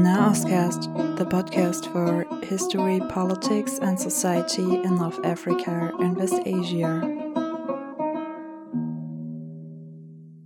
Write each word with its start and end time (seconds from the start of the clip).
Naoscast, 0.00 1.18
the 1.18 1.26
podcast 1.26 1.92
for 1.92 2.24
history, 2.46 3.00
politics, 3.10 3.78
and 3.82 4.00
society 4.00 4.76
in 4.76 4.96
North 4.96 5.22
Africa 5.26 5.92
and 6.00 6.16
West 6.16 6.40
Asia. 6.46 7.02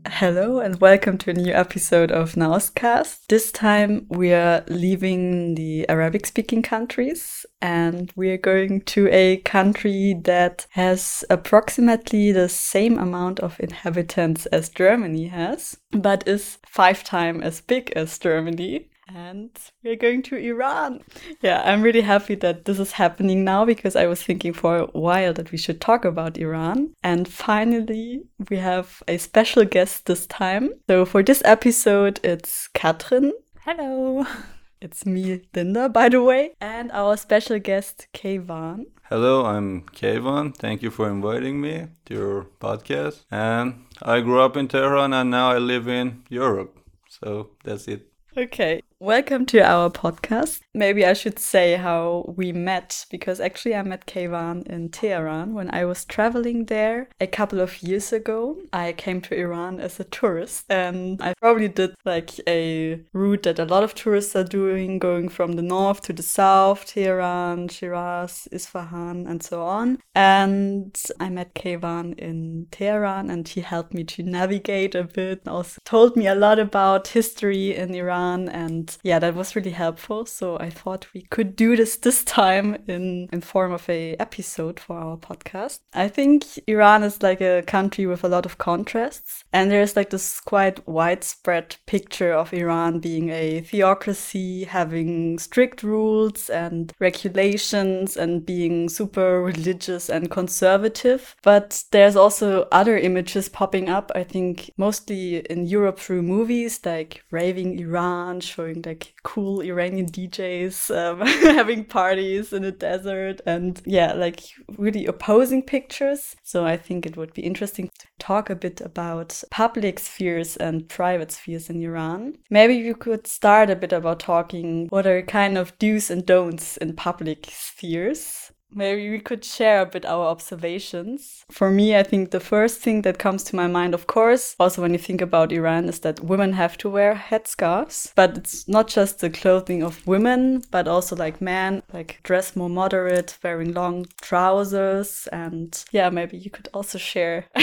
Hello 0.09 0.59
and 0.59 0.81
welcome 0.81 1.19
to 1.19 1.31
a 1.31 1.35
new 1.35 1.53
episode 1.53 2.11
of 2.11 2.33
Naoscast. 2.33 3.29
This 3.29 3.53
time 3.53 4.07
we 4.09 4.33
are 4.33 4.65
leaving 4.67 5.55
the 5.55 5.89
Arabic 5.89 6.27
speaking 6.27 6.63
countries 6.63 7.47
and 7.63 8.13
we 8.17 8.31
are 8.31 8.37
going 8.37 8.81
to 8.87 9.09
a 9.13 9.37
country 9.37 10.21
that 10.25 10.67
has 10.71 11.25
approximately 11.31 12.33
the 12.33 12.49
same 12.49 12.99
amount 12.99 13.39
of 13.39 13.61
inhabitants 13.61 14.47
as 14.47 14.69
Germany 14.69 15.29
has, 15.29 15.77
but 15.93 16.27
is 16.27 16.59
five 16.67 17.05
times 17.05 17.45
as 17.45 17.61
big 17.61 17.93
as 17.95 18.19
Germany 18.19 18.89
and 19.09 19.51
we're 19.83 19.97
going 19.97 20.23
to 20.25 20.37
Iran. 20.37 21.01
Yeah, 21.41 21.63
I'm 21.65 21.83
really 21.83 22.01
happy 22.01 22.35
that 22.37 22.65
this 22.65 22.79
is 22.79 22.93
happening 22.93 23.45
now 23.45 23.65
because 23.65 23.97
I 23.97 24.07
was 24.07 24.23
thinking 24.23 24.53
for 24.53 24.77
a 24.77 24.87
while 24.87 25.33
that 25.35 25.53
we 25.53 25.59
should 25.59 25.81
talk 25.81 26.05
about 26.05 26.39
Iran. 26.39 26.95
And 27.03 27.29
finally, 27.29 28.23
we 28.49 28.57
have 28.59 29.03
a 29.09 29.19
special 29.19 29.65
guest 29.65 30.07
this 30.07 30.27
time. 30.27 30.71
So 30.89 31.05
for 31.05 31.23
this 31.23 31.43
episode, 31.45 32.21
it's 32.25 32.69
Katrin. 32.69 33.33
Hello. 33.61 34.27
It's 34.81 35.07
me, 35.07 35.41
Linda, 35.55 35.89
by 35.89 36.11
the 36.11 36.21
way, 36.21 36.53
and 36.61 36.93
our 36.93 37.17
special 37.17 37.59
guest, 37.59 38.07
Kayvan. 38.13 38.85
Hello, 39.05 39.47
I'm 39.47 39.81
Kayvan. 39.81 40.55
Thank 40.55 40.83
you 40.83 40.91
for 40.91 41.09
inviting 41.09 41.59
me 41.59 41.87
to 42.05 42.15
your 42.15 42.47
podcast. 42.61 43.25
And 43.31 43.87
I 44.03 44.21
grew 44.21 44.43
up 44.43 44.59
in 44.59 44.69
Tehran 44.69 45.15
and 45.15 45.31
now 45.31 45.53
I 45.53 45.57
live 45.57 45.89
in 45.89 46.25
Europe. 46.29 46.77
So 47.09 47.53
that's 47.65 47.89
it. 47.89 48.13
Okay, 48.37 48.83
welcome 49.01 49.45
to 49.45 49.61
our 49.61 49.91
podcast. 49.91 50.61
Maybe 50.73 51.05
I 51.05 51.13
should 51.15 51.39
say 51.39 51.77
how 51.77 52.33
we 52.37 52.53
met 52.53 53.07
because 53.11 53.41
actually 53.41 53.75
I 53.75 53.83
met 53.83 54.07
Kayvan 54.07 54.67
in 54.67 54.89
Tehran 54.91 55.53
when 55.53 55.73
I 55.75 55.85
was 55.85 56.05
traveling 56.05 56.67
there 56.67 57.09
a 57.21 57.27
couple 57.27 57.61
of 57.61 57.83
years 57.83 58.13
ago. 58.13 58.57
I 58.73 58.93
came 58.93 59.21
to 59.23 59.35
Iran 59.35 59.81
as 59.81 59.99
a 59.99 60.05
tourist 60.05 60.67
and 60.69 61.21
I 61.21 61.35
probably 61.41 61.69
did 61.69 61.95
like 62.05 62.31
a 62.49 63.01
route 63.13 63.43
that 63.45 63.59
a 63.59 63.65
lot 63.65 63.83
of 63.83 63.95
tourists 63.95 64.37
are 64.37 64.45
doing, 64.45 64.99
going 64.99 65.29
from 65.29 65.53
the 65.53 65.63
north 65.63 66.01
to 66.03 66.13
the 66.13 66.23
south, 66.23 66.87
Tehran, 66.87 67.69
Shiraz, 67.69 68.49
Isfahan, 68.53 69.27
and 69.27 69.43
so 69.43 69.63
on. 69.63 69.99
And 70.15 70.97
I 71.21 71.31
met 71.31 71.55
Kayvan 71.55 72.19
in 72.19 72.69
Tehran 72.71 73.31
and 73.31 73.47
he 73.47 73.61
helped 73.61 73.93
me 73.93 74.05
to 74.05 74.23
navigate 74.23 74.95
a 74.95 75.05
bit 75.05 75.41
and 75.45 75.49
also 75.49 75.79
told 75.85 76.17
me 76.17 76.27
a 76.27 76.35
lot 76.35 76.59
about 76.59 77.09
history 77.09 77.75
in 77.75 77.95
Iran 77.95 78.49
and 78.49 78.84
yeah, 79.03 79.19
that 79.19 79.35
was 79.35 79.57
really 79.57 79.71
helpful. 79.71 80.27
So 80.27 80.59
I 80.59 80.71
thought 80.71 81.07
we 81.15 81.23
could 81.31 81.57
do 81.57 81.77
this 81.77 81.97
this 81.97 82.25
time 82.25 82.77
in 82.87 83.29
in 83.33 83.41
form 83.41 83.73
of 83.73 83.89
a 83.89 84.17
episode 84.17 84.81
for 84.81 84.99
our 84.99 85.17
podcast. 85.17 85.81
I 85.93 86.09
think 86.09 86.45
Iran 86.67 87.03
is 87.03 87.23
like 87.23 87.41
a 87.41 87.63
country 87.63 88.07
with 88.07 88.25
a 88.25 88.29
lot 88.29 88.47
of 88.47 88.59
contrasts, 88.59 89.45
and 89.53 89.71
there's 89.71 89.97
like 89.97 90.11
this 90.11 90.41
quite 90.41 90.87
widespread 90.89 91.77
picture 91.87 92.33
of 92.33 92.53
Iran 92.53 93.01
being 93.01 93.31
a 93.31 93.61
theocracy, 93.61 94.65
having 94.65 95.39
strict 95.39 95.83
rules 95.83 96.51
and 96.51 96.93
regulations, 97.01 98.17
and 98.17 98.45
being 98.45 98.89
super 98.89 99.43
religious 99.43 100.09
and 100.09 100.31
conservative. 100.31 101.37
But 101.43 101.85
there's 101.91 102.17
also 102.17 102.69
other 102.73 102.97
images 102.99 103.49
popping 103.49 103.89
up. 103.89 104.11
I 104.15 104.25
think 104.25 104.71
mostly 104.77 105.39
in 105.39 105.67
Europe 105.67 105.99
through 105.99 106.23
movies 106.23 106.81
like 106.85 107.23
Raving 107.31 107.79
Iran, 107.79 108.41
showing 108.41 108.74
like 108.85 109.15
cool 109.23 109.61
Iranian 109.61 110.07
DJs 110.07 110.95
um, 110.97 111.21
having 111.57 111.85
parties 111.85 112.53
in 112.53 112.63
the 112.63 112.73
desert 112.73 113.41
and 113.47 113.81
yeah, 113.85 114.13
like 114.13 114.41
really 114.79 115.07
opposing 115.07 115.63
pictures. 115.63 116.37
So 116.43 116.65
I 116.65 116.77
think 116.77 117.07
it 117.07 117.17
would 117.17 117.35
be 117.35 117.43
interesting 117.43 117.91
to 117.99 118.07
talk 118.19 118.51
a 118.51 118.57
bit 118.57 118.81
about 118.81 119.43
public 119.51 119.99
spheres 119.99 120.57
and 120.57 120.89
private 120.89 121.33
spheres 121.33 121.71
in 121.71 121.83
Iran. 121.83 122.35
Maybe 122.51 122.75
you 122.75 122.95
could 122.95 123.27
start 123.27 123.71
a 123.71 123.77
bit 123.77 123.93
about 123.93 124.21
talking 124.21 124.89
what 124.89 125.07
are 125.07 125.23
kind 125.23 125.59
of 125.59 125.79
do's 125.79 126.11
and 126.11 126.25
don'ts 126.25 126.77
in 126.79 126.95
public 126.95 127.47
spheres. 127.51 128.44
Maybe 128.75 129.11
we 129.11 129.21
could 129.21 129.45
share 129.45 129.83
a 129.83 129.87
bit 129.87 130.05
our 130.05 130.27
observations. 130.27 131.45
For 131.51 131.71
me, 131.71 131.97
I 131.97 132.03
think 132.03 132.31
the 132.31 132.41
first 132.41 132.81
thing 132.81 133.03
that 133.03 133.19
comes 133.19 133.45
to 133.45 133.57
my 133.57 133.69
mind, 133.69 133.95
of 133.95 134.07
course, 134.07 134.57
also 134.59 134.83
when 134.83 134.93
you 134.93 134.99
think 134.99 135.21
about 135.21 135.53
Iran, 135.53 135.89
is 135.89 136.01
that 136.01 136.21
women 136.21 136.55
have 136.55 136.77
to 136.79 136.91
wear 136.91 137.15
headscarves. 137.15 138.13
But 138.17 138.37
it's 138.37 138.67
not 138.67 138.89
just 138.89 139.21
the 139.21 139.31
clothing 139.31 139.83
of 139.83 140.05
women, 140.07 140.65
but 140.71 140.89
also 140.89 141.15
like 141.15 141.41
men, 141.41 141.83
like 141.93 142.19
dress 142.25 142.57
more 142.57 142.69
moderate, 142.69 143.39
wearing 143.45 143.73
long 143.75 144.07
trousers. 144.21 145.29
And 145.31 145.83
yeah, 145.93 146.11
maybe 146.11 146.37
you 146.37 146.51
could 146.51 146.69
also 146.75 146.99
share 146.99 147.47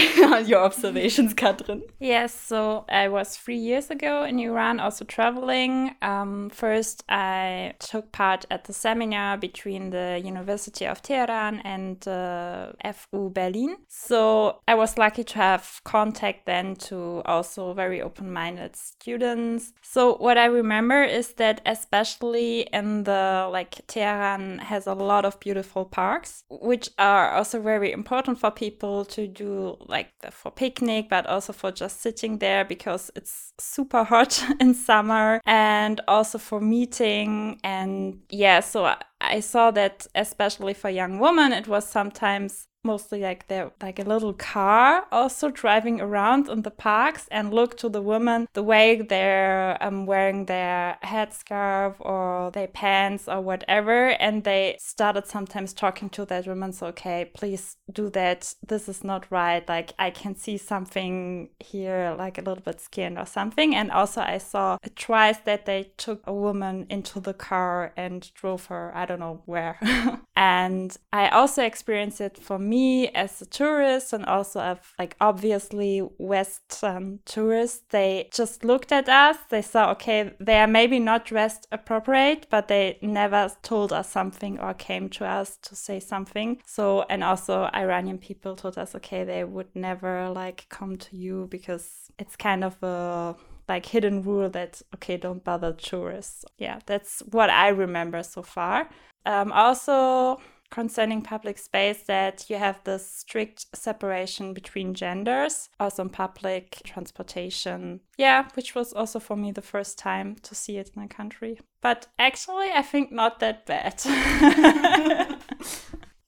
your 0.46 0.60
observations, 0.60 1.34
Katrin. 1.34 1.82
Yes, 2.00 2.34
so 2.34 2.84
I 2.88 3.08
was 3.08 3.36
three 3.36 3.58
years 3.58 3.90
ago 3.90 4.24
in 4.24 4.38
Iran, 4.38 4.80
also 4.80 5.04
traveling. 5.04 5.94
Um, 6.00 6.48
first, 6.50 7.04
I 7.08 7.74
took 7.78 8.12
part 8.12 8.46
at 8.50 8.64
the 8.64 8.72
seminar 8.72 9.36
between 9.36 9.90
the 9.90 10.20
University 10.24 10.86
of 10.86 11.01
Tehran 11.02 11.60
and 11.64 12.06
uh, 12.06 12.72
FU 12.92 13.30
Berlin. 13.30 13.76
So 13.88 14.60
I 14.68 14.74
was 14.74 14.98
lucky 14.98 15.24
to 15.24 15.34
have 15.36 15.80
contact 15.84 16.46
then 16.46 16.76
to 16.76 17.22
also 17.24 17.72
very 17.74 18.00
open 18.00 18.32
minded 18.32 18.76
students. 18.76 19.72
So 19.82 20.16
what 20.16 20.38
I 20.38 20.46
remember 20.46 21.02
is 21.02 21.34
that 21.34 21.60
especially 21.66 22.62
in 22.72 23.04
the 23.04 23.48
like 23.50 23.86
Tehran 23.86 24.58
has 24.58 24.86
a 24.86 24.94
lot 24.94 25.24
of 25.24 25.38
beautiful 25.40 25.84
parks, 25.84 26.44
which 26.48 26.90
are 26.98 27.32
also 27.32 27.60
very 27.60 27.92
important 27.92 28.38
for 28.38 28.50
people 28.50 29.04
to 29.06 29.26
do 29.26 29.76
like 29.86 30.08
for 30.30 30.50
picnic, 30.50 31.08
but 31.08 31.26
also 31.26 31.52
for 31.52 31.70
just 31.72 32.00
sitting 32.00 32.38
there 32.38 32.64
because 32.64 33.10
it's 33.14 33.52
super 33.58 34.04
hot 34.04 34.42
in 34.60 34.74
summer 34.74 35.40
and 35.46 36.00
also 36.08 36.38
for 36.38 36.60
meeting. 36.60 37.58
And 37.64 38.20
yeah, 38.30 38.60
so 38.60 38.94
I 39.22 39.40
saw 39.40 39.70
that 39.70 40.06
especially 40.14 40.74
for 40.74 40.90
young 40.90 41.18
women, 41.18 41.52
it 41.52 41.68
was 41.68 41.86
sometimes 41.86 42.66
mostly 42.84 43.20
like 43.20 43.46
they're 43.48 43.70
like 43.80 43.98
a 43.98 44.02
little 44.02 44.32
car 44.32 45.04
also 45.12 45.50
driving 45.50 46.00
around 46.00 46.48
in 46.48 46.62
the 46.62 46.70
parks 46.70 47.28
and 47.30 47.54
look 47.54 47.76
to 47.76 47.88
the 47.88 48.02
women 48.02 48.48
the 48.54 48.62
way 48.62 49.00
they're 49.00 49.78
um, 49.80 50.06
wearing 50.06 50.46
their 50.46 50.98
headscarf 51.04 51.94
or 52.00 52.50
their 52.50 52.66
pants 52.66 53.28
or 53.28 53.40
whatever. 53.40 54.08
And 54.08 54.44
they 54.44 54.76
started 54.80 55.26
sometimes 55.26 55.72
talking 55.72 56.10
to 56.10 56.24
that 56.26 56.46
woman 56.46 56.72
so 56.72 56.86
okay 56.86 57.30
please 57.32 57.76
do 57.90 58.10
that. 58.10 58.54
This 58.66 58.88
is 58.88 59.04
not 59.04 59.30
right. 59.30 59.66
Like 59.68 59.92
i 59.98 60.10
can 60.10 60.34
see 60.34 60.56
something 60.56 61.50
here 61.60 62.14
like 62.18 62.38
a 62.38 62.42
little 62.42 62.62
bit 62.62 62.80
skinned 62.80 63.18
or 63.18 63.26
something. 63.26 63.74
And 63.74 63.90
also 63.90 64.20
i 64.20 64.38
saw 64.38 64.78
twice 64.96 65.38
that 65.44 65.66
they 65.66 65.92
took 65.96 66.22
a 66.26 66.34
woman 66.34 66.86
into 66.90 67.20
the 67.20 67.34
car 67.34 67.92
and 67.96 68.32
drove 68.34 68.66
her 68.66 68.92
i 68.94 69.06
don't 69.06 69.20
know 69.20 69.42
where. 69.46 69.78
And 70.34 70.96
i 71.12 71.28
also 71.28 71.62
experienced 71.62 72.20
it 72.20 72.38
for 72.38 72.58
me 72.58 72.71
me 72.72 73.08
as 73.08 73.42
a 73.42 73.46
tourist 73.46 74.12
and 74.12 74.24
also 74.24 74.58
of 74.72 74.78
like 74.98 75.14
obviously 75.20 75.98
Western 76.32 77.20
tourists, 77.24 77.82
they 77.90 78.28
just 78.32 78.64
looked 78.64 78.92
at 78.92 79.08
us. 79.08 79.36
They 79.50 79.62
saw, 79.62 79.90
okay, 79.92 80.18
they 80.48 80.58
are 80.62 80.72
maybe 80.78 80.98
not 80.98 81.26
dressed 81.32 81.66
appropriate, 81.70 82.46
but 82.54 82.68
they 82.68 82.98
never 83.02 83.42
told 83.62 83.92
us 83.92 84.08
something 84.18 84.58
or 84.58 84.72
came 84.74 85.08
to 85.10 85.22
us 85.38 85.58
to 85.66 85.76
say 85.76 85.98
something. 86.00 86.50
So, 86.66 87.04
and 87.10 87.22
also 87.22 87.68
Iranian 87.84 88.18
people 88.18 88.56
told 88.56 88.78
us, 88.78 88.94
okay, 88.98 89.24
they 89.24 89.44
would 89.44 89.70
never 89.74 90.30
like 90.30 90.66
come 90.68 90.96
to 91.06 91.16
you 91.16 91.48
because 91.50 91.86
it's 92.18 92.36
kind 92.36 92.62
of 92.64 92.82
a 92.82 93.36
like 93.68 93.86
hidden 93.86 94.22
rule 94.22 94.50
that 94.50 94.82
okay 94.94 95.16
don't 95.16 95.44
bother 95.44 95.72
tourists 95.72 96.44
yeah 96.58 96.78
that's 96.84 97.22
what 97.30 97.48
i 97.48 97.68
remember 97.68 98.20
so 98.22 98.42
far 98.42 98.88
um, 99.24 99.52
also 99.52 100.40
concerning 100.72 101.20
public 101.20 101.58
space 101.58 102.02
that 102.04 102.46
you 102.48 102.56
have 102.56 102.82
this 102.82 103.06
strict 103.08 103.66
separation 103.74 104.54
between 104.54 104.94
genders, 104.94 105.68
also 105.78 106.02
in 106.02 106.08
public 106.08 106.80
transportation. 106.82 108.00
Yeah, 108.16 108.48
which 108.54 108.74
was 108.74 108.92
also 108.94 109.20
for 109.20 109.36
me 109.36 109.52
the 109.52 109.62
first 109.62 109.98
time 109.98 110.36
to 110.42 110.54
see 110.54 110.78
it 110.78 110.90
in 110.96 111.02
a 111.02 111.08
country. 111.08 111.60
But 111.82 112.08
actually, 112.18 112.70
I 112.74 112.82
think 112.82 113.12
not 113.12 113.38
that 113.40 113.66
bad. 113.66 114.00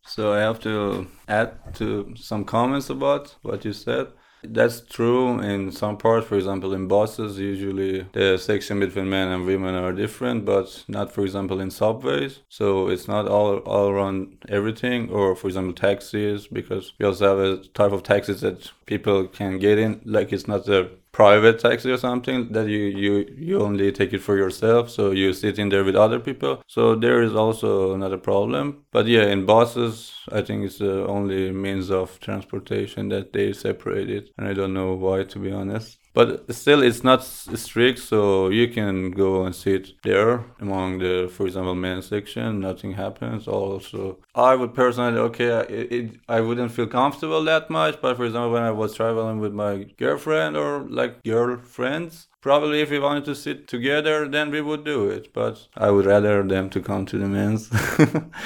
so 0.06 0.34
I 0.34 0.40
have 0.40 0.60
to 0.60 1.06
add 1.26 1.74
to 1.76 2.14
some 2.16 2.44
comments 2.44 2.90
about 2.90 3.36
what 3.42 3.64
you 3.64 3.72
said. 3.72 4.08
That's 4.46 4.80
true 4.80 5.40
in 5.40 5.72
some 5.72 5.96
parts. 5.96 6.26
For 6.26 6.36
example, 6.36 6.74
in 6.74 6.88
buses, 6.88 7.38
usually 7.38 8.06
the 8.12 8.38
section 8.38 8.80
between 8.80 9.08
men 9.08 9.28
and 9.28 9.46
women 9.46 9.74
are 9.74 9.92
different, 9.92 10.44
but 10.44 10.84
not, 10.88 11.12
for 11.12 11.22
example, 11.22 11.60
in 11.60 11.70
subways. 11.70 12.40
So 12.48 12.88
it's 12.88 13.08
not 13.08 13.28
all 13.28 13.58
all 13.58 13.88
around 13.88 14.44
everything. 14.48 15.10
Or 15.10 15.34
for 15.34 15.48
example, 15.48 15.74
taxis, 15.74 16.46
because 16.46 16.92
we 16.98 17.06
also 17.06 17.28
have 17.28 17.38
a 17.38 17.64
type 17.68 17.92
of 17.92 18.02
taxis 18.02 18.40
that 18.42 18.70
people 18.86 19.26
can 19.26 19.58
get 19.58 19.78
in. 19.78 20.00
Like 20.04 20.32
it's 20.32 20.48
not 20.48 20.68
a 20.68 20.90
private 21.14 21.60
taxi 21.60 21.90
or 21.92 21.96
something 21.96 22.52
that 22.52 22.66
you 22.68 22.82
you 23.04 23.12
you 23.38 23.60
only 23.60 23.92
take 23.92 24.12
it 24.12 24.20
for 24.20 24.36
yourself 24.36 24.90
so 24.90 25.12
you 25.12 25.32
sit 25.32 25.58
in 25.58 25.68
there 25.68 25.84
with 25.84 25.94
other 25.94 26.18
people. 26.18 26.62
So 26.66 26.96
there 26.96 27.22
is 27.22 27.34
also 27.34 27.94
another 27.94 28.18
problem. 28.18 28.84
But 28.90 29.06
yeah 29.06 29.26
in 29.34 29.46
buses 29.46 30.12
i 30.38 30.40
think 30.42 30.64
it's 30.64 30.78
the 30.78 31.06
only 31.06 31.52
means 31.52 31.90
of 31.90 32.18
transportation 32.20 33.08
that 33.10 33.32
they 33.32 33.52
separate 33.52 34.10
it 34.18 34.24
and 34.36 34.48
i 34.48 34.52
don't 34.52 34.74
know 34.74 34.92
why 34.94 35.24
to 35.24 35.38
be 35.38 35.52
honest. 35.52 35.98
But 36.14 36.54
still 36.54 36.82
it's 36.82 37.04
not 37.04 37.24
strict 37.24 37.98
so 37.98 38.48
you 38.48 38.68
can 38.68 39.10
go 39.10 39.44
and 39.44 39.54
sit 39.54 39.84
there 40.02 40.44
among 40.60 40.98
the 40.98 41.28
for 41.34 41.46
example 41.46 41.74
men's 41.74 42.06
section 42.06 42.60
nothing 42.60 42.92
happens. 42.92 43.48
Also 43.48 44.18
i 44.34 44.54
would 44.54 44.74
personally 44.74 45.18
okay 45.18 45.46
it, 45.68 45.92
it, 45.92 46.20
i 46.28 46.40
wouldn't 46.40 46.72
feel 46.72 46.86
comfortable 46.86 47.42
that 47.44 47.70
much 47.70 48.00
but 48.00 48.16
for 48.16 48.24
example 48.24 48.50
when 48.50 48.62
i 48.62 48.70
was 48.70 48.94
traveling 48.94 49.38
with 49.38 49.52
my 49.52 49.84
girlfriend 49.98 50.56
or 50.56 50.80
like 50.88 51.22
girlfriends 51.22 52.28
probably 52.40 52.82
if 52.82 52.90
we 52.90 52.98
wanted 52.98 53.24
to 53.24 53.34
sit 53.34 53.66
together 53.66 54.28
then 54.28 54.50
we 54.50 54.60
would 54.60 54.84
do 54.84 55.08
it 55.08 55.32
but 55.32 55.66
i 55.76 55.90
would 55.90 56.04
rather 56.04 56.42
them 56.42 56.68
to 56.68 56.78
come 56.80 57.06
to 57.06 57.16
the 57.16 57.26
men's 57.26 57.70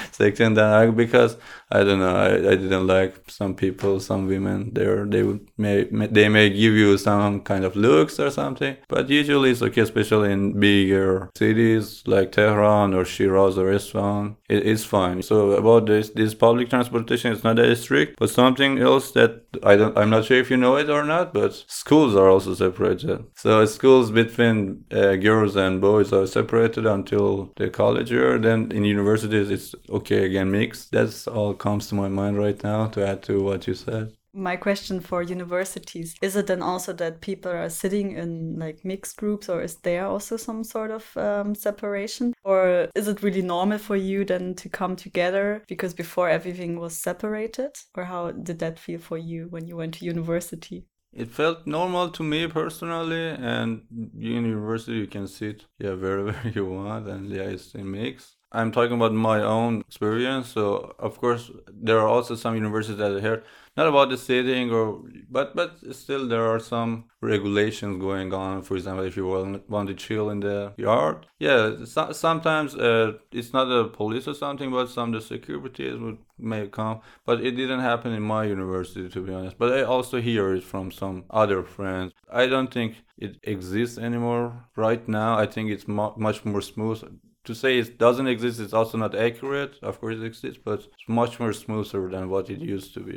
section 0.13 0.55
than 0.55 0.73
i 0.73 0.87
because 0.87 1.37
i 1.73 1.83
don't 1.83 1.99
know 1.99 2.15
I, 2.15 2.35
I 2.53 2.55
didn't 2.55 2.87
like 2.87 3.29
some 3.29 3.57
people 3.57 3.99
some 3.99 4.29
women 4.29 4.73
there 4.73 5.05
they 5.05 5.25
would 5.25 5.49
may, 5.57 5.89
may 5.91 6.07
they 6.07 6.29
may 6.29 6.49
give 6.49 6.75
you 6.75 6.97
some 6.97 7.41
kind 7.41 7.65
of 7.65 7.75
looks 7.75 8.21
or 8.21 8.31
something 8.31 8.77
but 8.87 9.11
usually 9.11 9.51
it's 9.51 9.63
okay 9.63 9.81
especially 9.81 10.33
in 10.33 10.61
bigger 10.61 11.31
cities 11.37 12.05
like 12.07 12.31
tehran 12.31 12.95
or 12.95 13.05
shiraz 13.05 13.59
or 13.59 13.73
isfahan 13.73 14.37
it, 14.49 14.67
it's 14.67 14.85
fine. 14.85 15.23
So 15.23 15.53
about 15.53 15.78
this 15.87 16.11
this 16.11 16.35
public 16.35 16.71
transportation 16.71 17.33
is 17.33 17.45
not 17.45 17.57
that 17.57 17.77
strict 17.77 18.19
but 18.19 18.31
something 18.31 18.79
else 18.79 19.13
that 19.13 19.43
i 19.63 19.77
don't 19.77 19.97
i'm 19.97 20.11
not 20.11 20.25
sure 20.25 20.39
if 20.39 20.51
you 20.51 20.57
know 20.57 20.77
it 20.77 20.91
or 20.91 21.05
not 21.05 21.33
but 21.33 21.53
schools 21.67 22.15
are 22.15 22.29
also 22.29 22.55
separated 22.55 23.25
so 23.35 23.65
schools 23.65 24.11
between 24.11 24.85
uh, 24.91 25.17
girls 25.17 25.57
and 25.57 25.81
boys 25.81 26.13
are 26.13 26.27
separated 26.27 26.87
until 26.87 27.53
the 27.57 27.71
college 27.71 28.11
year. 28.11 28.39
Then 28.39 28.73
in 28.73 28.85
universities, 28.85 29.51
it's 29.51 29.75
okay 29.89 30.25
again 30.25 30.51
mixed. 30.51 30.93
That's 30.93 31.27
all 31.27 31.55
comes 31.55 31.89
to 31.89 31.95
my 31.95 32.09
mind 32.09 32.39
right 32.39 32.63
now 32.63 32.87
to 32.89 33.07
add 33.07 33.23
to 33.25 33.43
what 33.43 33.67
you 33.67 33.75
said. 33.75 34.13
My 34.39 34.57
question 34.57 35.01
for 35.01 35.23
universities 35.23 36.15
is 36.23 36.37
it 36.37 36.47
then 36.47 36.63
also 36.63 36.93
that 36.93 37.21
people 37.21 37.51
are 37.51 37.69
sitting 37.69 38.13
in 38.13 38.59
like 38.59 38.85
mixed 38.85 39.17
groups, 39.17 39.49
or 39.49 39.63
is 39.63 39.77
there 39.77 40.07
also 40.07 40.37
some 40.37 40.63
sort 40.63 40.93
of 40.93 41.17
um, 41.17 41.55
separation? 41.55 42.35
Or 42.45 42.89
is 42.95 43.09
it 43.09 43.23
really 43.23 43.43
normal 43.43 43.79
for 43.79 43.97
you 43.97 44.25
then 44.25 44.55
to 44.55 44.69
come 44.69 44.95
together 44.95 45.65
because 45.67 45.93
before 45.93 46.29
everything 46.29 46.79
was 46.79 46.97
separated? 46.97 47.73
Or 47.97 48.05
how 48.05 48.31
did 48.31 48.61
that 48.61 48.79
feel 48.79 49.01
for 49.01 49.19
you 49.19 49.49
when 49.51 49.67
you 49.67 49.77
went 49.77 49.95
to 49.95 50.05
university? 50.05 50.87
it 51.13 51.29
felt 51.29 51.67
normal 51.67 52.11
to 52.11 52.23
me 52.23 52.47
personally 52.47 53.31
and 53.31 53.83
in 54.21 54.45
university 54.45 54.99
you 54.99 55.07
can 55.07 55.27
sit 55.27 55.65
yeah 55.79 55.95
wherever 55.95 56.35
you 56.55 56.65
want 56.65 57.09
and 57.09 57.31
yeah 57.31 57.43
it's 57.43 57.75
a 57.75 57.79
mix 57.79 58.37
i'm 58.53 58.71
talking 58.71 58.97
about 58.97 59.13
my 59.13 59.41
own 59.41 59.81
experience 59.81 60.49
so 60.49 60.95
of 60.99 61.19
course 61.19 61.51
there 61.73 61.99
are 61.99 62.09
also 62.09 62.35
some 62.35 62.55
universities 62.55 62.99
that 62.99 63.11
are 63.11 63.21
here 63.21 63.43
not 63.79 63.87
about 63.87 64.09
the 64.11 64.19
sitting 64.19 64.71
or 64.79 64.85
but 65.31 65.55
but 65.55 65.71
still 65.95 66.27
there 66.33 66.47
are 66.53 66.59
some 66.75 66.93
regulations 67.21 67.95
going 68.09 68.31
on. 68.35 68.63
For 68.63 68.75
example 68.77 69.05
if 69.05 69.17
you 69.17 69.27
want, 69.27 69.71
want 69.71 69.89
to 69.89 69.95
chill 69.95 70.31
in 70.31 70.41
the 70.41 70.73
yard 70.77 71.27
yeah 71.39 71.85
so, 71.85 72.13
sometimes 72.13 72.75
uh, 72.75 73.13
it's 73.39 73.53
not 73.53 73.67
the 73.67 73.85
police 74.01 74.27
or 74.27 74.35
something 74.35 74.71
but 74.71 74.87
some 74.97 75.13
the 75.13 75.21
security 75.21 75.87
would 75.95 76.19
may 76.39 76.67
come 76.79 77.01
but 77.25 77.41
it 77.41 77.53
didn't 77.61 77.81
happen 77.81 78.13
in 78.13 78.23
my 78.23 78.45
university 78.45 79.09
to 79.09 79.21
be 79.27 79.33
honest. 79.33 79.57
But 79.63 79.73
i 79.79 79.83
also 79.83 80.21
hear 80.21 80.55
it 80.57 80.65
from 80.73 80.91
some 80.91 81.25
other 81.31 81.63
friends. 81.63 82.13
I 82.43 82.47
don't 82.47 82.73
think 82.77 82.91
it 83.17 83.33
exists 83.55 83.99
anymore 83.99 84.47
right 84.77 85.05
now. 85.09 85.39
I 85.39 85.47
think 85.47 85.71
it's 85.71 85.89
mu- 85.89 86.17
much 86.17 86.45
more 86.45 86.63
smooth. 86.73 87.01
To 87.49 87.55
say 87.55 87.79
it 87.79 87.99
doesn't 87.99 88.27
exist 88.35 88.61
is 88.61 88.75
also 88.75 88.99
not 88.99 89.15
accurate. 89.15 89.73
Of 89.83 90.01
course, 90.01 90.17
it 90.17 90.25
exists, 90.25 90.61
but 90.63 90.81
it's 90.81 90.89
much 91.09 91.41
more 91.41 91.55
smoother 91.65 92.03
than 92.15 92.29
what 92.29 92.51
it 92.51 92.61
used 92.61 92.93
to 92.95 93.01
be 93.01 93.17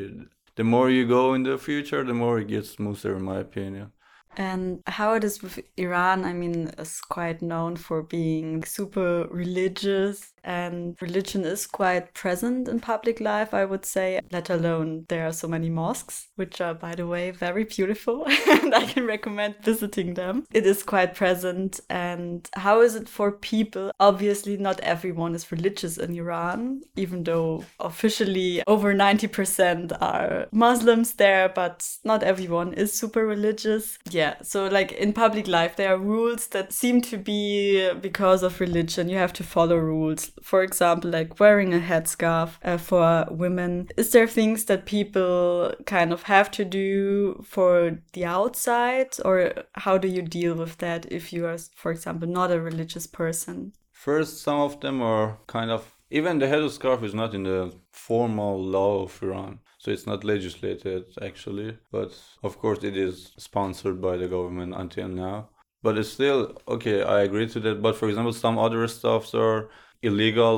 the 0.56 0.64
more 0.64 0.90
you 0.90 1.08
go 1.08 1.34
in 1.34 1.44
the 1.44 1.58
future, 1.58 2.04
the 2.04 2.14
more 2.14 2.40
it 2.40 2.48
gets 2.48 2.72
smoother, 2.72 3.16
in 3.16 3.24
my 3.24 3.40
opinion. 3.40 3.92
And 4.38 4.82
how 4.88 5.14
it 5.14 5.24
is 5.24 5.42
with 5.42 5.60
Iran, 5.78 6.24
I 6.26 6.34
mean, 6.34 6.72
is 6.78 7.02
quite 7.02 7.42
known 7.42 7.76
for 7.76 8.02
being 8.02 8.64
super 8.64 9.28
religious 9.30 10.32
and 10.44 10.96
religion 11.02 11.44
is 11.46 11.68
quite 11.68 12.14
present 12.14 12.68
in 12.68 12.80
public 12.80 13.20
life, 13.20 13.54
I 13.54 13.66
would 13.66 13.86
say, 13.86 14.20
let 14.32 14.50
alone 14.50 15.06
there 15.10 15.28
are 15.28 15.34
so 15.34 15.48
many 15.48 15.70
mosques, 15.70 16.28
which 16.36 16.62
are, 16.62 16.74
by 16.74 16.96
the 16.96 17.08
way, 17.08 17.32
very 17.32 17.64
beautiful 17.64 18.26
and 18.50 18.74
I 18.74 18.86
can 18.86 19.06
recommend 19.06 19.56
visiting 19.64 20.14
them. 20.16 20.46
It 20.52 20.66
is 20.66 20.84
quite 20.84 21.16
present. 21.16 21.80
And 21.90 22.50
how 22.54 22.82
is 22.82 22.96
it 22.96 23.08
for 23.08 23.32
people? 23.32 23.92
Obviously, 24.00 24.58
not 24.58 24.80
everyone 24.82 25.36
is 25.36 25.52
religious 25.52 25.98
in 25.98 26.16
Iran, 26.16 26.82
even 26.96 27.24
though 27.24 27.64
officially 27.80 28.64
over 28.68 28.94
90% 28.94 29.98
are 30.02 30.48
Muslims 30.52 31.14
there, 31.14 31.50
but 31.50 31.88
not 32.04 32.24
everyone 32.24 32.74
is 32.74 32.94
super 32.94 33.26
religious. 33.26 33.98
Yeah, 34.10 34.21
so 34.42 34.68
like 34.68 34.92
in 34.94 35.14
public 35.14 35.48
life, 35.48 35.76
there 35.76 35.94
are 35.94 35.98
rules 35.98 36.48
that 36.48 36.74
seem 36.74 37.02
to 37.02 37.18
be 37.18 37.92
because 38.02 38.44
of 38.44 38.60
religion. 38.60 39.10
You 39.10 39.18
have 39.18 39.34
to 39.34 39.44
follow 39.44 39.78
rules 39.78 40.32
for 40.42 40.64
example, 40.64 41.10
like 41.10 41.40
wearing 41.40 41.74
a 41.74 41.80
headscarf 41.80 42.52
uh, 42.64 42.78
for 42.78 43.26
women? 43.30 43.90
Is 43.98 44.12
there 44.12 44.28
things 44.28 44.66
that 44.66 44.86
people 44.86 45.74
kind 45.86 46.12
of 46.12 46.24
have 46.24 46.52
to 46.52 46.66
do 46.66 47.42
for 47.48 48.00
the 48.14 48.26
outside, 48.26 49.16
or 49.24 49.54
how 49.74 49.98
do 49.98 50.08
you 50.08 50.22
deal 50.22 50.56
with 50.56 50.78
that 50.78 51.12
if 51.12 51.32
you 51.34 51.46
are, 51.46 51.58
for 51.76 51.92
example, 51.92 52.28
not 52.28 52.52
a 52.52 52.60
religious 52.60 53.08
person? 53.08 53.74
First, 53.92 54.42
some 54.42 54.60
of 54.60 54.80
them 54.82 55.02
are 55.02 55.38
kind 55.48 55.72
of 55.72 55.96
even 56.10 56.40
the 56.40 56.48
headscarf 56.48 57.04
is 57.04 57.14
not 57.14 57.34
in 57.34 57.44
the 57.44 57.74
formal 57.92 58.62
law 58.62 59.04
of 59.04 59.24
Iran 59.24 59.60
so 59.82 59.90
it's 59.90 60.06
not 60.06 60.24
legislated 60.24 61.06
actually 61.24 61.76
but 61.92 62.12
of 62.44 62.60
course 62.60 62.84
it 62.84 62.96
is 62.96 63.32
sponsored 63.38 64.00
by 64.00 64.16
the 64.16 64.28
government 64.28 64.76
until 64.76 65.08
now. 65.08 65.50
But 65.82 65.98
it's 65.98 66.10
still 66.10 66.40
okay 66.68 67.02
i 67.02 67.22
agree 67.22 67.48
to 67.48 67.60
that. 67.62 67.82
But 67.82 67.96
for 67.96 68.08
example 68.08 68.34
some 68.34 68.60
other 68.60 68.88
stuffs 68.88 69.34
are 69.34 69.70
illegal 70.04 70.54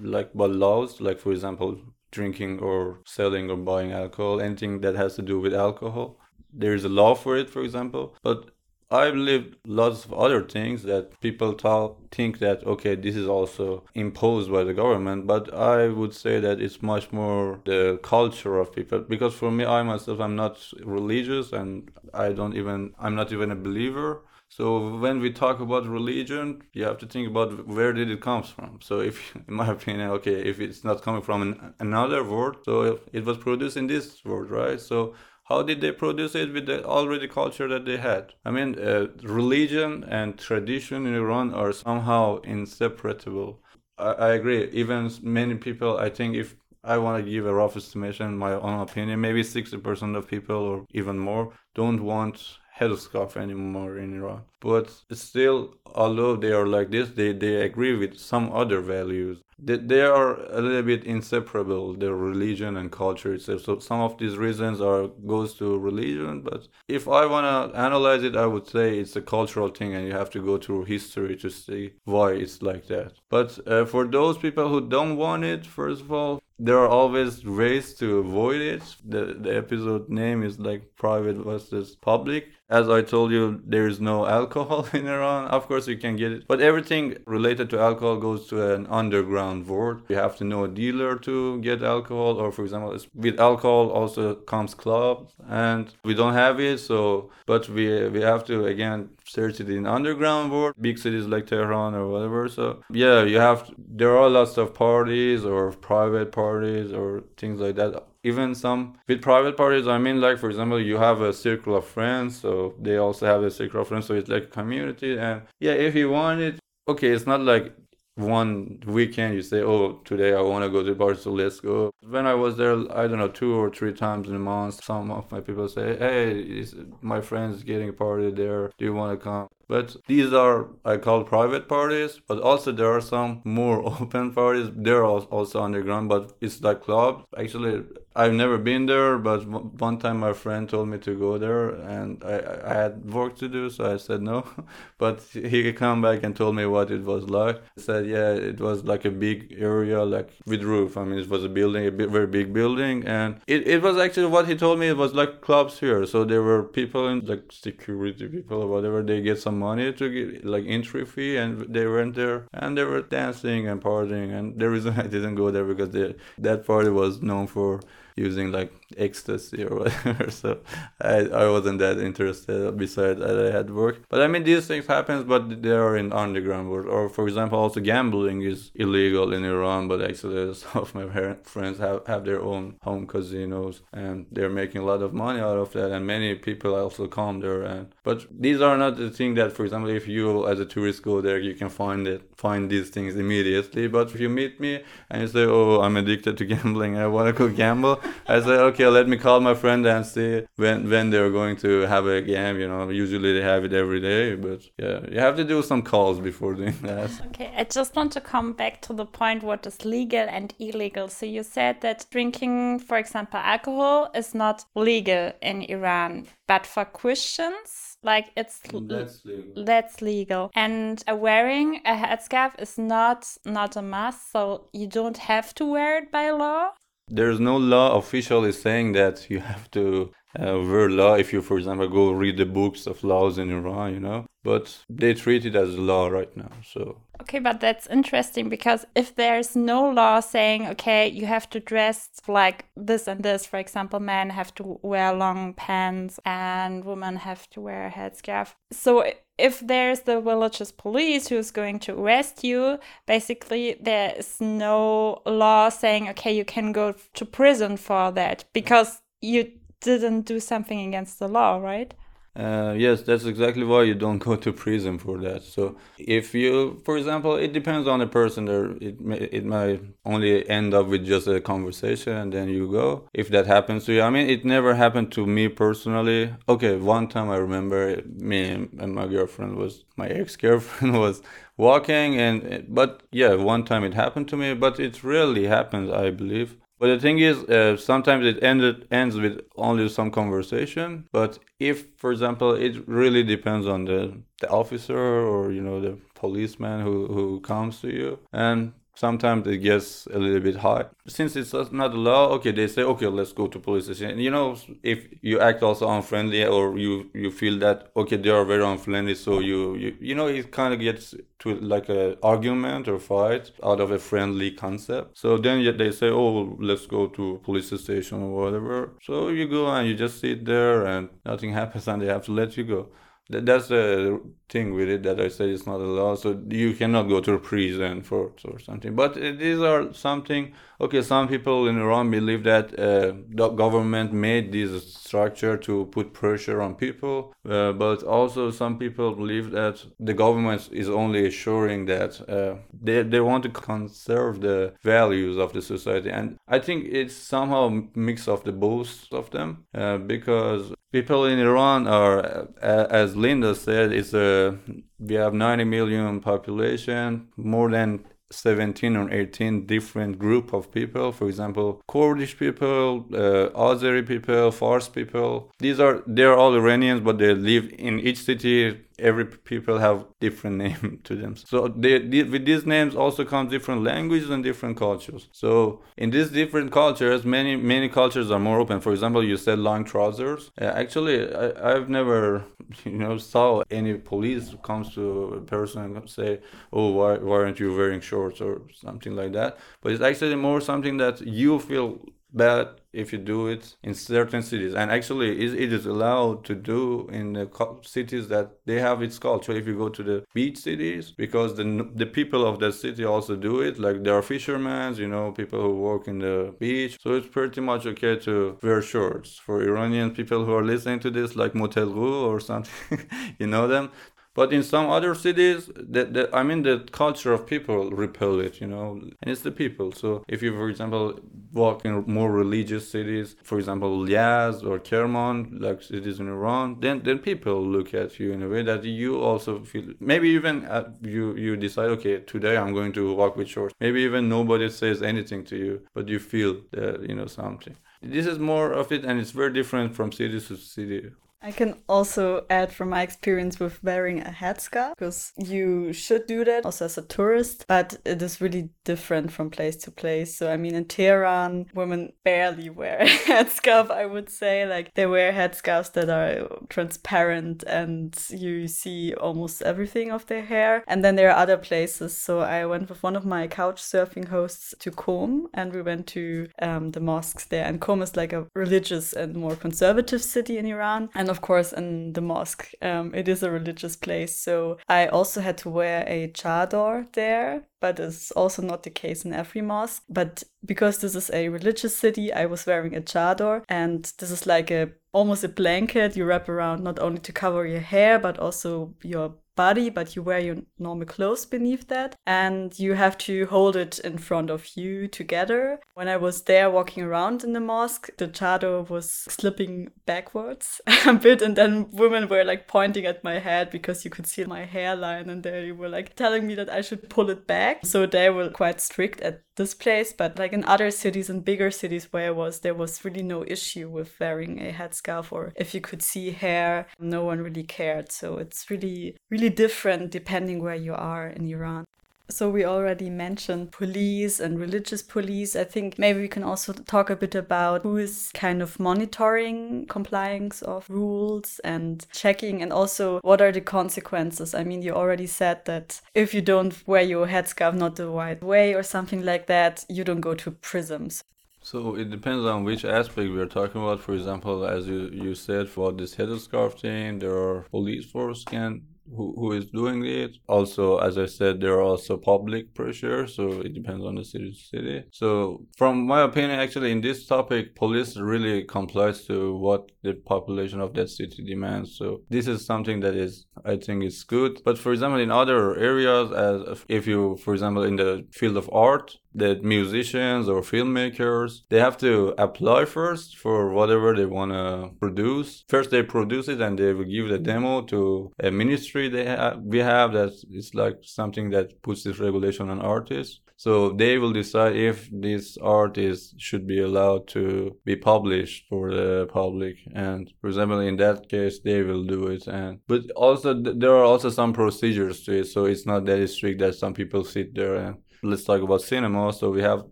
like 0.00 0.30
but 0.32 0.50
laws 0.50 1.00
like 1.00 1.18
for 1.18 1.32
example 1.32 1.76
drinking 2.12 2.60
or 2.60 3.00
selling 3.04 3.50
or 3.50 3.56
buying 3.56 3.90
alcohol 3.92 4.40
anything 4.40 4.80
that 4.84 4.94
has 4.94 5.16
to 5.16 5.22
do 5.22 5.40
with 5.40 5.54
alcohol. 5.54 6.20
There 6.52 6.74
is 6.74 6.84
a 6.84 6.94
law 7.00 7.16
for 7.16 7.36
it 7.36 7.50
for 7.50 7.62
example. 7.62 8.14
But 8.22 8.50
I 8.90 9.10
believe 9.10 9.56
lots 9.66 10.06
of 10.06 10.14
other 10.14 10.42
things 10.42 10.82
that 10.84 11.20
people 11.20 11.52
talk, 11.52 12.10
think 12.10 12.38
that 12.38 12.64
okay, 12.66 12.94
this 12.94 13.16
is 13.16 13.28
also 13.28 13.84
imposed 13.94 14.50
by 14.50 14.64
the 14.64 14.72
government, 14.72 15.26
but 15.26 15.52
I 15.52 15.88
would 15.88 16.14
say 16.14 16.40
that 16.40 16.60
it's 16.60 16.82
much 16.82 17.12
more 17.12 17.60
the 17.66 18.00
culture 18.02 18.58
of 18.58 18.72
people. 18.72 19.00
Because 19.00 19.34
for 19.34 19.50
me, 19.50 19.66
I 19.66 19.82
myself, 19.82 20.20
I'm 20.20 20.36
not 20.36 20.56
religious, 20.82 21.52
and 21.52 21.90
I 22.14 22.32
don't 22.32 22.56
even, 22.56 22.94
I'm 22.98 23.14
not 23.14 23.30
even 23.30 23.50
a 23.50 23.56
believer. 23.56 24.22
So 24.50 24.96
when 24.96 25.20
we 25.20 25.30
talk 25.30 25.60
about 25.60 25.86
religion, 25.86 26.62
you 26.72 26.84
have 26.84 26.96
to 26.98 27.06
think 27.06 27.28
about 27.28 27.66
where 27.66 27.92
did 27.92 28.10
it 28.10 28.22
comes 28.22 28.48
from. 28.48 28.78
So 28.82 29.00
if, 29.00 29.36
in 29.48 29.54
my 29.54 29.70
opinion, 29.70 30.10
okay, 30.12 30.40
if 30.42 30.60
it's 30.60 30.84
not 30.84 31.02
coming 31.02 31.20
from 31.20 31.42
an, 31.42 31.74
another 31.78 32.24
world, 32.24 32.56
so 32.64 33.00
it 33.12 33.24
was 33.26 33.36
produced 33.36 33.76
in 33.76 33.86
this 33.86 34.24
world, 34.24 34.50
right? 34.50 34.80
So 34.80 35.14
how 35.48 35.62
did 35.62 35.80
they 35.80 35.92
produce 35.92 36.34
it 36.34 36.52
with 36.52 36.66
the 36.66 36.84
already 36.84 37.26
culture 37.26 37.68
that 37.68 37.86
they 37.86 37.96
had? 37.96 38.34
I 38.44 38.50
mean, 38.50 38.78
uh, 38.78 39.06
religion 39.22 40.04
and 40.04 40.38
tradition 40.38 41.06
in 41.06 41.14
Iran 41.14 41.54
are 41.54 41.72
somehow 41.72 42.40
inseparable. 42.42 43.60
I, 43.96 44.10
I 44.12 44.28
agree. 44.34 44.68
Even 44.72 45.10
many 45.22 45.54
people, 45.54 45.96
I 45.96 46.10
think, 46.10 46.36
if 46.36 46.54
I 46.84 46.98
want 46.98 47.24
to 47.24 47.30
give 47.30 47.46
a 47.46 47.54
rough 47.54 47.76
estimation, 47.76 48.36
my 48.36 48.52
own 48.52 48.80
opinion, 48.80 49.20
maybe 49.20 49.42
60% 49.42 50.16
of 50.16 50.28
people 50.28 50.56
or 50.56 50.86
even 50.92 51.18
more 51.18 51.52
don't 51.74 52.02
want 52.02 52.58
headscarf 52.78 53.36
anymore 53.36 53.98
in 53.98 54.14
Iran. 54.16 54.42
But 54.60 54.90
still, 55.12 55.74
although 55.94 56.36
they 56.36 56.52
are 56.52 56.66
like 56.66 56.90
this, 56.90 57.08
they, 57.10 57.32
they 57.32 57.62
agree 57.62 57.96
with 57.96 58.18
some 58.18 58.52
other 58.52 58.80
values. 58.80 59.42
They, 59.60 59.76
they 59.76 60.02
are 60.02 60.34
a 60.52 60.60
little 60.60 60.82
bit 60.82 61.04
inseparable, 61.04 61.94
their 61.94 62.14
religion 62.14 62.76
and 62.76 62.92
culture 62.92 63.34
itself. 63.34 63.62
So 63.62 63.78
some 63.80 64.00
of 64.00 64.16
these 64.18 64.36
reasons 64.36 64.80
are 64.80 65.08
goes 65.08 65.54
to 65.54 65.78
religion. 65.78 66.42
But 66.42 66.68
if 66.86 67.08
I 67.08 67.26
want 67.26 67.72
to 67.72 67.78
analyze 67.78 68.22
it, 68.22 68.36
I 68.36 68.46
would 68.46 68.68
say 68.68 68.98
it's 68.98 69.16
a 69.16 69.22
cultural 69.22 69.68
thing 69.68 69.94
and 69.94 70.06
you 70.06 70.12
have 70.12 70.30
to 70.30 70.44
go 70.44 70.58
through 70.58 70.84
history 70.84 71.36
to 71.36 71.50
see 71.50 71.92
why 72.04 72.32
it's 72.32 72.62
like 72.62 72.86
that. 72.86 73.14
But 73.28 73.58
uh, 73.66 73.84
for 73.84 74.04
those 74.06 74.38
people 74.38 74.68
who 74.68 74.80
don't 74.88 75.16
want 75.16 75.44
it, 75.44 75.66
first 75.66 76.02
of 76.02 76.12
all, 76.12 76.40
there 76.58 76.78
are 76.78 76.88
always 76.88 77.44
ways 77.44 77.94
to 77.94 78.18
avoid 78.18 78.60
it. 78.60 78.82
The 79.04 79.36
the 79.40 79.56
episode 79.56 80.08
name 80.08 80.42
is 80.42 80.58
like 80.58 80.82
private 80.96 81.36
versus 81.36 81.96
public. 81.96 82.48
As 82.70 82.88
I 82.90 83.00
told 83.00 83.30
you, 83.32 83.62
there 83.64 83.86
is 83.86 83.98
no 83.98 84.26
alcohol 84.26 84.86
in 84.92 85.06
Iran. 85.06 85.46
Of 85.46 85.66
course, 85.68 85.86
you 85.88 85.96
can 85.96 86.16
get 86.16 86.32
it, 86.32 86.46
but 86.46 86.60
everything 86.60 87.16
related 87.26 87.70
to 87.70 87.78
alcohol 87.80 88.16
goes 88.18 88.46
to 88.48 88.74
an 88.74 88.86
underground 88.88 89.66
world. 89.66 90.02
You 90.08 90.16
have 90.16 90.36
to 90.38 90.44
know 90.44 90.64
a 90.64 90.68
dealer 90.68 91.16
to 91.20 91.60
get 91.60 91.82
alcohol, 91.82 92.36
or 92.36 92.52
for 92.52 92.62
example, 92.64 92.96
with 93.14 93.40
alcohol 93.40 93.90
also 93.90 94.34
comes 94.34 94.74
clubs, 94.74 95.32
and 95.48 95.94
we 96.04 96.14
don't 96.14 96.34
have 96.34 96.60
it. 96.60 96.78
So, 96.80 97.30
but 97.46 97.68
we 97.68 98.08
we 98.08 98.20
have 98.20 98.44
to 98.46 98.66
again 98.66 99.10
search 99.28 99.60
it 99.60 99.68
in 99.70 99.86
underground 99.86 100.50
world, 100.52 100.74
big 100.80 100.98
cities 100.98 101.26
like 101.26 101.46
Tehran 101.46 101.94
or 101.94 102.06
whatever. 102.08 102.48
So 102.48 102.82
yeah, 102.90 103.22
you 103.22 103.38
have 103.38 103.70
there 103.76 104.16
are 104.16 104.28
lots 104.28 104.56
of 104.56 104.74
parties 104.74 105.44
or 105.44 105.72
private 105.72 106.32
parties 106.32 106.92
or 106.92 107.24
things 107.36 107.60
like 107.60 107.76
that 107.76 108.04
even 108.24 108.54
some 108.54 108.98
with 109.06 109.22
private 109.22 109.56
parties 109.56 109.86
i 109.86 109.96
mean 109.96 110.20
like 110.20 110.38
for 110.38 110.50
example 110.50 110.80
you 110.80 110.96
have 110.96 111.20
a 111.20 111.32
circle 111.32 111.76
of 111.76 111.84
friends 111.84 112.40
so 112.40 112.74
they 112.80 112.96
also 112.96 113.26
have 113.26 113.42
a 113.42 113.50
circle 113.50 113.80
of 113.80 113.88
friends 113.88 114.06
so 114.06 114.14
it's 114.14 114.28
like 114.28 114.44
a 114.44 114.46
community 114.46 115.16
and 115.16 115.42
yeah 115.60 115.72
if 115.72 115.94
you 115.94 116.10
want 116.10 116.40
it 116.40 116.58
okay 116.88 117.10
it's 117.10 117.26
not 117.26 117.40
like 117.40 117.72
one 118.18 118.82
weekend 118.86 119.34
you 119.34 119.42
say 119.42 119.60
oh 119.60 119.92
today 120.04 120.34
i 120.34 120.40
want 120.40 120.64
to 120.64 120.70
go 120.70 120.82
to 120.82 120.94
bar 120.94 121.14
so 121.14 121.30
let's 121.30 121.60
go 121.60 121.90
when 122.00 122.26
i 122.26 122.34
was 122.34 122.56
there 122.56 122.74
i 122.96 123.06
don't 123.06 123.18
know 123.18 123.28
two 123.28 123.54
or 123.54 123.70
three 123.70 123.92
times 123.92 124.28
in 124.28 124.34
a 124.34 124.38
month 124.38 124.82
some 124.82 125.10
of 125.10 125.30
my 125.30 125.40
people 125.40 125.68
say 125.68 125.96
hey 125.96 126.64
my 127.00 127.20
friends 127.20 127.62
getting 127.62 127.88
a 127.88 127.92
party 127.92 128.30
there. 128.30 128.70
Do 128.78 128.84
you 128.84 128.94
want 128.94 129.18
to 129.18 129.22
come? 129.22 129.48
But 129.68 129.96
these 130.06 130.32
are 130.32 130.68
i 130.84 130.96
call 130.96 131.24
private 131.24 131.68
parties 131.68 132.20
but 132.26 132.40
also 132.40 132.72
there 132.72 132.92
are 132.92 133.00
some 133.00 133.40
more 133.44 133.84
open 134.00 134.32
parties. 134.32 134.70
They're 134.74 135.04
also 135.04 135.62
underground 135.62 136.08
but 136.08 136.32
it's 136.40 136.60
like 136.62 136.82
clubs. 136.82 137.24
Actually 137.36 137.84
I've 138.18 138.34
never 138.34 138.58
been 138.58 138.86
there, 138.86 139.16
but 139.16 139.46
one 139.46 139.98
time 139.98 140.18
my 140.18 140.32
friend 140.32 140.68
told 140.68 140.88
me 140.88 140.98
to 140.98 141.14
go 141.14 141.38
there, 141.38 141.68
and 141.68 142.20
I, 142.24 142.36
I 142.64 142.74
had 142.74 143.12
work 143.14 143.36
to 143.36 143.48
do, 143.48 143.70
so 143.70 143.92
I 143.94 143.96
said 143.96 144.22
no. 144.22 144.44
but 144.98 145.22
he 145.32 145.72
came 145.72 146.02
back 146.02 146.24
and 146.24 146.34
told 146.34 146.56
me 146.56 146.66
what 146.66 146.90
it 146.90 147.04
was 147.04 147.30
like. 147.30 147.62
He 147.76 147.80
said, 147.80 148.06
yeah, 148.06 148.30
it 148.32 148.60
was 148.60 148.82
like 148.82 149.04
a 149.04 149.12
big 149.12 149.54
area, 149.56 150.02
like 150.02 150.30
with 150.46 150.64
roof. 150.64 150.96
I 150.96 151.04
mean, 151.04 151.20
it 151.20 151.28
was 151.28 151.44
a 151.44 151.48
building, 151.48 151.86
a 151.86 151.92
very 151.92 152.26
big 152.26 152.52
building, 152.52 153.06
and 153.06 153.40
it, 153.46 153.68
it 153.68 153.82
was 153.82 153.96
actually 153.96 154.26
what 154.26 154.48
he 154.48 154.56
told 154.56 154.80
me. 154.80 154.88
It 154.88 154.96
was 154.96 155.14
like 155.14 155.40
clubs 155.40 155.78
here, 155.78 156.04
so 156.04 156.24
there 156.24 156.42
were 156.42 156.64
people 156.64 157.06
in 157.06 157.24
like 157.24 157.52
security 157.52 158.26
people 158.26 158.62
or 158.64 158.66
whatever. 158.66 159.00
They 159.00 159.20
get 159.20 159.38
some 159.38 159.60
money 159.60 159.92
to 159.92 160.08
get 160.10 160.44
like 160.44 160.64
entry 160.66 161.04
fee, 161.04 161.36
and 161.36 161.72
they 161.72 161.86
went 161.86 162.16
there 162.16 162.48
and 162.52 162.76
they 162.76 162.82
were 162.82 163.02
dancing 163.02 163.68
and 163.68 163.80
partying. 163.80 164.36
And 164.36 164.58
the 164.58 164.68
reason 164.68 164.98
I 165.04 165.06
didn't 165.06 165.36
go 165.36 165.52
there 165.52 165.64
because 165.64 165.90
the, 165.90 166.16
that 166.38 166.66
party 166.66 166.90
was 166.90 167.22
known 167.22 167.46
for 167.46 167.80
using 168.18 168.52
like 168.52 168.72
ecstasy 168.96 169.64
or 169.64 169.78
whatever. 169.80 170.30
so 170.42 170.60
I, 171.00 171.16
I 171.42 171.48
wasn't 171.50 171.78
that 171.80 171.98
interested 171.98 172.76
besides 172.76 173.20
that 173.20 173.46
I 173.46 173.50
had 173.50 173.70
work. 173.70 174.02
But 174.08 174.20
I 174.22 174.26
mean 174.26 174.44
these 174.44 174.66
things 174.66 174.86
happens 174.86 175.24
but 175.24 175.62
they 175.62 175.70
are 175.70 175.96
in 175.96 176.12
underground 176.12 176.70
world. 176.70 176.86
Or 176.86 177.08
for 177.08 177.26
example 177.26 177.58
also 177.58 177.80
gambling 177.80 178.42
is 178.42 178.70
illegal 178.74 179.32
in 179.32 179.44
Iran 179.44 179.88
but 179.88 180.02
actually 180.02 180.54
some 180.62 180.82
of 180.82 180.94
my 180.94 181.34
friends 181.42 181.78
have, 181.78 182.06
have 182.06 182.24
their 182.24 182.40
own 182.40 182.76
home 182.82 183.06
casinos 183.06 183.82
and 183.92 184.26
they're 184.32 184.48
making 184.48 184.82
a 184.82 184.84
lot 184.84 185.02
of 185.02 185.12
money 185.12 185.40
out 185.40 185.58
of 185.58 185.72
that 185.72 185.90
and 185.92 186.06
many 186.06 186.34
people 186.34 186.74
also 186.74 187.06
come 187.06 187.40
there 187.40 187.62
and 187.62 187.94
but 188.02 188.26
these 188.30 188.60
are 188.60 188.76
not 188.76 188.96
the 188.96 189.10
thing 189.10 189.34
that 189.34 189.52
for 189.52 189.64
example 189.64 189.90
if 189.90 190.06
you 190.08 190.46
as 190.46 190.60
a 190.60 190.64
tourist 190.64 191.02
go 191.02 191.20
there 191.20 191.38
you 191.38 191.54
can 191.54 191.68
find 191.68 192.06
it 192.06 192.22
find 192.38 192.70
these 192.70 192.88
things 192.90 193.16
immediately. 193.16 193.88
But 193.88 194.14
if 194.14 194.20
you 194.20 194.28
meet 194.28 194.60
me 194.60 194.82
and 195.10 195.22
you 195.22 195.28
say, 195.28 195.44
"Oh, 195.44 195.80
I'm 195.84 195.96
addicted 195.96 196.38
to 196.38 196.44
gambling. 196.44 196.96
I 196.96 197.06
want 197.06 197.26
to 197.28 197.32
go 197.32 197.48
gamble," 197.62 198.00
I 198.34 198.40
say, 198.40 198.56
"Okay, 198.68 198.77
let 198.86 199.08
me 199.08 199.16
call 199.16 199.40
my 199.40 199.54
friend 199.54 199.84
and 199.86 200.06
see 200.06 200.46
when 200.56 200.88
when 200.88 201.10
they're 201.10 201.30
going 201.30 201.56
to 201.56 201.80
have 201.82 202.06
a 202.06 202.20
game." 202.22 202.58
You 202.60 202.68
know, 202.68 202.88
usually 202.88 203.32
they 203.32 203.42
have 203.42 203.64
it 203.64 203.72
every 203.72 204.00
day, 204.00 204.34
but 204.36 204.60
yeah, 204.78 205.00
you 205.10 205.18
have 205.18 205.36
to 205.36 205.44
do 205.44 205.62
some 205.62 205.82
calls 205.82 206.20
before 206.20 206.54
doing 206.54 206.76
that. 206.82 207.10
Okay, 207.28 207.52
I 207.56 207.64
just 207.64 207.96
want 207.96 208.12
to 208.12 208.20
come 208.20 208.52
back 208.52 208.80
to 208.82 208.92
the 208.92 209.06
point: 209.06 209.42
what 209.42 209.66
is 209.66 209.84
legal 209.84 210.26
and 210.28 210.54
illegal. 210.58 211.08
So 211.08 211.26
you 211.26 211.42
said 211.42 211.80
that 211.80 212.06
drinking, 212.10 212.80
for 212.80 212.98
example, 212.98 213.40
alcohol 213.40 214.10
is 214.14 214.34
not 214.34 214.64
legal 214.74 215.32
in 215.42 215.62
Iran, 215.62 216.26
but 216.46 216.66
for 216.66 216.84
Christians 216.84 217.88
like 218.02 218.30
it's 218.36 218.60
that's 218.60 219.24
legal. 219.24 219.64
that's 219.64 220.00
legal. 220.00 220.50
And 220.54 221.02
uh, 221.10 221.16
wearing 221.16 221.80
a 221.84 221.94
headscarf 221.94 222.60
is 222.60 222.78
not 222.78 223.26
not 223.44 223.76
a 223.76 223.82
must, 223.82 224.30
so 224.32 224.68
you 224.72 224.86
don't 224.86 225.18
have 225.18 225.54
to 225.54 225.64
wear 225.64 225.98
it 225.98 226.12
by 226.12 226.30
law. 226.30 226.72
There's 227.10 227.40
no 227.40 227.56
law 227.56 227.96
officially 227.96 228.52
saying 228.52 228.92
that 228.92 229.30
you 229.30 229.40
have 229.40 229.70
to 229.72 230.12
uh, 230.38 230.60
wear 230.60 230.90
law 230.90 231.14
if 231.14 231.32
you, 231.32 231.42
for 231.42 231.58
example, 231.58 231.88
go 231.88 232.10
read 232.10 232.36
the 232.36 232.46
books 232.46 232.86
of 232.86 233.02
laws 233.02 233.38
in 233.38 233.50
Iran, 233.50 233.94
you 233.94 234.00
know. 234.00 234.26
But 234.44 234.84
they 234.88 235.14
treat 235.14 235.44
it 235.44 235.56
as 235.56 235.76
law 235.76 236.08
right 236.08 236.34
now, 236.36 236.50
so 236.64 237.00
Okay, 237.20 237.40
but 237.40 237.60
that's 237.60 237.86
interesting 237.88 238.48
because 238.48 238.86
if 238.94 239.14
there's 239.14 239.56
no 239.56 239.90
law 239.90 240.20
saying, 240.20 240.66
okay, 240.68 241.08
you 241.08 241.26
have 241.26 241.50
to 241.50 241.60
dress 241.60 242.08
like 242.28 242.66
this 242.76 243.08
and 243.08 243.22
this, 243.22 243.44
for 243.44 243.58
example, 243.58 243.98
men 243.98 244.30
have 244.30 244.54
to 244.54 244.78
wear 244.82 245.12
long 245.12 245.52
pants 245.54 246.20
and 246.24 246.84
women 246.84 247.16
have 247.16 247.50
to 247.50 247.60
wear 247.60 247.86
a 247.86 247.90
headscarf. 247.90 248.54
So 248.70 249.04
if 249.38 249.60
there's 249.60 250.00
the 250.00 250.20
village's 250.20 250.72
police 250.72 251.28
who's 251.28 251.50
going 251.50 251.78
to 251.80 251.98
arrest 251.98 252.42
you, 252.44 252.78
basically 253.06 253.76
there 253.80 254.14
is 254.16 254.40
no 254.40 255.22
law 255.24 255.68
saying, 255.68 256.08
okay, 256.10 256.36
you 256.36 256.44
can 256.44 256.72
go 256.72 256.94
to 257.14 257.24
prison 257.24 257.76
for 257.76 258.10
that 258.12 258.44
because 258.52 259.00
you 259.20 259.52
didn't 259.80 260.22
do 260.22 260.40
something 260.40 260.80
against 260.80 261.18
the 261.18 261.28
law, 261.28 261.58
right? 261.58 261.94
Uh, 262.36 262.72
yes, 262.76 263.02
that's 263.02 263.24
exactly 263.24 263.64
why 263.64 263.82
you 263.82 263.94
don't 263.94 264.18
go 264.28 264.36
to 264.36 264.52
prison 264.52 264.98
for 264.98 265.18
that. 265.18 265.42
So 265.42 265.76
if 265.98 266.34
you, 266.34 266.80
for 266.84 266.96
example, 266.96 267.34
it 267.34 267.52
depends 267.52 267.88
on 267.88 267.98
the 267.98 268.06
person. 268.06 268.44
There, 268.44 268.70
it 268.80 269.00
may, 269.00 269.16
it 269.18 269.44
might 269.44 269.82
only 270.04 270.48
end 270.48 270.72
up 270.72 270.86
with 270.86 271.04
just 271.04 271.26
a 271.26 271.40
conversation 271.40 272.12
and 272.16 272.32
then 272.32 272.48
you 272.48 272.70
go. 272.70 273.08
If 273.12 273.28
that 273.30 273.46
happens 273.46 273.86
to 273.86 273.92
you, 273.92 274.02
I 274.02 274.10
mean, 274.10 274.30
it 274.30 274.44
never 274.44 274.74
happened 274.74 275.10
to 275.12 275.26
me 275.26 275.48
personally. 275.48 276.34
Okay, 276.48 276.76
one 276.76 277.08
time 277.08 277.28
I 277.28 277.36
remember 277.36 278.02
me 278.06 278.68
and 278.78 278.94
my 278.94 279.06
girlfriend 279.08 279.56
was 279.56 279.84
my 279.96 280.06
ex 280.06 280.36
girlfriend 280.36 280.98
was 281.06 281.22
walking, 281.56 282.16
and 282.20 282.66
but 282.68 283.02
yeah, 283.10 283.34
one 283.34 283.64
time 283.64 283.82
it 283.84 283.94
happened 283.94 284.28
to 284.28 284.36
me, 284.36 284.54
but 284.54 284.78
it 284.78 285.02
rarely 285.02 285.46
happens, 285.46 285.90
I 285.90 286.10
believe. 286.10 286.56
But 286.78 286.86
the 286.88 286.98
thing 287.00 287.18
is, 287.18 287.38
uh, 287.44 287.76
sometimes 287.76 288.24
it 288.26 288.42
ended 288.42 288.86
ends 288.90 289.16
with 289.16 289.40
only 289.56 289.88
some 289.88 290.10
conversation. 290.10 291.08
But 291.12 291.38
if, 291.58 291.86
for 291.96 292.12
example, 292.12 292.54
it 292.54 292.86
really 292.86 293.22
depends 293.22 293.66
on 293.66 293.84
the 293.84 294.00
the 294.40 294.48
officer 294.48 294.98
or 294.98 295.52
you 295.52 295.62
know 295.62 295.80
the 295.80 295.98
policeman 296.14 296.80
who 296.80 297.06
who 297.08 297.40
comes 297.40 297.80
to 297.80 297.88
you, 297.88 298.18
and 298.32 298.72
sometimes 298.98 299.46
it 299.46 299.58
gets 299.58 300.06
a 300.06 300.18
little 300.18 300.40
bit 300.40 300.56
high. 300.56 300.84
Since 301.06 301.36
it's 301.36 301.52
not 301.52 301.94
law, 301.94 302.28
okay, 302.36 302.50
they 302.50 302.66
say, 302.66 302.82
okay, 302.82 303.06
let's 303.06 303.32
go 303.32 303.46
to 303.46 303.58
police 303.58 303.84
station. 303.84 304.18
You 304.18 304.30
know, 304.30 304.56
if 304.82 304.98
you 305.22 305.38
act 305.40 305.62
also 305.62 305.88
unfriendly 305.88 306.44
or 306.44 306.76
you, 306.76 307.08
you 307.14 307.30
feel 307.30 307.58
that, 307.60 307.90
okay, 307.96 308.16
they 308.16 308.30
are 308.30 308.44
very 308.44 308.64
unfriendly, 308.64 309.14
so 309.14 309.38
you, 309.38 309.76
you, 309.76 309.96
you 310.00 310.14
know, 310.14 310.26
it 310.26 310.50
kind 310.50 310.74
of 310.74 310.80
gets 310.80 311.14
to 311.40 311.54
like 311.60 311.88
a 311.88 312.18
argument 312.24 312.88
or 312.88 312.98
fight 312.98 313.52
out 313.62 313.80
of 313.80 313.92
a 313.92 313.98
friendly 313.98 314.50
concept. 314.50 315.16
So 315.16 315.38
then 315.38 315.76
they 315.76 315.92
say, 315.92 316.08
oh, 316.08 316.56
let's 316.58 316.86
go 316.86 317.06
to 317.06 317.40
police 317.44 317.70
station 317.80 318.22
or 318.22 318.30
whatever. 318.44 318.94
So 319.02 319.28
you 319.28 319.46
go 319.46 319.68
and 319.68 319.86
you 319.88 319.94
just 319.94 320.20
sit 320.20 320.44
there 320.44 320.84
and 320.86 321.08
nothing 321.24 321.52
happens 321.60 321.86
and 321.86 322.02
they 322.02 322.06
have 322.06 322.24
to 322.24 322.32
let 322.32 322.56
you 322.56 322.64
go 322.64 322.88
that's 323.28 323.68
the 323.68 324.20
thing 324.48 324.74
with 324.74 324.88
it 324.88 325.02
that 325.02 325.20
I 325.20 325.28
said 325.28 325.48
it's 325.50 325.66
not 325.66 325.80
a 325.80 325.84
law, 325.84 326.14
so 326.14 326.40
you 326.48 326.74
cannot 326.74 327.04
go 327.04 327.20
to 327.20 327.38
prison 327.38 328.02
for 328.02 328.32
or 328.44 328.58
something. 328.58 328.94
But 328.94 329.16
uh, 329.16 329.32
these 329.32 329.60
are 329.60 329.92
something. 329.92 330.54
Okay, 330.80 331.02
some 331.02 331.26
people 331.26 331.66
in 331.66 331.76
Iran 331.76 332.08
believe 332.08 332.44
that 332.44 332.78
uh, 332.78 333.12
the 333.30 333.48
government 333.48 334.12
made 334.12 334.52
this 334.52 334.94
structure 334.94 335.56
to 335.56 335.86
put 335.86 336.12
pressure 336.12 336.62
on 336.62 336.76
people, 336.76 337.34
uh, 337.48 337.72
but 337.72 338.04
also 338.04 338.52
some 338.52 338.78
people 338.78 339.12
believe 339.12 339.50
that 339.50 339.84
the 339.98 340.14
government 340.14 340.68
is 340.70 340.88
only 340.88 341.26
assuring 341.26 341.86
that 341.86 342.20
uh, 342.28 342.58
they 342.72 343.02
they 343.02 343.20
want 343.20 343.42
to 343.42 343.48
conserve 343.48 344.40
the 344.40 344.72
values 344.84 345.36
of 345.36 345.52
the 345.52 345.62
society, 345.62 346.10
and 346.10 346.38
I 346.46 346.60
think 346.60 346.84
it's 346.84 347.14
somehow 347.14 347.62
mix 347.96 348.28
of 348.28 348.44
the 348.44 348.52
both 348.52 349.08
of 349.10 349.30
them 349.30 349.64
uh, 349.74 349.98
because 349.98 350.72
people 350.92 351.24
in 351.24 351.40
Iran 351.40 351.88
are, 351.88 352.48
as 352.60 353.16
Linda 353.16 353.56
said, 353.56 353.92
it's 353.92 354.14
a 354.14 354.56
we 355.00 355.14
have 355.14 355.34
90 355.34 355.64
million 355.64 356.20
population, 356.20 357.28
more 357.36 357.70
than 357.70 358.04
17 358.30 358.96
or 358.96 359.10
18 359.10 359.66
different 359.66 360.18
group 360.18 360.52
of 360.52 360.70
people 360.70 361.12
for 361.12 361.28
example 361.28 361.80
kurdish 361.88 362.36
people 362.38 363.06
uh, 363.12 363.48
azeri 363.68 364.06
people 364.06 364.50
fars 364.50 364.88
people. 364.88 365.50
These 365.58 365.80
are 365.80 366.02
they're 366.06 366.36
all 366.36 366.54
iranians 366.54 367.00
but 367.00 367.18
they 367.18 367.34
live 367.34 367.72
in 367.78 368.00
each 368.00 368.18
city 368.18 368.78
every 368.98 369.24
people 369.26 369.78
have 369.78 370.04
different 370.20 370.56
name 370.64 371.00
to 371.04 371.14
them. 371.16 371.36
So 371.36 371.68
they, 371.68 371.98
they, 371.98 372.22
with 372.22 372.44
these 372.44 372.66
names 372.66 372.94
also 372.94 373.24
come 373.24 373.48
different 373.48 373.82
languages 373.84 374.30
and 374.30 374.42
different 374.42 374.76
cultures. 374.76 375.28
So 375.32 375.82
in 375.96 376.10
these 376.10 376.30
different 376.30 376.72
cultures, 376.72 377.24
many 377.24 377.56
many 377.56 377.88
cultures 377.88 378.30
are 378.30 378.38
more 378.38 378.60
open. 378.60 378.80
For 378.80 378.92
example, 378.92 379.24
you 379.24 379.36
said 379.36 379.58
long 379.58 379.84
trousers. 379.84 380.50
Uh, 380.60 380.64
actually, 380.64 381.32
I, 381.34 381.74
I've 381.74 381.88
never 381.88 382.44
you 382.84 382.98
know 382.98 383.18
saw 383.18 383.62
any 383.70 383.94
police 383.94 384.54
comes 384.62 384.94
to 384.94 385.34
a 385.34 385.40
person 385.40 385.96
and 385.96 386.08
say, 386.08 386.40
"Oh, 386.72 386.90
why 386.92 387.16
why 387.18 387.36
aren't 387.38 387.60
you 387.60 387.74
wearing 387.74 388.00
shorts?" 388.00 388.40
or 388.40 388.62
something 388.74 389.14
like 389.14 389.32
that. 389.32 389.58
But 389.80 389.92
it's 389.92 390.02
actually 390.02 390.36
more 390.36 390.60
something 390.60 390.96
that 390.98 391.20
you 391.20 391.58
feel 391.58 391.98
bad 392.32 392.68
if 392.92 393.12
you 393.12 393.18
do 393.18 393.48
it 393.48 393.76
in 393.82 393.94
certain 393.94 394.42
cities 394.42 394.74
and 394.74 394.90
actually 394.90 395.30
it 395.44 395.72
is 395.72 395.86
allowed 395.86 396.44
to 396.44 396.54
do 396.54 397.08
in 397.12 397.34
the 397.34 397.48
cities 397.82 398.28
that 398.28 398.50
they 398.66 398.80
have 398.80 399.02
its 399.02 399.18
culture. 399.18 399.52
If 399.52 399.66
you 399.66 399.76
go 399.76 399.88
to 399.88 400.02
the 400.02 400.24
beach 400.34 400.58
cities 400.58 401.12
because 401.12 401.56
the 401.56 401.64
the 401.94 402.06
people 402.06 402.46
of 402.46 402.58
that 402.60 402.72
city 402.72 403.04
also 403.04 403.36
do 403.36 403.60
it 403.60 403.78
like 403.78 404.02
there 404.04 404.14
are 404.14 404.22
fishermen 404.22 404.94
you 404.96 405.08
know 405.08 405.32
people 405.32 405.60
who 405.60 405.74
work 405.78 406.08
in 406.08 406.18
the 406.18 406.54
beach. 406.58 406.98
So 407.00 407.14
it's 407.14 407.28
pretty 407.28 407.60
much 407.60 407.86
okay 407.86 408.16
to 408.20 408.58
wear 408.62 408.82
shorts. 408.82 409.36
For 409.38 409.62
iranian 409.62 410.10
people 410.12 410.44
who 410.44 410.54
are 410.54 410.64
listening 410.64 411.00
to 411.00 411.10
this 411.10 411.36
like 411.36 411.54
motel 411.54 411.88
or 411.98 412.40
something 412.40 413.06
you 413.38 413.46
know 413.46 413.66
them 413.68 413.90
but 414.34 414.52
in 414.52 414.62
some 414.62 414.88
other 414.88 415.14
cities, 415.14 415.66
the, 415.66 416.28
I 416.32 416.42
mean, 416.42 416.62
the 416.62 416.86
culture 416.92 417.32
of 417.32 417.46
people 417.46 417.90
repel 417.90 418.38
it, 418.40 418.60
you 418.60 418.66
know, 418.66 419.00
and 419.20 419.30
it's 419.32 419.42
the 419.42 419.50
people. 419.50 419.92
So 419.92 420.24
if 420.28 420.42
you, 420.42 420.52
for 420.52 420.68
example, 420.68 421.18
walk 421.52 421.84
in 421.84 422.04
more 422.06 422.30
religious 422.30 422.88
cities, 422.90 423.36
for 423.42 423.58
example, 423.58 424.06
Yazd 424.06 424.64
or 424.64 424.78
Kerman, 424.78 425.58
like 425.60 425.82
cities 425.82 426.20
in 426.20 426.28
Iran, 426.28 426.78
then 426.80 427.02
then 427.04 427.18
people 427.18 427.64
look 427.64 427.94
at 427.94 428.18
you 428.20 428.32
in 428.32 428.42
a 428.42 428.48
way 428.48 428.62
that 428.62 428.84
you 428.84 429.20
also 429.20 429.64
feel. 429.64 429.86
Maybe 429.98 430.28
even 430.30 430.64
uh, 430.66 430.90
you 431.02 431.34
you 431.36 431.56
decide, 431.56 431.90
okay, 431.96 432.20
today 432.20 432.56
I'm 432.56 432.72
going 432.74 432.92
to 432.92 433.14
walk 433.14 433.36
with 433.36 433.48
shorts. 433.48 433.74
Maybe 433.80 434.02
even 434.02 434.28
nobody 434.28 434.68
says 434.70 435.02
anything 435.02 435.44
to 435.46 435.56
you, 435.56 435.82
but 435.94 436.08
you 436.08 436.18
feel 436.18 436.60
that 436.72 437.08
you 437.08 437.14
know 437.14 437.26
something. 437.26 437.76
This 438.02 438.26
is 438.26 438.38
more 438.38 438.72
of 438.72 438.92
it, 438.92 439.04
and 439.04 439.18
it's 439.18 439.32
very 439.32 439.52
different 439.52 439.96
from 439.96 440.12
city 440.12 440.38
to 440.40 440.56
city. 440.56 441.10
I 441.40 441.52
can 441.52 441.76
also 441.88 442.44
add 442.50 442.72
from 442.72 442.90
my 442.90 443.02
experience 443.02 443.60
with 443.60 443.82
wearing 443.82 444.20
a 444.20 444.30
headscarf 444.30 444.94
because 444.96 445.32
you 445.36 445.92
should 445.92 446.26
do 446.26 446.44
that 446.44 446.64
also 446.64 446.86
as 446.86 446.98
a 446.98 447.02
tourist, 447.02 447.64
but 447.68 447.96
it 448.04 448.20
is 448.20 448.40
really 448.40 448.70
different 448.84 449.30
from 449.30 449.48
place 449.48 449.76
to 449.76 449.90
place. 449.92 450.36
So, 450.36 450.50
I 450.50 450.56
mean, 450.56 450.74
in 450.74 450.86
Tehran, 450.86 451.66
women 451.74 452.12
barely 452.24 452.70
wear 452.70 452.98
a 453.02 453.06
headscarf, 453.06 453.90
I 453.90 454.06
would 454.06 454.30
say. 454.30 454.66
Like, 454.66 454.92
they 454.94 455.06
wear 455.06 455.32
headscarves 455.32 455.92
that 455.92 456.10
are 456.10 456.58
transparent 456.68 457.62
and 457.64 458.16
you 458.30 458.66
see 458.66 459.14
almost 459.14 459.62
everything 459.62 460.10
of 460.10 460.26
their 460.26 460.44
hair. 460.44 460.82
And 460.88 461.04
then 461.04 461.14
there 461.14 461.30
are 461.30 461.38
other 461.38 461.56
places. 461.56 462.16
So, 462.16 462.40
I 462.40 462.66
went 462.66 462.88
with 462.88 463.02
one 463.02 463.14
of 463.14 463.24
my 463.24 463.46
couch 463.46 463.80
surfing 463.80 464.28
hosts 464.28 464.74
to 464.80 464.90
Qom 464.90 465.44
and 465.54 465.72
we 465.72 465.82
went 465.82 466.08
to 466.08 466.48
um, 466.60 466.90
the 466.90 467.00
mosques 467.00 467.44
there. 467.44 467.64
And 467.64 467.80
Qom 467.80 468.02
is 468.02 468.16
like 468.16 468.32
a 468.32 468.46
religious 468.54 469.12
and 469.12 469.36
more 469.36 469.54
conservative 469.54 470.22
city 470.22 470.58
in 470.58 470.66
Iran. 470.66 471.10
And 471.14 471.27
and 471.28 471.36
of 471.36 471.42
course 471.42 471.72
in 471.74 472.14
the 472.14 472.20
mosque. 472.22 472.74
Um, 472.80 473.14
it 473.14 473.28
is 473.28 473.42
a 473.42 473.50
religious 473.50 473.96
place, 473.96 474.34
so 474.34 474.78
I 474.88 475.06
also 475.08 475.40
had 475.40 475.58
to 475.58 475.70
wear 475.70 476.04
a 476.08 476.28
chador 476.28 477.06
there, 477.12 477.64
but 477.80 478.00
it's 478.00 478.30
also 478.30 478.62
not 478.62 478.82
the 478.82 478.90
case 478.90 479.26
in 479.26 479.34
every 479.34 479.60
mosque. 479.60 480.04
But 480.08 480.42
because 480.64 480.98
this 480.98 481.14
is 481.14 481.30
a 481.30 481.50
religious 481.50 481.96
city, 481.96 482.32
I 482.32 482.46
was 482.46 482.66
wearing 482.66 482.96
a 482.96 483.02
chador, 483.02 483.62
and 483.68 484.10
this 484.18 484.30
is 484.30 484.46
like 484.46 484.70
a 484.70 484.88
almost 485.12 485.44
a 485.44 485.48
blanket 485.48 486.16
you 486.16 486.24
wrap 486.24 486.48
around 486.48 486.84
not 486.84 486.98
only 486.98 487.18
to 487.18 487.32
cover 487.32 487.66
your 487.66 487.80
hair 487.80 488.18
but 488.18 488.38
also 488.38 488.94
your 489.02 489.34
body, 489.58 489.90
but 489.90 490.14
you 490.14 490.22
wear 490.22 490.38
your 490.38 490.58
normal 490.78 491.06
clothes 491.06 491.44
beneath 491.44 491.88
that. 491.88 492.14
And 492.26 492.78
you 492.78 492.94
have 492.94 493.18
to 493.18 493.46
hold 493.46 493.74
it 493.74 493.98
in 493.98 494.16
front 494.16 494.50
of 494.50 494.76
you 494.76 495.08
together. 495.08 495.80
When 495.94 496.08
I 496.08 496.16
was 496.16 496.42
there 496.42 496.70
walking 496.70 497.02
around 497.02 497.42
in 497.42 497.52
the 497.54 497.60
mosque, 497.60 498.08
the 498.18 498.28
chador 498.28 498.88
was 498.88 499.10
slipping 499.10 499.90
backwards 500.06 500.80
a 501.06 501.14
bit. 501.14 501.42
And 501.42 501.56
then 501.56 501.90
women 501.90 502.28
were 502.28 502.44
like 502.44 502.68
pointing 502.68 503.04
at 503.04 503.24
my 503.24 503.40
head 503.40 503.70
because 503.70 504.04
you 504.04 504.10
could 504.12 504.28
see 504.28 504.44
my 504.44 504.64
hairline. 504.64 505.28
And 505.28 505.42
they 505.42 505.72
were 505.72 505.88
like 505.88 506.14
telling 506.14 506.46
me 506.46 506.54
that 506.54 506.70
I 506.70 506.80
should 506.80 507.10
pull 507.10 507.28
it 507.28 507.46
back. 507.48 507.84
So 507.84 508.06
they 508.06 508.30
were 508.30 508.50
quite 508.50 508.80
strict 508.80 509.20
at 509.20 509.42
this 509.58 509.74
place. 509.74 510.14
But 510.14 510.38
like 510.38 510.54
in 510.54 510.64
other 510.64 510.90
cities 510.90 511.28
and 511.28 511.44
bigger 511.44 511.70
cities 511.70 512.10
where 512.10 512.28
I 512.28 512.30
was, 512.30 512.60
there 512.60 512.74
was 512.74 513.04
really 513.04 513.22
no 513.22 513.44
issue 513.46 513.90
with 513.90 514.18
wearing 514.18 514.58
a 514.58 514.72
headscarf 514.72 515.30
or 515.30 515.52
if 515.54 515.74
you 515.74 515.82
could 515.82 516.02
see 516.02 516.30
hair, 516.30 516.86
no 516.98 517.22
one 517.24 517.40
really 517.40 517.64
cared. 517.64 518.10
So 518.10 518.38
it's 518.38 518.70
really, 518.70 519.16
really 519.30 519.50
different 519.50 520.10
depending 520.10 520.62
where 520.62 520.74
you 520.74 520.94
are 520.94 521.28
in 521.28 521.46
Iran. 521.46 521.84
So 522.30 522.50
we 522.50 522.64
already 522.64 523.08
mentioned 523.08 523.72
police 523.72 524.38
and 524.38 524.58
religious 524.58 525.02
police. 525.02 525.56
I 525.56 525.64
think 525.64 525.98
maybe 525.98 526.20
we 526.20 526.28
can 526.28 526.42
also 526.42 526.74
talk 526.74 527.08
a 527.08 527.16
bit 527.16 527.34
about 527.34 527.82
who 527.82 527.96
is 527.96 528.30
kind 528.34 528.60
of 528.60 528.78
monitoring 528.78 529.86
compliance 529.86 530.60
of 530.60 530.88
rules 530.90 531.58
and 531.64 532.06
checking 532.12 532.60
and 532.60 532.70
also 532.70 533.20
what 533.20 533.40
are 533.40 533.50
the 533.50 533.62
consequences. 533.62 534.54
I 534.54 534.62
mean, 534.62 534.82
you 534.82 534.92
already 534.92 535.26
said 535.26 535.64
that 535.64 536.02
if 536.14 536.34
you 536.34 536.42
don't 536.42 536.86
wear 536.86 537.02
your 537.02 537.26
headscarf 537.26 537.74
not 537.74 537.96
the 537.96 538.08
right 538.08 538.42
way 538.42 538.74
or 538.74 538.82
something 538.82 539.24
like 539.24 539.46
that, 539.46 539.86
you 539.88 540.04
don't 540.04 540.20
go 540.20 540.34
to 540.34 540.50
prisons. 540.50 541.24
So 541.62 541.96
it 541.96 542.10
depends 542.10 542.44
on 542.44 542.64
which 542.64 542.84
aspect 542.84 543.30
we 543.30 543.40
are 543.40 543.46
talking 543.46 543.82
about. 543.82 544.00
For 544.00 544.14
example, 544.14 544.66
as 544.66 544.86
you, 544.86 545.08
you 545.12 545.34
said, 545.34 545.68
for 545.68 545.92
this 545.92 546.14
headscarf 546.14 546.80
thing, 546.80 547.18
there 547.20 547.36
are 547.36 547.62
police 547.70 548.04
force 548.04 548.44
can 548.44 548.82
who, 549.14 549.34
who 549.36 549.52
is 549.52 549.66
doing 549.66 550.04
it. 550.04 550.36
Also, 550.48 550.98
as 550.98 551.18
I 551.18 551.26
said, 551.26 551.60
there 551.60 551.74
are 551.74 551.82
also 551.82 552.16
public 552.16 552.74
pressure, 552.74 553.26
so 553.26 553.60
it 553.60 553.74
depends 553.74 554.04
on 554.04 554.14
the 554.16 554.24
city 554.24 554.50
to 554.50 554.56
city. 554.56 555.04
So, 555.12 555.64
from 555.76 556.06
my 556.06 556.22
opinion, 556.22 556.58
actually, 556.58 556.92
in 556.92 557.00
this 557.00 557.26
topic, 557.26 557.74
police 557.74 558.16
really 558.16 558.64
complies 558.64 559.24
to 559.26 559.56
what 559.56 559.90
the 560.02 560.14
population 560.14 560.80
of 560.80 560.94
that 560.94 561.10
city 561.10 561.44
demands. 561.44 561.96
So, 561.96 562.22
this 562.28 562.46
is 562.46 562.64
something 562.64 563.00
that 563.00 563.14
is, 563.14 563.46
I 563.64 563.76
think, 563.76 564.04
is 564.04 564.24
good. 564.24 564.60
But 564.64 564.78
for 564.78 564.92
example, 564.92 565.20
in 565.20 565.30
other 565.30 565.76
areas, 565.76 566.32
as 566.32 566.84
if 566.88 567.06
you, 567.06 567.36
for 567.44 567.54
example, 567.54 567.82
in 567.82 567.96
the 567.96 568.26
field 568.30 568.56
of 568.56 568.68
art, 568.72 569.16
that 569.38 569.62
musicians 569.62 570.48
or 570.48 570.60
filmmakers 570.62 571.62
they 571.70 571.80
have 571.80 571.96
to 571.98 572.34
apply 572.38 572.84
first 572.84 573.36
for 573.38 573.72
whatever 573.72 574.14
they 574.14 574.26
want 574.26 574.52
to 574.52 574.90
produce. 575.00 575.64
First 575.68 575.90
they 575.90 576.02
produce 576.02 576.48
it 576.48 576.60
and 576.60 576.78
they 576.78 576.92
will 576.92 577.04
give 577.04 577.28
the 577.28 577.38
demo 577.38 577.82
to 577.82 578.32
a 578.40 578.50
ministry 578.50 579.08
they 579.08 579.26
we 579.62 579.78
have 579.78 580.12
that 580.12 580.32
it's 580.50 580.74
like 580.74 580.96
something 581.02 581.50
that 581.50 581.82
puts 581.82 582.04
this 582.04 582.18
regulation 582.18 582.70
on 582.70 582.80
artists. 582.80 583.40
So 583.58 583.90
they 583.90 584.18
will 584.18 584.32
decide 584.32 584.76
if 584.76 585.08
this 585.10 585.58
art 585.60 585.98
is 585.98 586.32
should 586.38 586.64
be 586.64 586.80
allowed 586.80 587.26
to 587.28 587.76
be 587.84 587.96
published 587.96 588.66
for 588.68 588.94
the 588.94 589.26
public. 589.32 589.74
And 589.92 590.32
for 590.40 590.46
example 590.46 590.78
in 590.78 590.96
that 590.98 591.28
case 591.28 591.58
they 591.58 591.82
will 591.82 592.04
do 592.04 592.28
it. 592.28 592.46
And 592.46 592.78
but 592.86 593.10
also 593.16 593.60
th- 593.60 593.76
there 593.78 593.96
are 593.96 594.04
also 594.04 594.30
some 594.30 594.52
procedures 594.52 595.24
to 595.24 595.40
it. 595.40 595.46
So 595.46 595.64
it's 595.64 595.86
not 595.86 596.04
that 596.04 596.28
strict 596.28 596.60
that 596.60 596.76
some 596.76 596.94
people 596.94 597.24
sit 597.24 597.52
there 597.56 597.74
and 597.74 597.96
let's 598.22 598.44
talk 598.44 598.62
about 598.62 598.82
cinema. 598.82 599.32
So 599.32 599.50
we 599.50 599.62
have 599.62 599.84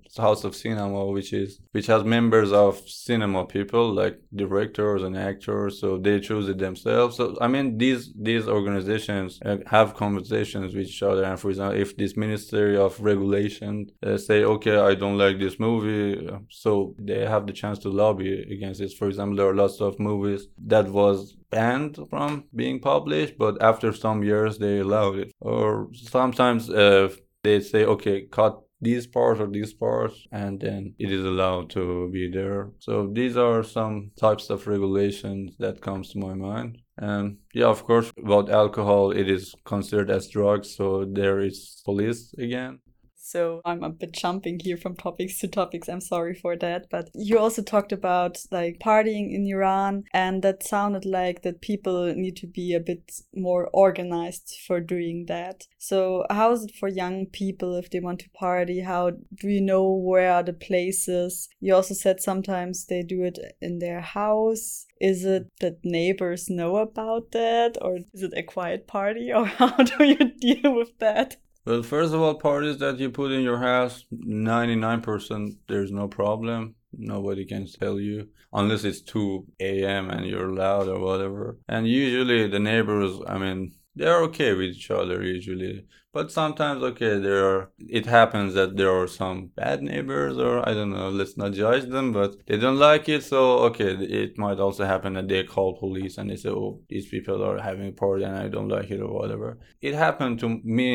House 0.16 0.44
of 0.44 0.54
Cinema, 0.54 1.06
which 1.06 1.32
is 1.32 1.60
which 1.72 1.86
has 1.86 2.04
members 2.04 2.52
of 2.52 2.78
cinema 2.88 3.44
people 3.44 3.92
like 3.92 4.18
directors 4.34 5.02
and 5.02 5.16
actors. 5.16 5.80
So 5.80 5.98
they 5.98 6.20
choose 6.20 6.48
it 6.48 6.58
themselves. 6.58 7.16
So 7.16 7.36
I 7.40 7.48
mean, 7.48 7.78
these 7.78 8.12
these 8.14 8.48
organizations 8.48 9.38
uh, 9.44 9.58
have 9.66 9.94
conversations 9.94 10.74
with 10.74 10.86
each 10.86 11.02
other. 11.02 11.24
And 11.24 11.38
for 11.38 11.50
example, 11.50 11.80
if 11.80 11.96
this 11.96 12.16
Ministry 12.16 12.76
of 12.76 13.00
Regulation 13.00 13.86
uh, 14.02 14.16
say, 14.16 14.44
okay, 14.44 14.76
I 14.76 14.94
don't 14.94 15.18
like 15.18 15.38
this 15.38 15.58
movie, 15.58 16.28
so 16.50 16.94
they 16.98 17.24
have 17.26 17.46
the 17.46 17.52
chance 17.52 17.78
to 17.80 17.88
lobby 17.88 18.42
against 18.54 18.80
this. 18.80 18.94
For 18.94 19.08
example, 19.08 19.36
there 19.36 19.48
are 19.48 19.54
lots 19.54 19.80
of 19.80 19.98
movies 19.98 20.48
that 20.66 20.88
was 20.88 21.36
banned 21.50 21.98
from 22.10 22.44
being 22.54 22.80
published, 22.80 23.38
but 23.38 23.60
after 23.62 23.92
some 23.92 24.22
years 24.22 24.58
they 24.58 24.78
allowed 24.80 25.16
it. 25.18 25.32
Or 25.40 25.88
sometimes 25.92 26.68
uh, 26.70 27.08
they 27.46 27.60
say, 27.60 27.84
okay, 27.84 28.26
cut 28.38 28.60
these 28.80 29.06
parts 29.06 29.40
or 29.40 29.46
these 29.46 29.72
parts, 29.72 30.26
and 30.32 30.60
then 30.60 30.94
it 30.98 31.10
is 31.10 31.24
allowed 31.24 31.70
to 31.70 32.10
be 32.12 32.30
there. 32.30 32.70
So 32.78 33.08
these 33.10 33.36
are 33.36 33.62
some 33.62 34.10
types 34.20 34.50
of 34.50 34.66
regulations 34.66 35.56
that 35.58 35.80
comes 35.80 36.10
to 36.10 36.18
my 36.18 36.34
mind. 36.34 36.78
And 36.98 37.38
yeah, 37.54 37.66
of 37.66 37.84
course, 37.84 38.12
about 38.18 38.50
alcohol, 38.50 39.12
it 39.12 39.30
is 39.30 39.54
considered 39.64 40.10
as 40.10 40.28
drugs, 40.28 40.74
so 40.76 41.06
there 41.10 41.40
is 41.40 41.80
police 41.84 42.34
again. 42.38 42.80
So 43.26 43.60
I'm 43.64 43.82
a 43.82 43.90
bit 43.90 44.12
jumping 44.12 44.60
here 44.60 44.76
from 44.76 44.94
topics 44.94 45.40
to 45.40 45.48
topics. 45.48 45.88
I'm 45.88 46.00
sorry 46.00 46.32
for 46.32 46.56
that. 46.58 46.86
But 46.88 47.10
you 47.12 47.40
also 47.40 47.60
talked 47.60 47.90
about 47.90 48.38
like 48.52 48.78
partying 48.78 49.34
in 49.34 49.44
Iran, 49.48 50.04
and 50.14 50.42
that 50.42 50.62
sounded 50.62 51.04
like 51.04 51.42
that 51.42 51.60
people 51.60 52.14
need 52.14 52.36
to 52.36 52.46
be 52.46 52.72
a 52.72 52.78
bit 52.78 53.10
more 53.34 53.68
organized 53.72 54.60
for 54.64 54.78
doing 54.78 55.26
that. 55.26 55.64
So 55.76 56.24
how 56.30 56.52
is 56.52 56.66
it 56.66 56.76
for 56.78 56.88
young 56.88 57.26
people 57.26 57.74
if 57.74 57.90
they 57.90 57.98
want 57.98 58.20
to 58.20 58.30
party? 58.30 58.82
How 58.82 59.10
do 59.10 59.48
you 59.48 59.60
know 59.60 59.90
where 59.90 60.30
are 60.30 60.44
the 60.44 60.52
places? 60.52 61.48
You 61.58 61.74
also 61.74 61.94
said 61.94 62.20
sometimes 62.20 62.86
they 62.86 63.02
do 63.02 63.24
it 63.24 63.40
in 63.60 63.80
their 63.80 64.02
house. 64.02 64.86
Is 65.00 65.24
it 65.24 65.48
that 65.58 65.84
neighbors 65.84 66.48
know 66.48 66.76
about 66.76 67.32
that, 67.32 67.76
or 67.82 67.98
is 68.14 68.22
it 68.22 68.34
a 68.36 68.44
quiet 68.44 68.86
party, 68.86 69.32
or 69.32 69.44
how 69.58 69.76
do 69.78 70.04
you 70.04 70.30
deal 70.38 70.76
with 70.76 70.96
that? 71.00 71.38
Well, 71.66 71.82
first 71.82 72.14
of 72.14 72.20
all, 72.20 72.34
parties 72.34 72.78
that 72.78 73.00
you 73.00 73.10
put 73.10 73.32
in 73.32 73.42
your 73.42 73.58
house, 73.58 74.04
99% 74.14 75.56
there's 75.66 75.90
no 75.90 76.06
problem. 76.06 76.76
Nobody 76.92 77.44
can 77.44 77.66
tell 77.66 77.98
you 77.98 78.28
unless 78.52 78.84
it's 78.84 79.02
2 79.02 79.44
a.m. 79.58 80.08
and 80.10 80.24
you're 80.26 80.52
loud 80.52 80.86
or 80.86 81.00
whatever. 81.00 81.58
And 81.68 81.88
usually 81.88 82.46
the 82.46 82.60
neighbors, 82.60 83.18
I 83.26 83.38
mean, 83.38 83.74
they're 83.96 84.22
okay 84.24 84.52
with 84.52 84.76
each 84.76 84.90
other 84.92 85.24
usually 85.24 85.86
but 86.16 86.32
sometimes 86.32 86.82
okay 86.82 87.18
there 87.18 87.44
are 87.50 87.70
it 87.98 88.06
happens 88.06 88.54
that 88.54 88.74
there 88.78 88.90
are 88.98 89.06
some 89.06 89.38
bad 89.54 89.82
neighbors 89.82 90.38
or 90.38 90.66
i 90.66 90.72
don't 90.72 90.94
know 90.96 91.10
let's 91.10 91.36
not 91.36 91.52
judge 91.52 91.84
them 91.96 92.10
but 92.10 92.30
they 92.46 92.56
don't 92.56 92.78
like 92.78 93.06
it 93.06 93.22
so 93.22 93.40
okay 93.68 93.90
it 94.24 94.38
might 94.38 94.58
also 94.58 94.86
happen 94.86 95.12
that 95.12 95.28
they 95.28 95.42
call 95.44 95.76
police 95.84 96.16
and 96.16 96.30
they 96.30 96.36
say 96.36 96.48
oh 96.48 96.80
these 96.88 97.06
people 97.06 97.44
are 97.44 97.58
having 97.60 97.88
a 97.88 97.92
party 97.92 98.24
and 98.24 98.36
i 98.44 98.48
don't 98.48 98.68
like 98.76 98.90
it 98.90 99.00
or 99.06 99.12
whatever 99.12 99.58
it 99.82 99.94
happened 100.06 100.38
to 100.38 100.48
me 100.64 100.88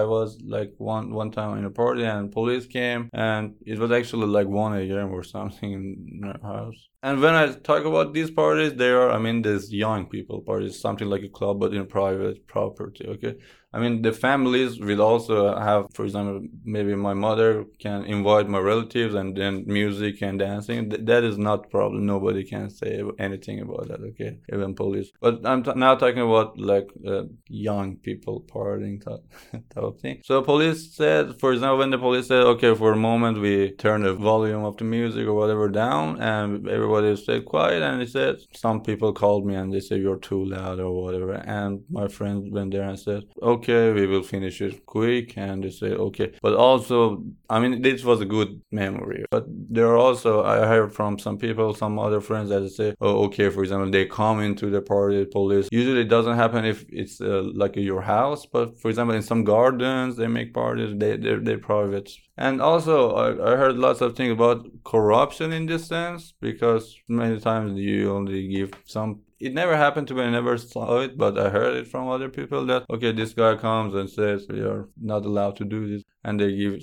i 0.00 0.02
was 0.02 0.28
like 0.56 0.72
one 0.78 1.14
one 1.14 1.30
time 1.30 1.56
in 1.58 1.64
a 1.64 1.70
party 1.70 2.02
and 2.02 2.32
police 2.32 2.66
came 2.66 3.08
and 3.12 3.54
it 3.64 3.78
was 3.78 3.92
actually 3.92 4.26
like 4.26 4.48
1 4.48 4.76
a.m 4.80 5.12
or 5.12 5.22
something 5.22 5.70
in 5.72 6.24
our 6.24 6.40
house 6.54 6.88
and 7.04 7.20
when 7.20 7.34
I 7.34 7.52
talk 7.52 7.84
about 7.84 8.14
these 8.14 8.30
parties, 8.30 8.72
they 8.76 8.88
are, 8.88 9.10
I 9.10 9.18
mean, 9.18 9.42
there's 9.42 9.70
young 9.70 10.06
people 10.06 10.40
parties, 10.40 10.80
something 10.80 11.06
like 11.06 11.22
a 11.22 11.28
club, 11.28 11.60
but 11.60 11.74
in 11.74 11.84
private 11.86 12.46
property. 12.46 13.04
Okay. 13.06 13.34
I 13.74 13.80
mean, 13.80 14.02
the 14.02 14.12
families 14.12 14.78
will 14.78 15.02
also 15.02 15.36
have, 15.58 15.86
for 15.94 16.04
example, 16.04 16.46
maybe 16.64 16.94
my 16.94 17.12
mother 17.12 17.64
can 17.80 18.04
invite 18.04 18.48
my 18.48 18.60
relatives 18.60 19.14
and 19.16 19.36
then 19.36 19.64
music 19.66 20.22
and 20.22 20.38
dancing. 20.38 20.90
Th- 20.90 21.04
that 21.04 21.24
is 21.24 21.38
not 21.38 21.70
problem. 21.70 22.06
Nobody 22.06 22.44
can 22.44 22.70
say 22.70 23.02
anything 23.18 23.58
about 23.60 23.88
that, 23.88 24.00
okay? 24.10 24.38
Even 24.52 24.76
police. 24.76 25.10
But 25.20 25.44
I'm 25.44 25.64
t- 25.64 25.72
now 25.74 25.96
talking 25.96 26.22
about 26.22 26.56
like 26.56 26.88
uh, 27.04 27.24
young 27.48 27.96
people 27.96 28.44
partying 28.46 29.04
type, 29.04 29.24
of 29.76 29.98
thing. 29.98 30.20
So 30.24 30.40
police 30.42 30.94
said, 30.94 31.40
for 31.40 31.52
example, 31.52 31.78
when 31.78 31.90
the 31.90 31.98
police 31.98 32.28
said, 32.28 32.44
okay, 32.54 32.76
for 32.76 32.92
a 32.92 32.96
moment 32.96 33.40
we 33.40 33.72
turn 33.72 34.02
the 34.02 34.14
volume 34.14 34.64
of 34.64 34.76
the 34.76 34.84
music 34.84 35.26
or 35.26 35.34
whatever 35.34 35.68
down 35.68 36.20
and 36.20 36.68
everybody 36.68 37.16
stayed 37.16 37.44
quiet 37.44 37.82
and 37.82 38.00
they 38.00 38.06
said, 38.06 38.36
some 38.54 38.82
people 38.82 39.12
called 39.12 39.44
me 39.44 39.56
and 39.56 39.72
they 39.72 39.80
said, 39.80 40.00
you're 40.00 40.18
too 40.18 40.44
loud 40.44 40.78
or 40.78 40.92
whatever. 41.02 41.32
And 41.32 41.82
my 41.90 42.06
friend 42.06 42.52
went 42.52 42.70
there 42.70 42.88
and 42.88 42.98
said, 42.98 43.24
okay, 43.42 43.63
okay, 43.64 43.92
we 43.92 44.06
will 44.06 44.22
finish 44.22 44.60
it 44.60 44.84
quick. 44.86 45.36
And 45.36 45.64
they 45.64 45.70
say, 45.70 45.92
okay. 45.92 46.32
But 46.42 46.54
also, 46.54 47.24
I 47.48 47.58
mean, 47.60 47.82
this 47.82 48.04
was 48.04 48.20
a 48.20 48.24
good 48.24 48.60
memory. 48.70 49.24
But 49.30 49.44
there 49.48 49.86
are 49.88 49.96
also, 49.96 50.44
I 50.44 50.66
heard 50.66 50.92
from 50.94 51.18
some 51.18 51.38
people, 51.38 51.74
some 51.74 51.98
other 51.98 52.20
friends 52.20 52.50
that 52.50 52.68
say, 52.70 52.94
oh, 53.00 53.24
okay, 53.24 53.48
for 53.50 53.62
example, 53.62 53.90
they 53.90 54.06
come 54.06 54.40
into 54.40 54.70
the 54.70 54.82
party, 54.82 55.24
police. 55.24 55.68
Usually 55.72 56.02
it 56.02 56.08
doesn't 56.08 56.36
happen 56.36 56.64
if 56.64 56.84
it's 56.88 57.20
uh, 57.20 57.42
like 57.54 57.76
your 57.76 58.02
house. 58.02 58.46
But 58.46 58.80
for 58.80 58.88
example, 58.88 59.16
in 59.16 59.22
some 59.22 59.44
gardens, 59.44 60.16
they 60.16 60.26
make 60.26 60.52
parties, 60.54 60.94
they, 60.96 61.16
they're, 61.16 61.40
they're 61.40 61.58
private. 61.58 62.10
And 62.36 62.60
also, 62.60 63.12
I, 63.12 63.52
I 63.52 63.56
heard 63.56 63.76
lots 63.76 64.00
of 64.00 64.16
things 64.16 64.32
about 64.32 64.66
corruption 64.84 65.52
in 65.52 65.66
this 65.66 65.86
sense 65.86 66.34
because 66.40 66.96
many 67.08 67.38
times 67.40 67.78
you 67.78 68.12
only 68.12 68.48
give 68.48 68.72
some 68.84 69.20
it 69.44 69.54
never 69.54 69.76
happened 69.76 70.08
to 70.08 70.14
me. 70.14 70.22
I 70.22 70.30
never 70.30 70.56
saw 70.58 71.00
it, 71.00 71.18
but 71.18 71.38
I 71.38 71.50
heard 71.50 71.76
it 71.76 71.88
from 71.88 72.08
other 72.08 72.28
people 72.30 72.66
that 72.66 72.84
okay, 72.90 73.12
this 73.12 73.34
guy 73.34 73.56
comes 73.56 73.94
and 73.94 74.08
says 74.10 74.46
we 74.48 74.60
are 74.62 74.88
not 75.00 75.24
allowed 75.26 75.56
to 75.56 75.64
do 75.64 75.88
this 75.88 76.03
and 76.24 76.40
they 76.40 76.54
give 76.56 76.74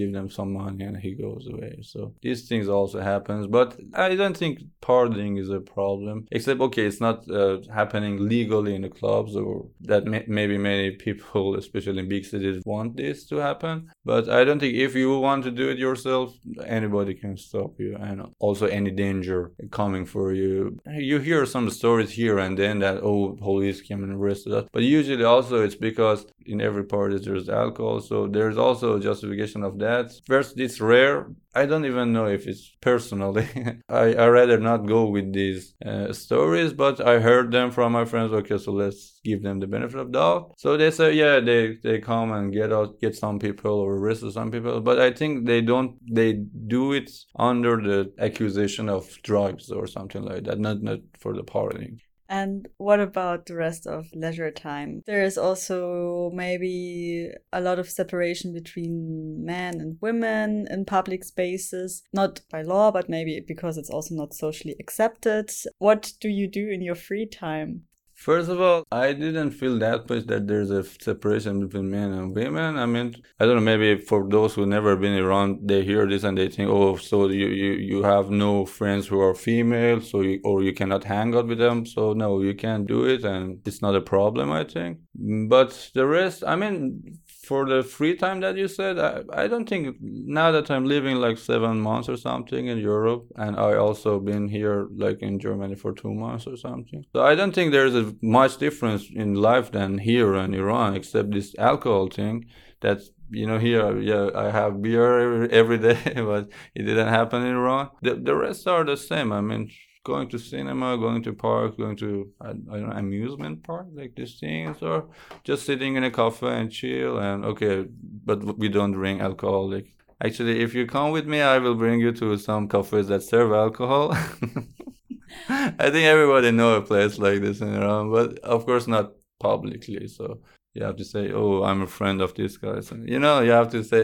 give 0.00 0.12
them 0.12 0.28
some 0.30 0.52
money 0.52 0.84
and 0.84 0.96
he 0.96 1.12
goes 1.14 1.46
away. 1.52 1.78
So 1.82 2.14
these 2.22 2.48
things 2.48 2.68
also 2.68 3.00
happens, 3.00 3.46
but 3.46 3.76
I 3.94 4.14
don't 4.14 4.36
think 4.36 4.60
pardoning 4.80 5.36
is 5.36 5.50
a 5.50 5.60
problem. 5.60 6.26
Except 6.30 6.60
okay, 6.60 6.86
it's 6.86 7.00
not 7.00 7.28
uh, 7.30 7.58
happening 7.72 8.14
legally 8.28 8.74
in 8.74 8.82
the 8.82 8.88
clubs 8.88 9.36
or 9.36 9.66
that 9.82 10.04
may- 10.04 10.24
maybe 10.26 10.56
many 10.58 10.90
people, 11.06 11.56
especially 11.62 12.00
in 12.00 12.08
big 12.08 12.24
cities, 12.24 12.62
want 12.64 12.96
this 12.96 13.26
to 13.30 13.36
happen. 13.36 13.74
But 14.04 14.28
I 14.28 14.44
don't 14.44 14.60
think 14.60 14.74
if 14.74 14.94
you 14.94 15.18
want 15.18 15.44
to 15.44 15.50
do 15.50 15.68
it 15.68 15.78
yourself, 15.78 16.28
anybody 16.64 17.14
can 17.14 17.36
stop 17.36 17.72
you, 17.78 17.96
and 18.06 18.16
also 18.38 18.66
any 18.66 18.92
danger 19.06 19.40
coming 19.70 20.04
for 20.06 20.32
you. 20.32 20.78
You 20.86 21.18
hear 21.18 21.44
some 21.46 21.68
stories 21.70 22.10
here 22.12 22.38
and 22.38 22.54
then 22.58 22.78
that 22.84 22.98
oh, 23.02 23.36
police 23.48 23.80
came 23.80 24.02
and 24.04 24.12
arrested 24.12 24.52
us, 24.58 24.64
but 24.72 24.82
usually 24.82 25.24
also 25.24 25.56
it's 25.66 25.80
because 25.90 26.20
in 26.52 26.60
every 26.60 26.84
party 26.84 27.18
there's 27.18 27.48
alcohol, 27.48 28.00
so 28.00 28.26
there's 28.26 28.58
also 28.66 28.85
also 28.86 29.02
justification 29.02 29.62
of 29.62 29.78
that. 29.78 30.12
First, 30.26 30.58
it's 30.58 30.80
rare. 30.80 31.26
I 31.54 31.66
don't 31.66 31.84
even 31.86 32.12
know 32.12 32.26
if 32.26 32.46
it's 32.46 32.76
personally. 32.80 33.48
I 33.88 34.14
I 34.14 34.26
rather 34.28 34.58
not 34.58 34.86
go 34.86 35.06
with 35.06 35.32
these 35.32 35.74
uh, 35.84 36.12
stories, 36.12 36.72
but 36.72 37.00
I 37.00 37.18
heard 37.18 37.50
them 37.50 37.70
from 37.70 37.92
my 37.92 38.04
friends. 38.04 38.32
Okay, 38.32 38.58
so 38.58 38.72
let's 38.72 39.20
give 39.24 39.42
them 39.42 39.60
the 39.60 39.66
benefit 39.66 40.00
of 40.00 40.12
doubt. 40.12 40.52
So 40.58 40.76
they 40.76 40.90
say, 40.90 41.14
yeah, 41.14 41.40
they 41.40 41.76
they 41.82 41.98
come 42.00 42.32
and 42.32 42.52
get 42.52 42.72
out, 42.72 43.00
get 43.00 43.14
some 43.16 43.38
people 43.38 43.72
or 43.72 43.94
arrest 43.96 44.30
some 44.32 44.50
people, 44.50 44.80
but 44.80 45.00
I 45.00 45.12
think 45.12 45.46
they 45.46 45.60
don't. 45.62 45.92
They 46.18 46.32
do 46.76 46.92
it 46.92 47.10
under 47.38 47.76
the 47.88 48.12
accusation 48.18 48.88
of 48.88 49.02
drugs 49.22 49.70
or 49.70 49.86
something 49.86 50.22
like 50.22 50.44
that, 50.44 50.58
not 50.58 50.82
not 50.82 51.00
for 51.18 51.34
the 51.34 51.44
partying. 51.44 51.98
And 52.28 52.68
what 52.76 53.00
about 53.00 53.46
the 53.46 53.54
rest 53.54 53.86
of 53.86 54.08
leisure 54.14 54.50
time? 54.50 55.02
There 55.06 55.22
is 55.22 55.38
also 55.38 56.30
maybe 56.34 57.30
a 57.52 57.60
lot 57.60 57.78
of 57.78 57.88
separation 57.88 58.52
between 58.52 59.44
men 59.44 59.80
and 59.80 59.98
women 60.00 60.66
in 60.70 60.84
public 60.84 61.24
spaces, 61.24 62.02
not 62.12 62.40
by 62.50 62.62
law, 62.62 62.90
but 62.90 63.08
maybe 63.08 63.40
because 63.46 63.78
it's 63.78 63.90
also 63.90 64.14
not 64.14 64.34
socially 64.34 64.76
accepted. 64.80 65.50
What 65.78 66.12
do 66.20 66.28
you 66.28 66.48
do 66.48 66.68
in 66.68 66.82
your 66.82 66.94
free 66.96 67.26
time? 67.26 67.82
First 68.16 68.48
of 68.48 68.60
all, 68.60 68.84
I 68.90 69.12
didn't 69.12 69.50
feel 69.50 69.78
that 69.78 70.08
much 70.08 70.26
that 70.26 70.48
there's 70.48 70.70
a 70.70 70.82
separation 70.82 71.60
between 71.60 71.90
men 71.90 72.12
and 72.12 72.34
women. 72.34 72.78
I 72.78 72.86
mean, 72.86 73.14
I 73.38 73.44
don't 73.44 73.56
know, 73.56 73.60
maybe 73.60 74.00
for 74.00 74.26
those 74.28 74.54
who 74.54 74.64
never 74.64 74.96
been 74.96 75.18
around, 75.18 75.68
they 75.68 75.84
hear 75.84 76.08
this 76.08 76.24
and 76.24 76.36
they 76.36 76.48
think, 76.48 76.70
oh, 76.70 76.96
so 76.96 77.28
you, 77.28 77.48
you, 77.48 77.72
you 77.72 78.02
have 78.02 78.30
no 78.30 78.64
friends 78.64 79.06
who 79.06 79.20
are 79.20 79.34
female, 79.34 80.00
so 80.00 80.22
you, 80.22 80.40
or 80.44 80.62
you 80.62 80.72
cannot 80.72 81.04
hang 81.04 81.36
out 81.36 81.46
with 81.46 81.58
them. 81.58 81.84
So 81.84 82.14
no, 82.14 82.40
you 82.40 82.54
can't 82.54 82.86
do 82.86 83.04
it 83.04 83.22
and 83.22 83.60
it's 83.66 83.82
not 83.82 83.94
a 83.94 84.00
problem, 84.00 84.50
I 84.50 84.64
think. 84.64 84.98
But 85.14 85.90
the 85.94 86.06
rest, 86.06 86.42
I 86.44 86.56
mean, 86.56 87.18
for 87.46 87.64
the 87.64 87.82
free 87.82 88.16
time 88.16 88.40
that 88.40 88.56
you 88.56 88.66
said, 88.66 88.98
I, 88.98 89.22
I 89.42 89.46
don't 89.46 89.68
think 89.68 89.96
now 90.00 90.50
that 90.50 90.68
I'm 90.68 90.84
living 90.84 91.16
like 91.16 91.38
seven 91.38 91.80
months 91.80 92.08
or 92.08 92.16
something 92.16 92.66
in 92.66 92.78
Europe, 92.78 93.26
and 93.36 93.56
I 93.56 93.76
also 93.76 94.18
been 94.18 94.48
here 94.48 94.88
like 94.96 95.20
in 95.20 95.38
Germany 95.38 95.76
for 95.76 95.92
two 95.92 96.12
months 96.12 96.46
or 96.48 96.56
something. 96.56 97.04
So 97.12 97.22
I 97.22 97.36
don't 97.36 97.54
think 97.54 97.70
there's 97.70 97.94
a 97.94 98.14
much 98.20 98.56
difference 98.56 99.08
in 99.14 99.34
life 99.34 99.70
than 99.70 99.98
here 99.98 100.34
in 100.34 100.54
Iran, 100.54 100.96
except 100.96 101.30
this 101.30 101.54
alcohol 101.58 102.08
thing. 102.08 102.46
That's 102.80 103.10
you 103.30 103.46
know 103.46 103.58
here 103.58 103.98
yeah 104.00 104.30
I 104.34 104.50
have 104.50 104.82
beer 104.82 105.44
every 105.60 105.78
day, 105.88 106.00
but 106.32 106.48
it 106.74 106.82
didn't 106.82 107.12
happen 107.18 107.42
in 107.42 107.54
Iran. 107.54 107.90
The 108.02 108.14
the 108.28 108.34
rest 108.34 108.66
are 108.66 108.84
the 108.84 108.96
same. 108.96 109.30
I 109.32 109.40
mean 109.40 109.70
going 110.06 110.28
to 110.28 110.38
cinema, 110.38 110.96
going 110.96 111.22
to 111.24 111.32
park, 111.32 111.76
going 111.76 111.96
to 111.96 112.32
I, 112.40 112.50
I 112.50 112.52
don't 112.52 112.88
know, 112.88 112.96
amusement 112.96 113.64
park 113.64 113.86
like 113.92 114.14
these 114.14 114.34
things, 114.38 114.80
or 114.80 115.08
just 115.42 115.66
sitting 115.66 115.96
in 115.96 116.04
a 116.04 116.10
cafe 116.10 116.46
and 116.60 116.70
chill. 116.70 117.18
And 117.18 117.44
okay, 117.44 117.86
but 118.28 118.38
we 118.62 118.68
don't 118.68 118.92
drink 118.92 119.20
alcohol. 119.20 119.68
Like 119.74 119.88
actually, 120.24 120.62
if 120.66 120.74
you 120.74 120.86
come 120.86 121.10
with 121.10 121.26
me, 121.26 121.40
I 121.40 121.58
will 121.58 121.74
bring 121.74 121.98
you 122.00 122.12
to 122.12 122.38
some 122.38 122.68
cafes 122.68 123.08
that 123.08 123.22
serve 123.22 123.52
alcohol. 123.52 124.12
I 125.84 125.88
think 125.92 126.06
everybody 126.14 126.50
know 126.52 126.76
a 126.76 126.82
place 126.82 127.18
like 127.18 127.40
this 127.40 127.60
in 127.60 127.74
Iran, 127.74 128.12
but 128.12 128.38
of 128.54 128.64
course 128.64 128.86
not 128.86 129.12
publicly. 129.40 130.06
So 130.06 130.38
you 130.76 130.84
have 130.84 130.96
to 130.96 131.04
say, 131.04 131.32
"Oh, 131.32 131.64
I'm 131.64 131.82
a 131.82 131.92
friend 131.98 132.20
of 132.20 132.34
these 132.34 132.56
guys." 132.58 132.92
And, 132.92 133.08
you 133.08 133.18
know, 133.18 133.40
you 133.40 133.52
have 133.60 133.70
to 133.76 133.82
say, 133.82 134.02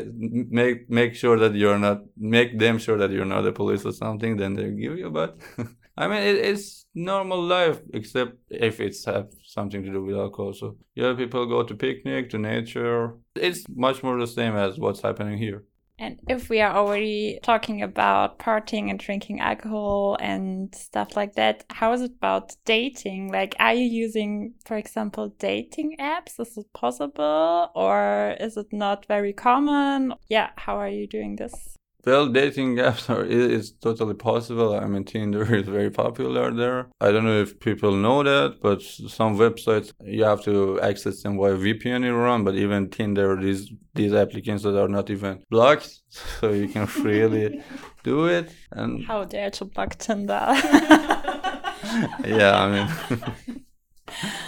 make 0.61 0.91
make 0.91 1.15
sure 1.23 1.38
that 1.38 1.55
you're 1.55 1.79
not, 1.79 1.99
make 2.17 2.59
them 2.59 2.79
sure 2.79 2.99
that 2.99 3.12
you're 3.12 3.33
not 3.35 3.43
the 3.43 3.53
police 3.53 3.85
or 3.85 3.93
something. 3.93 4.37
Then 4.37 4.55
they 4.55 4.69
give 4.85 4.99
you. 4.99 5.11
But 5.11 5.38
I 5.96 6.09
mean, 6.09 6.22
it, 6.22 6.37
it's 6.37 6.87
normal 6.94 7.42
life, 7.42 7.81
except 7.92 8.37
if 8.50 8.81
it's 8.81 9.05
have 9.05 9.28
something 9.44 9.83
to 9.83 9.92
do 9.92 10.02
with 10.02 10.16
alcohol. 10.16 10.52
So 10.52 10.76
yeah, 10.94 11.14
people 11.14 11.46
go 11.46 11.62
to 11.62 11.74
picnic, 11.74 12.31
to 12.31 12.38
nature. 12.38 13.14
It's 13.35 13.64
much 13.68 14.02
more 14.02 14.18
the 14.18 14.26
same 14.26 14.57
as 14.57 14.78
what's 14.78 15.02
happening 15.02 15.38
here. 15.38 15.64
And 15.98 16.18
if 16.26 16.48
we 16.48 16.61
are 16.61 16.74
already 16.74 17.38
talking 17.42 17.83
about 17.83 18.38
partying 18.38 18.90
and 18.90 18.98
drinking 18.98 19.40
alcohol 19.40 20.16
and 20.20 20.74
stuff 20.74 21.16
like 21.16 21.35
that, 21.35 21.64
how 21.70 21.92
is 21.92 22.02
it 22.02 22.12
about 22.16 22.57
dating? 22.64 23.31
Like, 23.31 23.55
are 23.61 23.74
you 23.74 23.85
using, 23.85 24.55
for 24.64 24.76
example, 24.76 25.28
dating 25.38 25.96
apps? 26.00 26.40
Is 26.40 26.57
it 26.57 26.72
possible 26.72 27.70
or 27.76 28.37
is 28.40 28.57
it 28.57 28.72
not 28.72 29.07
very 29.07 29.33
common? 29.33 30.14
Yeah, 30.28 30.50
how 30.57 30.76
are 30.76 30.88
you 30.88 31.07
doing 31.07 31.37
this? 31.37 31.76
Well, 32.05 32.29
dating 32.29 32.77
apps 32.88 33.09
are 33.09 33.25
is 33.25 33.73
totally 33.73 34.15
possible. 34.15 34.75
I 34.75 34.87
mean, 34.87 35.05
Tinder 35.05 35.55
is 35.61 35.69
very 35.69 35.91
popular 35.91 36.53
there. 36.53 36.88
I 37.01 37.12
don't 37.12 37.25
know 37.25 37.41
if 37.41 37.61
people 37.61 37.93
know 37.93 38.23
that, 38.23 38.59
but 38.61 38.83
some 38.83 39.37
websites 39.37 39.93
you 40.05 40.25
have 40.25 40.43
to 40.45 40.81
access 40.81 41.23
them 41.23 41.38
via 41.38 41.55
VPN 41.55 41.97
in 41.97 42.05
Iran. 42.05 42.45
But 42.45 42.57
even 42.57 42.91
Tinder, 42.91 43.41
these 43.41 43.73
these 43.95 44.12
applicants 44.15 44.65
that 44.65 44.81
are 44.81 44.88
not 44.88 45.11
even 45.11 45.45
blocked, 45.51 46.01
so 46.41 46.51
you 46.51 46.69
can 46.69 46.87
freely 46.87 47.62
do 48.03 48.27
it. 48.27 48.53
And 48.73 49.05
how 49.05 49.25
dare 49.25 49.51
to 49.51 49.65
block 49.65 49.97
Tinder? 49.99 50.47
yeah, 52.25 52.53
I 52.62 52.67
mean, 52.73 53.65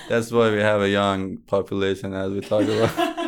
that's 0.09 0.33
why 0.33 0.51
we 0.51 0.59
have 0.59 0.81
a 0.81 0.89
young 0.89 1.39
population, 1.47 2.15
as 2.15 2.33
we 2.33 2.41
talk 2.41 2.65
about. 2.65 3.24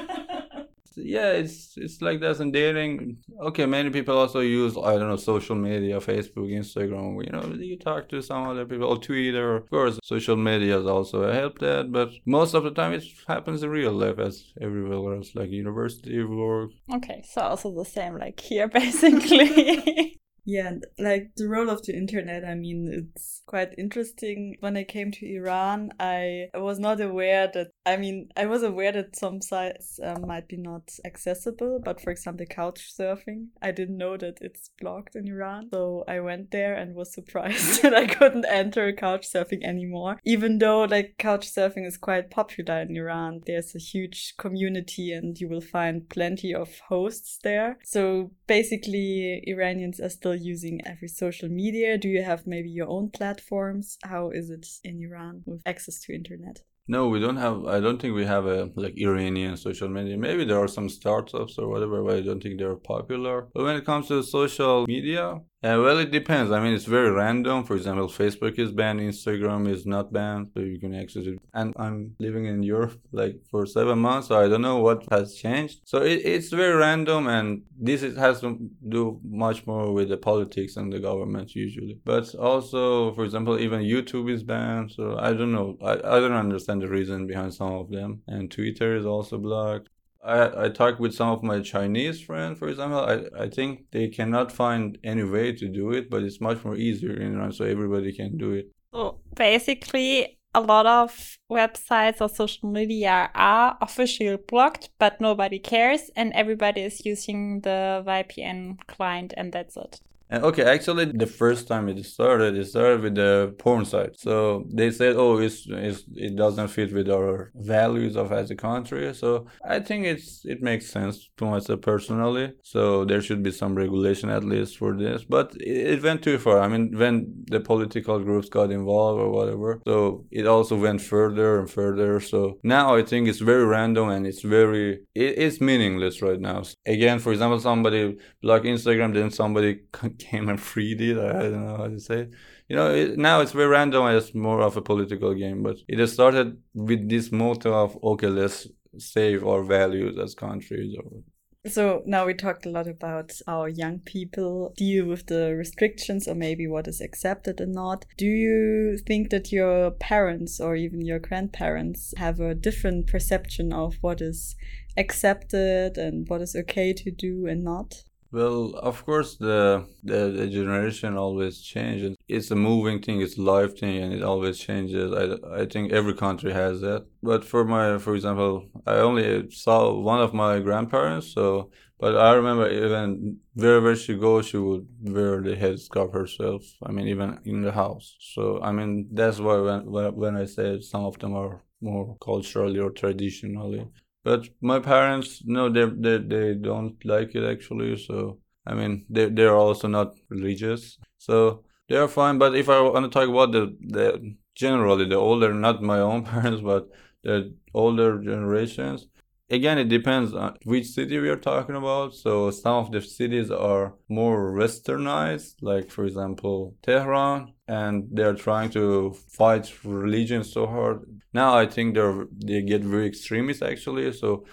Yeah, 0.96 1.32
it's 1.32 1.74
it's 1.76 2.00
like 2.00 2.20
that 2.20 2.40
in 2.40 2.52
dating. 2.52 3.18
Okay, 3.40 3.66
many 3.66 3.90
people 3.90 4.16
also 4.16 4.40
use 4.40 4.76
I 4.76 4.96
don't 4.96 5.08
know 5.08 5.16
social 5.16 5.54
media, 5.54 6.00
Facebook, 6.00 6.50
Instagram. 6.50 7.24
You 7.24 7.32
know, 7.32 7.54
you 7.54 7.78
talk 7.78 8.08
to 8.08 8.22
some 8.22 8.46
other 8.48 8.64
people, 8.64 8.88
or 8.88 8.98
Twitter. 8.98 9.56
Of 9.56 9.70
course, 9.70 9.98
social 10.02 10.36
media 10.36 10.78
is 10.78 10.86
also 10.86 11.30
help 11.30 11.58
that, 11.58 11.92
but 11.92 12.10
most 12.24 12.54
of 12.54 12.64
the 12.64 12.70
time 12.70 12.92
it 12.94 13.04
happens 13.28 13.62
in 13.62 13.70
real 13.70 13.92
life 13.92 14.18
as 14.18 14.52
everywhere 14.60 15.16
else, 15.16 15.34
like 15.34 15.50
university 15.50 16.22
work. 16.24 16.70
Okay, 16.92 17.22
so 17.28 17.42
also 17.42 17.74
the 17.74 17.84
same 17.84 18.18
like 18.18 18.40
here, 18.40 18.68
basically. 18.80 20.18
Yeah, 20.46 20.74
like 20.96 21.32
the 21.36 21.48
role 21.48 21.68
of 21.68 21.82
the 21.82 21.94
internet, 21.94 22.44
I 22.44 22.54
mean, 22.54 22.88
it's 22.92 23.42
quite 23.46 23.74
interesting. 23.76 24.56
When 24.60 24.76
I 24.76 24.84
came 24.84 25.10
to 25.10 25.26
Iran, 25.26 25.90
I 25.98 26.48
was 26.54 26.78
not 26.78 27.00
aware 27.00 27.50
that, 27.52 27.72
I 27.84 27.96
mean, 27.96 28.28
I 28.36 28.46
was 28.46 28.62
aware 28.62 28.92
that 28.92 29.16
some 29.16 29.42
sites 29.42 29.98
um, 30.02 30.24
might 30.26 30.46
be 30.46 30.56
not 30.56 30.92
accessible, 31.04 31.80
but 31.84 32.00
for 32.00 32.10
example, 32.10 32.46
couch 32.46 32.92
surfing, 32.96 33.48
I 33.60 33.72
didn't 33.72 33.98
know 33.98 34.16
that 34.18 34.38
it's 34.40 34.70
blocked 34.80 35.16
in 35.16 35.26
Iran. 35.26 35.68
So 35.72 36.04
I 36.06 36.20
went 36.20 36.52
there 36.52 36.74
and 36.74 36.94
was 36.94 37.12
surprised 37.12 37.82
that 37.82 37.92
I 37.92 38.06
couldn't 38.06 38.46
enter 38.46 38.92
couch 38.92 39.26
surfing 39.28 39.64
anymore. 39.64 40.20
Even 40.24 40.58
though, 40.58 40.84
like, 40.84 41.16
couch 41.18 41.52
surfing 41.52 41.84
is 41.84 41.96
quite 41.96 42.30
popular 42.30 42.82
in 42.82 42.96
Iran, 42.96 43.40
there's 43.46 43.74
a 43.74 43.80
huge 43.80 44.34
community 44.38 45.12
and 45.12 45.40
you 45.40 45.48
will 45.48 45.60
find 45.60 46.08
plenty 46.08 46.54
of 46.54 46.78
hosts 46.88 47.40
there. 47.42 47.78
So 47.82 48.30
basically, 48.46 49.42
Iranians 49.44 49.98
are 49.98 50.08
still 50.08 50.35
using 50.44 50.80
every 50.86 51.08
social 51.08 51.48
media? 51.48 51.98
Do 51.98 52.08
you 52.08 52.22
have 52.22 52.46
maybe 52.46 52.70
your 52.70 52.88
own 52.88 53.10
platforms? 53.10 53.98
How 54.02 54.30
is 54.30 54.50
it 54.50 54.66
in 54.84 55.02
Iran 55.02 55.42
with 55.46 55.62
access 55.66 56.00
to 56.00 56.14
internet? 56.14 56.62
No, 56.88 57.08
we 57.08 57.18
don't 57.18 57.36
have. 57.36 57.64
I 57.66 57.80
don't 57.80 58.00
think 58.00 58.14
we 58.14 58.26
have 58.26 58.46
a 58.46 58.70
like 58.76 58.94
Iranian 58.96 59.56
social 59.56 59.88
media. 59.88 60.16
Maybe 60.16 60.44
there 60.44 60.62
are 60.62 60.68
some 60.68 60.88
startups 60.88 61.58
or 61.58 61.68
whatever, 61.68 62.02
but 62.02 62.16
I 62.16 62.20
don't 62.20 62.40
think 62.40 62.58
they're 62.58 62.76
popular. 62.76 63.48
But 63.52 63.64
when 63.64 63.76
it 63.76 63.84
comes 63.84 64.06
to 64.08 64.22
social 64.22 64.84
media, 64.86 65.40
uh, 65.64 65.80
well, 65.82 65.98
it 65.98 66.10
depends. 66.10 66.52
I 66.52 66.60
mean, 66.60 66.74
it's 66.74 66.84
very 66.84 67.10
random. 67.10 67.64
For 67.64 67.76
example, 67.76 68.08
Facebook 68.08 68.58
is 68.58 68.72
banned, 68.72 69.00
Instagram 69.00 69.66
is 69.68 69.86
not 69.86 70.12
banned, 70.12 70.50
so 70.54 70.60
you 70.60 70.78
can 70.78 70.94
access 70.94 71.24
it. 71.24 71.38
And 71.54 71.72
I'm 71.76 72.14
living 72.18 72.44
in 72.44 72.62
Europe 72.62 73.00
like 73.10 73.36
for 73.50 73.64
seven 73.64 73.98
months, 73.98 74.28
so 74.28 74.38
I 74.38 74.48
don't 74.48 74.60
know 74.60 74.78
what 74.78 75.04
has 75.10 75.34
changed. 75.34 75.80
So 75.84 76.02
it, 76.02 76.20
it's 76.24 76.50
very 76.50 76.74
random, 76.74 77.26
and 77.26 77.62
this 77.78 78.02
is, 78.02 78.18
has 78.18 78.40
to 78.42 78.58
do 78.86 79.18
much 79.24 79.66
more 79.66 79.92
with 79.92 80.10
the 80.10 80.18
politics 80.18 80.76
and 80.76 80.92
the 80.92 81.00
government 81.00 81.54
usually. 81.54 81.98
But 82.04 82.34
also, 82.34 83.14
for 83.14 83.24
example, 83.24 83.58
even 83.58 83.80
YouTube 83.80 84.30
is 84.30 84.42
banned, 84.42 84.92
so 84.92 85.16
I 85.18 85.32
don't 85.32 85.52
know. 85.52 85.78
I, 85.82 85.92
I 85.94 86.20
don't 86.20 86.32
understand 86.32 86.82
the 86.82 86.88
reason 86.88 87.26
behind 87.26 87.54
some 87.54 87.72
of 87.72 87.90
them. 87.90 88.22
And 88.28 88.50
Twitter 88.50 88.94
is 88.94 89.06
also 89.06 89.38
blocked. 89.38 89.88
I, 90.26 90.64
I 90.64 90.68
talked 90.68 90.98
with 90.98 91.14
some 91.14 91.28
of 91.28 91.42
my 91.42 91.60
Chinese 91.60 92.20
friends, 92.20 92.58
for 92.58 92.68
example. 92.68 92.98
I, 92.98 93.44
I 93.44 93.48
think 93.48 93.90
they 93.92 94.08
cannot 94.08 94.50
find 94.50 94.98
any 95.04 95.22
way 95.22 95.52
to 95.52 95.68
do 95.68 95.92
it, 95.92 96.10
but 96.10 96.22
it's 96.22 96.40
much 96.40 96.64
more 96.64 96.76
easier 96.76 97.14
in 97.14 97.36
Iran, 97.36 97.52
so 97.52 97.64
everybody 97.64 98.12
can 98.12 98.36
do 98.36 98.52
it. 98.52 98.66
So 98.92 99.20
basically, 99.34 100.38
a 100.54 100.60
lot 100.60 100.86
of 100.86 101.38
websites 101.50 102.20
or 102.20 102.28
social 102.28 102.68
media 102.70 103.30
are 103.34 103.76
officially 103.80 104.38
blocked, 104.48 104.90
but 104.98 105.20
nobody 105.20 105.58
cares, 105.58 106.10
and 106.16 106.32
everybody 106.32 106.80
is 106.82 107.04
using 107.04 107.60
the 107.60 108.02
VPN 108.06 108.78
client, 108.86 109.32
and 109.36 109.52
that's 109.52 109.76
it. 109.76 110.00
And 110.28 110.44
okay, 110.44 110.64
actually, 110.64 111.04
the 111.06 111.26
first 111.26 111.68
time 111.68 111.88
it 111.88 112.04
started, 112.04 112.56
it 112.56 112.66
started 112.66 113.00
with 113.00 113.14
the 113.14 113.54
porn 113.58 113.84
site. 113.84 114.18
So 114.18 114.64
they 114.72 114.90
said, 114.90 115.14
"Oh, 115.16 115.38
it's, 115.38 115.66
it's 115.68 116.02
it 116.16 116.34
doesn't 116.36 116.68
fit 116.68 116.92
with 116.92 117.08
our 117.08 117.52
values 117.54 118.16
of 118.16 118.32
as 118.32 118.50
a 118.50 118.56
country." 118.56 119.14
So 119.14 119.46
I 119.64 119.78
think 119.80 120.04
it's 120.04 120.44
it 120.44 120.62
makes 120.62 120.86
sense 120.86 121.30
to 121.36 121.44
myself 121.46 121.80
personally. 121.82 122.54
So 122.62 123.04
there 123.04 123.22
should 123.22 123.42
be 123.42 123.52
some 123.52 123.76
regulation 123.76 124.28
at 124.30 124.42
least 124.42 124.78
for 124.78 124.96
this. 124.96 125.24
But 125.24 125.54
it, 125.60 125.86
it 125.94 126.02
went 126.02 126.22
too 126.22 126.38
far. 126.38 126.60
I 126.60 126.68
mean, 126.68 126.96
when 126.98 127.44
the 127.46 127.60
political 127.60 128.18
groups 128.18 128.48
got 128.48 128.72
involved 128.72 129.20
or 129.20 129.30
whatever, 129.30 129.80
so 129.86 130.24
it 130.32 130.46
also 130.46 130.76
went 130.76 131.02
further 131.02 131.60
and 131.60 131.70
further. 131.70 132.18
So 132.18 132.58
now 132.64 132.96
I 132.96 133.02
think 133.02 133.28
it's 133.28 133.40
very 133.40 133.64
random 133.64 134.08
and 134.08 134.26
it's 134.26 134.42
very 134.42 135.00
it, 135.14 135.38
it's 135.38 135.60
meaningless 135.60 136.20
right 136.20 136.40
now. 136.40 136.64
Again, 136.84 137.20
for 137.20 137.32
example, 137.32 137.60
somebody 137.60 138.16
block 138.42 138.62
Instagram, 138.62 139.14
then 139.14 139.30
somebody 139.30 139.80
came 140.18 140.48
and 140.48 140.60
freed 140.60 141.00
it. 141.00 141.18
I 141.18 141.32
don't 141.32 141.66
know 141.66 141.76
how 141.76 141.88
to 141.88 142.00
say 142.00 142.20
it. 142.20 142.30
You 142.68 142.76
know, 142.76 142.94
it, 142.94 143.16
now 143.16 143.40
it's 143.40 143.52
very 143.52 143.68
random. 143.68 144.06
It's 144.08 144.34
more 144.34 144.60
of 144.60 144.76
a 144.76 144.82
political 144.82 145.34
game, 145.34 145.62
but 145.62 145.76
it 145.88 145.98
has 145.98 146.12
started 146.12 146.58
with 146.74 147.08
this 147.08 147.30
motto 147.32 147.72
of 147.72 147.98
okay, 148.02 148.28
let's 148.28 148.68
save 148.98 149.46
our 149.46 149.62
values 149.62 150.18
as 150.18 150.34
countries. 150.34 150.96
Or... 150.98 151.22
So 151.66 152.02
now 152.06 152.26
we 152.26 152.34
talked 152.34 152.64
a 152.64 152.70
lot 152.70 152.86
about 152.86 153.32
how 153.46 153.64
young 153.64 153.98
people 153.98 154.72
deal 154.76 155.06
with 155.06 155.26
the 155.26 155.54
restrictions 155.56 156.28
or 156.28 156.34
maybe 156.34 156.66
what 156.68 156.86
is 156.86 157.00
accepted 157.00 157.60
and 157.60 157.72
not. 157.72 158.04
Do 158.16 158.26
you 158.26 158.98
think 158.98 159.30
that 159.30 159.50
your 159.50 159.90
parents 159.90 160.60
or 160.60 160.76
even 160.76 161.00
your 161.04 161.18
grandparents 161.18 162.14
have 162.18 162.38
a 162.38 162.54
different 162.54 163.08
perception 163.08 163.72
of 163.72 163.96
what 164.00 164.20
is 164.20 164.54
accepted 164.96 165.98
and 165.98 166.28
what 166.28 166.40
is 166.40 166.54
okay 166.54 166.92
to 166.92 167.10
do 167.10 167.46
and 167.46 167.64
not? 167.64 168.04
Well, 168.32 168.74
of 168.76 169.04
course, 169.06 169.36
the, 169.36 169.86
the, 170.02 170.30
the 170.36 170.48
generation 170.48 171.16
always 171.16 171.60
changes. 171.60 172.16
It's 172.28 172.50
a 172.50 172.56
moving 172.56 173.00
thing, 173.00 173.20
it's 173.20 173.38
a 173.38 173.42
life 173.42 173.78
thing, 173.78 174.02
and 174.02 174.12
it 174.12 174.22
always 174.22 174.58
changes. 174.58 175.12
I, 175.12 175.60
I 175.62 175.66
think 175.66 175.92
every 175.92 176.14
country 176.14 176.52
has 176.52 176.80
that. 176.80 177.06
But 177.22 177.44
for 177.44 177.64
my, 177.64 177.98
for 177.98 178.14
example, 178.14 178.66
I 178.86 178.96
only 178.96 179.50
saw 179.50 179.92
one 179.94 180.20
of 180.20 180.34
my 180.34 180.58
grandparents, 180.60 181.32
so. 181.32 181.70
But 181.98 182.14
I 182.18 182.34
remember 182.34 182.68
even 182.68 183.38
wherever 183.54 183.96
she 183.96 184.16
goes, 184.18 184.46
she 184.48 184.58
would 184.58 184.86
wear 185.00 185.40
the 185.40 185.56
headscarf 185.56 186.12
herself. 186.12 186.62
I 186.82 186.92
mean, 186.92 187.08
even 187.08 187.38
in 187.46 187.62
the 187.62 187.72
house. 187.72 188.16
So 188.20 188.60
I 188.60 188.70
mean, 188.72 189.08
that's 189.12 189.38
why 189.40 189.56
when 189.58 190.14
when 190.14 190.36
I 190.36 190.44
say 190.44 190.80
some 190.82 191.06
of 191.06 191.18
them 191.18 191.32
are 191.34 191.62
more 191.80 192.16
culturally 192.20 192.78
or 192.80 192.90
traditionally 192.90 193.86
but 194.26 194.48
my 194.60 194.80
parents, 194.80 195.42
no, 195.44 195.68
they 195.68 195.84
they 195.84 196.18
they 196.18 196.54
don't 196.54 196.96
like 197.04 197.36
it 197.36 197.44
actually. 197.48 197.96
So 197.96 198.40
I 198.66 198.74
mean, 198.74 199.06
they 199.08 199.26
they're 199.28 199.54
also 199.54 199.86
not 199.86 200.16
religious, 200.28 200.98
so 201.16 201.62
they 201.88 201.96
are 201.96 202.08
fine. 202.08 202.36
But 202.36 202.56
if 202.56 202.68
I 202.68 202.80
want 202.80 203.04
to 203.04 203.10
talk 203.16 203.28
about 203.28 203.52
the 203.52 203.64
the 203.80 204.34
generally 204.56 205.04
the 205.08 205.14
older, 205.14 205.54
not 205.54 205.80
my 205.80 206.00
own 206.00 206.24
parents, 206.32 206.60
but 206.60 206.88
the 207.22 207.54
older 207.72 208.18
generations, 208.20 209.06
again 209.50 209.78
it 209.78 209.88
depends 209.88 210.34
on 210.34 210.56
which 210.64 210.86
city 210.86 211.18
we 211.18 211.28
are 211.28 211.36
talking 211.36 211.76
about. 211.76 212.14
So 212.14 212.50
some 212.50 212.74
of 212.74 212.92
the 212.92 213.00
cities 213.00 213.50
are 213.50 213.94
more 214.08 214.52
westernized 214.52 215.56
like 215.62 215.90
for 215.90 216.04
example 216.04 216.74
tehran 216.82 217.52
and 217.68 218.08
they're 218.12 218.34
trying 218.34 218.70
to 218.70 219.14
fight 219.30 219.72
religion 219.84 220.44
so 220.44 220.66
hard. 220.66 221.04
Now 221.32 221.56
i 221.56 221.66
think 221.66 221.94
they're 221.94 222.26
they 222.44 222.62
get 222.62 222.82
very 222.82 223.06
extremist 223.06 223.62
actually. 223.62 224.12
So 224.12 224.44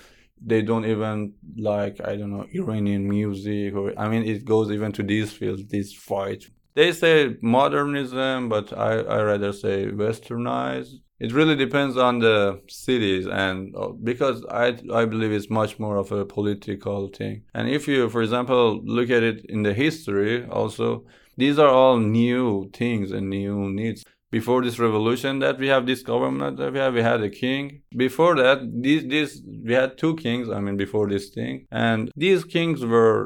they 0.46 0.62
don't 0.62 0.86
even 0.86 1.34
like 1.58 2.02
i 2.06 2.16
don't 2.18 2.32
know 2.32 2.46
iranian 2.54 3.08
music 3.08 3.74
or 3.76 3.94
i 3.98 4.10
mean 4.10 4.24
it 4.24 4.44
goes 4.44 4.70
even 4.72 4.92
to 4.92 5.04
these 5.04 5.32
fields 5.32 5.66
this 5.66 5.94
fight. 5.94 6.44
They 6.76 6.92
say 6.92 7.38
modernism 7.42 8.50
but 8.50 8.74
i 8.78 8.94
i 9.18 9.22
rather 9.22 9.54
say 9.54 9.88
westernized 9.88 10.96
it 11.24 11.32
really 11.32 11.56
depends 11.56 11.96
on 11.96 12.20
the 12.20 12.62
cities 12.68 13.26
and 13.28 13.74
uh, 13.78 13.88
because 14.10 14.44
I 14.64 14.66
I 15.02 15.06
believe 15.06 15.32
it's 15.32 15.50
much 15.50 15.80
more 15.80 15.96
of 16.04 16.12
a 16.12 16.26
political 16.26 17.08
thing. 17.08 17.44
And 17.54 17.70
if 17.70 17.88
you, 17.88 18.10
for 18.10 18.22
example, 18.22 18.82
look 18.84 19.10
at 19.10 19.24
it 19.24 19.38
in 19.46 19.64
the 19.64 19.74
history, 19.74 20.46
also 20.60 21.06
these 21.38 21.58
are 21.64 21.70
all 21.70 21.98
new 21.98 22.70
things 22.74 23.12
and 23.14 23.30
new 23.30 23.70
needs 23.70 24.04
before 24.34 24.64
this 24.64 24.80
revolution 24.80 25.38
that 25.46 25.60
we 25.60 25.68
have 25.68 25.86
this 25.86 26.02
government 26.02 26.58
that 26.58 26.74
we 26.74 26.80
have 26.80 26.94
we 26.96 27.04
had 27.04 27.22
a 27.22 27.30
king. 27.30 27.84
Before 28.06 28.34
that 28.44 28.58
these 28.86 29.04
this 29.14 29.30
we 29.68 29.74
had 29.82 29.92
two 30.02 30.14
kings 30.26 30.46
i 30.58 30.60
mean 30.66 30.78
before 30.86 31.06
this 31.14 31.26
thing. 31.38 31.56
And 31.86 32.12
these 32.24 32.42
kings 32.56 32.80
were 32.94 33.18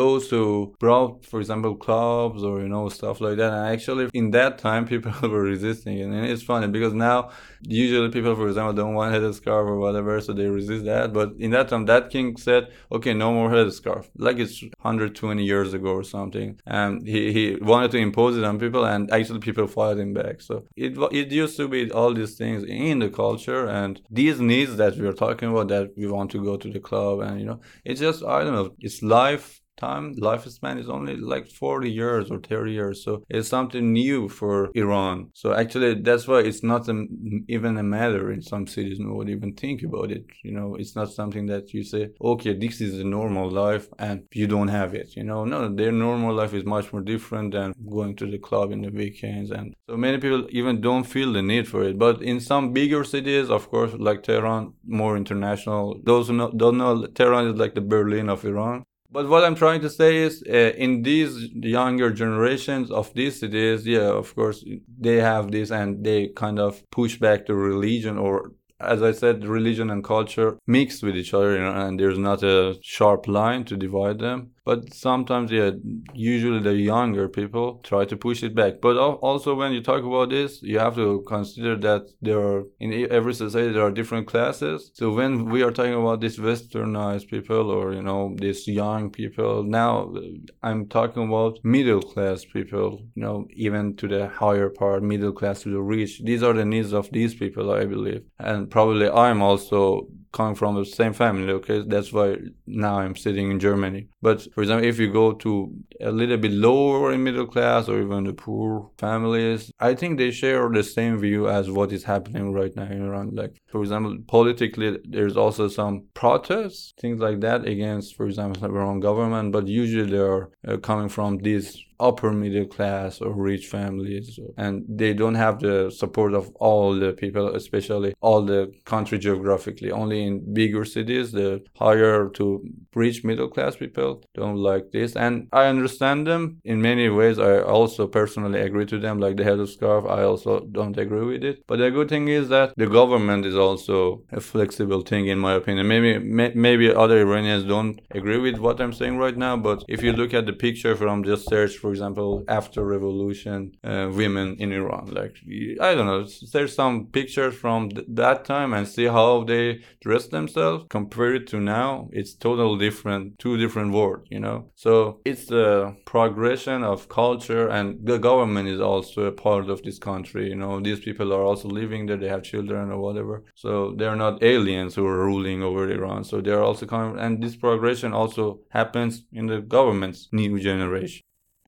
those 0.00 0.24
who 0.32 0.44
brought 0.84 1.24
for 1.30 1.38
example 1.42 1.74
clubs 1.86 2.40
or 2.48 2.54
you 2.64 2.68
know 2.74 2.84
stuff 2.90 3.16
like 3.26 3.36
that. 3.40 3.52
And 3.56 3.66
actually 3.74 4.04
in 4.12 4.26
that 4.38 4.52
time 4.58 4.82
people 4.92 5.14
were 5.34 5.46
resisting 5.54 5.96
and 6.02 6.26
it's 6.32 6.44
funny 6.52 6.68
because 6.76 6.92
now 6.92 7.18
usually 7.62 8.10
people 8.16 8.34
for 8.40 8.46
example 8.50 8.74
don't 8.80 8.94
want 8.98 9.14
headscarf 9.14 9.66
or 9.72 9.78
whatever 9.84 10.20
so 10.20 10.34
they 10.34 10.48
resist 10.60 10.84
that. 10.92 11.14
But 11.18 11.28
in 11.38 11.50
that 11.56 11.66
time 11.70 11.86
that 11.86 12.10
king 12.14 12.36
said 12.36 12.62
okay 12.96 13.14
no 13.14 13.32
more 13.32 13.48
headscarf 13.56 14.04
like 14.26 14.38
it's 14.44 14.60
120 14.60 15.42
years 15.42 15.72
ago 15.72 15.90
or 16.00 16.04
something. 16.04 16.60
And 16.66 16.92
he, 17.12 17.32
he 17.36 17.44
wanted 17.72 17.90
to 17.92 17.98
impose 18.08 18.36
it 18.36 18.44
on 18.44 18.58
people 18.58 18.84
and 18.84 19.10
actually 19.10 19.40
people 19.48 19.66
fought 19.66 19.98
him 20.04 20.12
back 20.12 20.36
so 20.50 20.64
it 20.76 20.98
it 21.12 21.30
used 21.30 21.56
to 21.56 21.68
be 21.68 21.90
all 21.92 22.12
these 22.12 22.36
things 22.36 22.64
in 22.64 22.98
the 22.98 23.08
culture 23.08 23.66
and 23.66 24.00
these 24.10 24.40
needs 24.40 24.76
that 24.76 24.96
we 24.96 25.06
are 25.06 25.12
talking 25.12 25.48
about 25.50 25.68
that 25.68 25.90
we 25.96 26.08
want 26.08 26.30
to 26.32 26.42
go 26.42 26.56
to 26.56 26.70
the 26.72 26.80
club 26.80 27.20
and 27.20 27.40
you 27.40 27.46
know 27.46 27.60
it's 27.84 28.00
just 28.00 28.24
I 28.24 28.42
don't 28.42 28.54
know 28.54 28.74
it's 28.80 29.02
life 29.02 29.59
time 29.80 30.14
lifespan 30.16 30.78
is 30.78 30.88
only 30.88 31.16
like 31.16 31.48
40 31.48 31.90
years 31.90 32.30
or 32.30 32.38
30 32.38 32.72
years. 32.72 33.04
So 33.04 33.22
it's 33.28 33.48
something 33.48 33.92
new 33.92 34.28
for 34.28 34.70
iran. 34.74 35.30
So 35.34 35.52
actually 35.52 36.02
that's 36.02 36.26
why 36.28 36.40
it's 36.40 36.62
not 36.62 36.88
a, 36.88 37.06
even 37.48 37.76
a 37.76 37.82
matter 37.82 38.30
in 38.30 38.42
some 38.42 38.66
cities 38.66 38.98
no 39.00 39.14
one 39.14 39.28
even 39.28 39.54
think 39.54 39.82
about 39.82 40.10
it. 40.10 40.24
You 40.42 40.52
know 40.52 40.76
it's 40.76 40.94
not 40.94 41.10
something 41.10 41.46
that 41.46 41.72
you 41.74 41.82
say 41.84 42.10
okay 42.20 42.54
this 42.54 42.80
is 42.80 42.98
a 43.00 43.04
normal 43.04 43.50
life 43.50 43.88
and 43.98 44.22
you 44.32 44.46
don't 44.46 44.68
have 44.68 44.94
it. 44.94 45.16
You 45.16 45.24
know 45.24 45.44
no 45.44 45.74
their 45.74 45.92
normal 45.92 46.34
life 46.34 46.54
is 46.54 46.64
much 46.64 46.92
more 46.92 47.02
different 47.02 47.52
than 47.52 47.74
going 47.90 48.16
to 48.16 48.26
the 48.30 48.38
club 48.38 48.72
in 48.72 48.82
the 48.82 48.90
weekends 48.90 49.50
and 49.50 49.74
so 49.88 49.96
many 49.96 50.18
people 50.18 50.46
even 50.50 50.80
don't 50.80 51.04
feel 51.04 51.32
the 51.32 51.42
need 51.42 51.66
for 51.68 51.82
it. 51.82 51.98
But 51.98 52.22
in 52.22 52.40
some 52.40 52.72
bigger 52.72 53.02
cities 53.04 53.50
of 53.50 53.68
course 53.70 53.92
like 53.98 54.22
tehran 54.22 54.72
more 54.86 55.16
international 55.16 56.00
those 56.04 56.28
who 56.28 56.34
know, 56.34 56.50
don't 56.50 56.78
know 56.78 57.06
tehran 57.06 57.46
is 57.48 57.56
like 57.56 57.74
the 57.74 57.80
berlin 57.80 58.28
of 58.28 58.44
iran 58.44 58.84
but 59.12 59.28
what 59.28 59.44
I'm 59.44 59.54
trying 59.54 59.80
to 59.82 59.90
say 59.90 60.18
is, 60.18 60.42
uh, 60.48 60.72
in 60.76 61.02
these 61.02 61.48
younger 61.54 62.10
generations 62.10 62.90
of 62.90 63.12
these 63.14 63.40
cities, 63.40 63.86
yeah, 63.86 64.10
of 64.22 64.34
course, 64.34 64.64
they 64.98 65.16
have 65.16 65.50
this 65.50 65.70
and 65.70 66.04
they 66.04 66.28
kind 66.28 66.58
of 66.58 66.88
push 66.90 67.18
back 67.18 67.46
the 67.46 67.54
religion 67.54 68.18
or 68.18 68.52
as 68.80 69.02
I 69.02 69.12
said, 69.12 69.44
religion 69.44 69.90
and 69.90 70.02
culture 70.02 70.58
mixed 70.66 71.02
with 71.02 71.14
each 71.14 71.34
other, 71.34 71.52
you 71.52 71.58
know, 71.60 71.72
and 71.72 72.00
there's 72.00 72.18
not 72.18 72.42
a 72.42 72.78
sharp 72.80 73.28
line 73.28 73.64
to 73.64 73.76
divide 73.76 74.20
them 74.20 74.52
but 74.64 74.92
sometimes 74.92 75.50
yeah 75.50 75.70
usually 76.14 76.60
the 76.60 76.74
younger 76.74 77.28
people 77.28 77.80
try 77.82 78.04
to 78.04 78.16
push 78.16 78.42
it 78.42 78.54
back. 78.54 78.80
But 78.80 78.96
also 78.96 79.54
when 79.54 79.72
you 79.72 79.82
talk 79.82 80.04
about 80.04 80.30
this 80.30 80.62
you 80.62 80.78
have 80.78 80.96
to 80.96 81.24
consider 81.26 81.76
that 81.78 82.02
there 82.20 82.40
are 82.40 82.64
in 82.78 83.08
every 83.10 83.34
society 83.34 83.72
there 83.72 83.84
are 83.84 83.90
different 83.90 84.26
classes. 84.26 84.90
So 84.94 85.12
when 85.12 85.46
we 85.46 85.62
are 85.62 85.70
talking 85.70 85.94
about 85.94 86.20
these 86.20 86.38
westernized 86.38 87.28
people 87.28 87.70
or 87.70 87.94
you 87.94 88.02
know 88.02 88.34
these 88.38 88.66
young 88.66 89.10
people 89.10 89.62
now 89.62 90.12
uh, 90.16 90.20
i'm 90.62 90.86
talking 90.88 91.24
about 91.28 91.58
middle 91.64 92.02
class 92.02 92.44
people 92.44 93.00
you 93.14 93.22
know 93.22 93.46
even 93.66 93.96
to 93.96 94.08
the 94.08 94.28
higher 94.28 94.68
part 94.68 95.02
middle 95.02 95.32
class 95.32 95.62
to 95.62 95.70
the 95.70 95.80
rich. 95.80 96.20
These 96.22 96.42
are 96.42 96.52
the 96.52 96.64
needs 96.64 96.92
of 96.92 97.10
these 97.10 97.34
people 97.34 97.72
i 97.72 97.84
believe. 97.84 98.22
And 98.38 98.70
probably 98.70 99.08
i'm 99.08 99.42
also 99.42 100.08
coming 100.32 100.54
from 100.54 100.76
the 100.76 100.84
same 100.84 101.12
family 101.12 101.52
okay? 101.52 101.82
That's 101.86 102.12
why 102.12 102.36
now 102.66 102.98
i'm 103.00 103.16
sitting 103.16 103.50
in 103.50 103.58
germany. 103.60 104.08
But 104.22 104.46
for 104.54 104.62
example 104.62 104.88
if 104.88 104.98
you 104.98 105.12
go 105.12 105.32
to 105.32 105.72
a 106.00 106.10
little 106.10 106.36
bit 106.36 106.52
lower 106.52 107.12
in 107.12 107.22
middle 107.24 107.46
class 107.46 107.88
or 107.88 108.00
even 108.00 108.24
the 108.24 108.32
poor 108.32 108.90
families 108.98 109.72
i 109.80 109.94
think 109.94 110.18
they 110.18 110.30
share 110.30 110.68
the 110.68 110.82
same 110.82 111.18
view 111.18 111.48
as 111.48 111.70
what 111.70 111.92
is 111.92 112.04
happening 112.04 112.52
right 112.52 112.74
now 112.76 112.84
in 112.84 113.04
iran. 113.06 113.30
Like 113.34 113.54
for 113.66 113.80
example 113.82 114.16
politically 114.26 114.98
there's 115.04 115.36
also 115.36 115.68
some 115.68 116.04
protests 116.14 116.92
things 117.00 117.20
like 117.20 117.40
that 117.40 117.66
against 117.66 118.14
for 118.16 118.26
example 118.26 118.60
the 118.60 118.68
iran 118.68 119.00
government 119.00 119.52
but 119.52 119.66
usually 119.66 120.10
they 120.10 120.18
are 120.18 120.50
uh, 120.66 120.76
coming 120.78 121.08
from 121.08 121.38
these 121.38 121.82
upper 122.00 122.32
middle 122.32 122.66
class 122.66 123.20
or 123.20 123.32
rich 123.32 123.66
families 123.66 124.38
and 124.56 124.84
they 124.88 125.12
don't 125.12 125.34
have 125.34 125.60
the 125.60 125.90
support 125.90 126.34
of 126.34 126.50
all 126.56 126.94
the 126.94 127.12
people 127.12 127.54
especially 127.54 128.14
all 128.20 128.42
the 128.42 128.72
country 128.84 129.18
geographically. 129.18 129.90
Only 129.90 130.24
in 130.24 130.54
bigger 130.54 130.84
cities 130.84 131.32
the 131.32 131.62
higher 131.76 132.28
to 132.30 132.64
rich 132.94 133.24
middle 133.24 133.48
class 133.48 133.76
people 133.76 134.22
don't 134.34 134.56
like 134.56 134.90
this. 134.92 135.16
And 135.16 135.48
i 135.52 135.66
understand 135.66 136.26
them 136.26 136.60
in 136.64 136.80
many 136.80 137.08
ways. 137.08 137.38
I 137.38 137.60
also 137.60 138.06
personally 138.06 138.60
agree 138.60 138.86
to 138.86 138.98
them 138.98 139.18
like 139.18 139.36
the 139.36 139.44
headscarf 139.44 140.08
i 140.18 140.22
also 140.22 140.60
don't 140.78 140.96
agree 140.96 141.26
with 141.32 141.44
it. 141.44 141.64
But 141.66 141.78
the 141.78 141.90
good 141.90 142.08
thing 142.08 142.28
is 142.28 142.48
that 142.48 142.72
the 142.76 142.86
government 142.86 143.46
is 143.46 143.56
also 143.56 144.22
a 144.32 144.40
flexible 144.40 145.02
thing 145.02 145.26
in 145.26 145.38
my 145.38 145.54
opinion. 145.54 145.86
Maybe 145.88 146.18
may, 146.18 146.52
maybe 146.54 146.92
other 146.92 147.18
iranians 147.20 147.64
don't 147.64 148.00
agree 148.10 148.38
with 148.38 148.58
what 148.58 148.80
i'm 148.80 148.92
saying 148.92 149.16
right 149.18 149.36
now 149.36 149.56
but 149.56 149.84
if 149.88 150.02
you 150.02 150.12
look 150.12 150.32
at 150.34 150.46
the 150.46 150.52
picture 150.52 150.94
from 150.96 151.24
just 151.24 151.48
search 151.48 151.76
for 151.76 151.89
for 151.90 151.94
example, 151.94 152.44
after 152.46 152.84
revolution, 152.84 153.72
uh, 153.82 154.08
women 154.14 154.56
in 154.60 154.72
Iran. 154.72 155.06
Like 155.12 155.34
I 155.80 155.94
don't 155.96 156.06
know, 156.06 156.24
there's 156.52 156.74
some 156.74 157.06
pictures 157.06 157.54
from 157.56 157.90
th- 157.90 158.06
that 158.22 158.44
time 158.44 158.72
and 158.72 158.86
see 158.86 159.06
how 159.06 159.42
they 159.42 159.80
dress 160.00 160.28
themselves 160.28 160.84
compared 160.88 161.48
to 161.48 161.58
now. 161.58 162.08
It's 162.12 162.34
totally 162.34 162.78
different, 162.78 163.40
two 163.40 163.56
different 163.56 163.92
world, 163.92 164.20
you 164.30 164.38
know. 164.38 164.58
So 164.76 165.20
it's 165.24 165.46
the 165.46 165.96
progression 166.04 166.84
of 166.84 167.08
culture, 167.08 167.66
and 167.68 167.86
the 168.10 168.18
government 168.18 168.68
is 168.68 168.80
also 168.80 169.24
a 169.24 169.32
part 169.32 169.68
of 169.68 169.82
this 169.82 169.98
country. 169.98 170.48
You 170.50 170.58
know, 170.62 170.78
these 170.80 171.00
people 171.00 171.32
are 171.34 171.42
also 171.42 171.68
living 171.68 172.06
there; 172.06 172.18
they 172.18 172.28
have 172.28 172.44
children 172.44 172.92
or 172.92 173.00
whatever. 173.00 173.42
So 173.56 173.94
they're 173.98 174.22
not 174.26 174.44
aliens 174.44 174.94
who 174.94 175.04
are 175.06 175.24
ruling 175.30 175.60
over 175.64 175.90
Iran. 175.90 176.22
So 176.22 176.40
they're 176.40 176.62
also 176.62 176.86
coming, 176.86 177.18
and 177.18 177.42
this 177.42 177.56
progression 177.56 178.12
also 178.12 178.60
happens 178.70 179.24
in 179.32 179.46
the 179.46 179.60
government's 179.60 180.28
new 180.30 180.60
generation. 180.60 181.22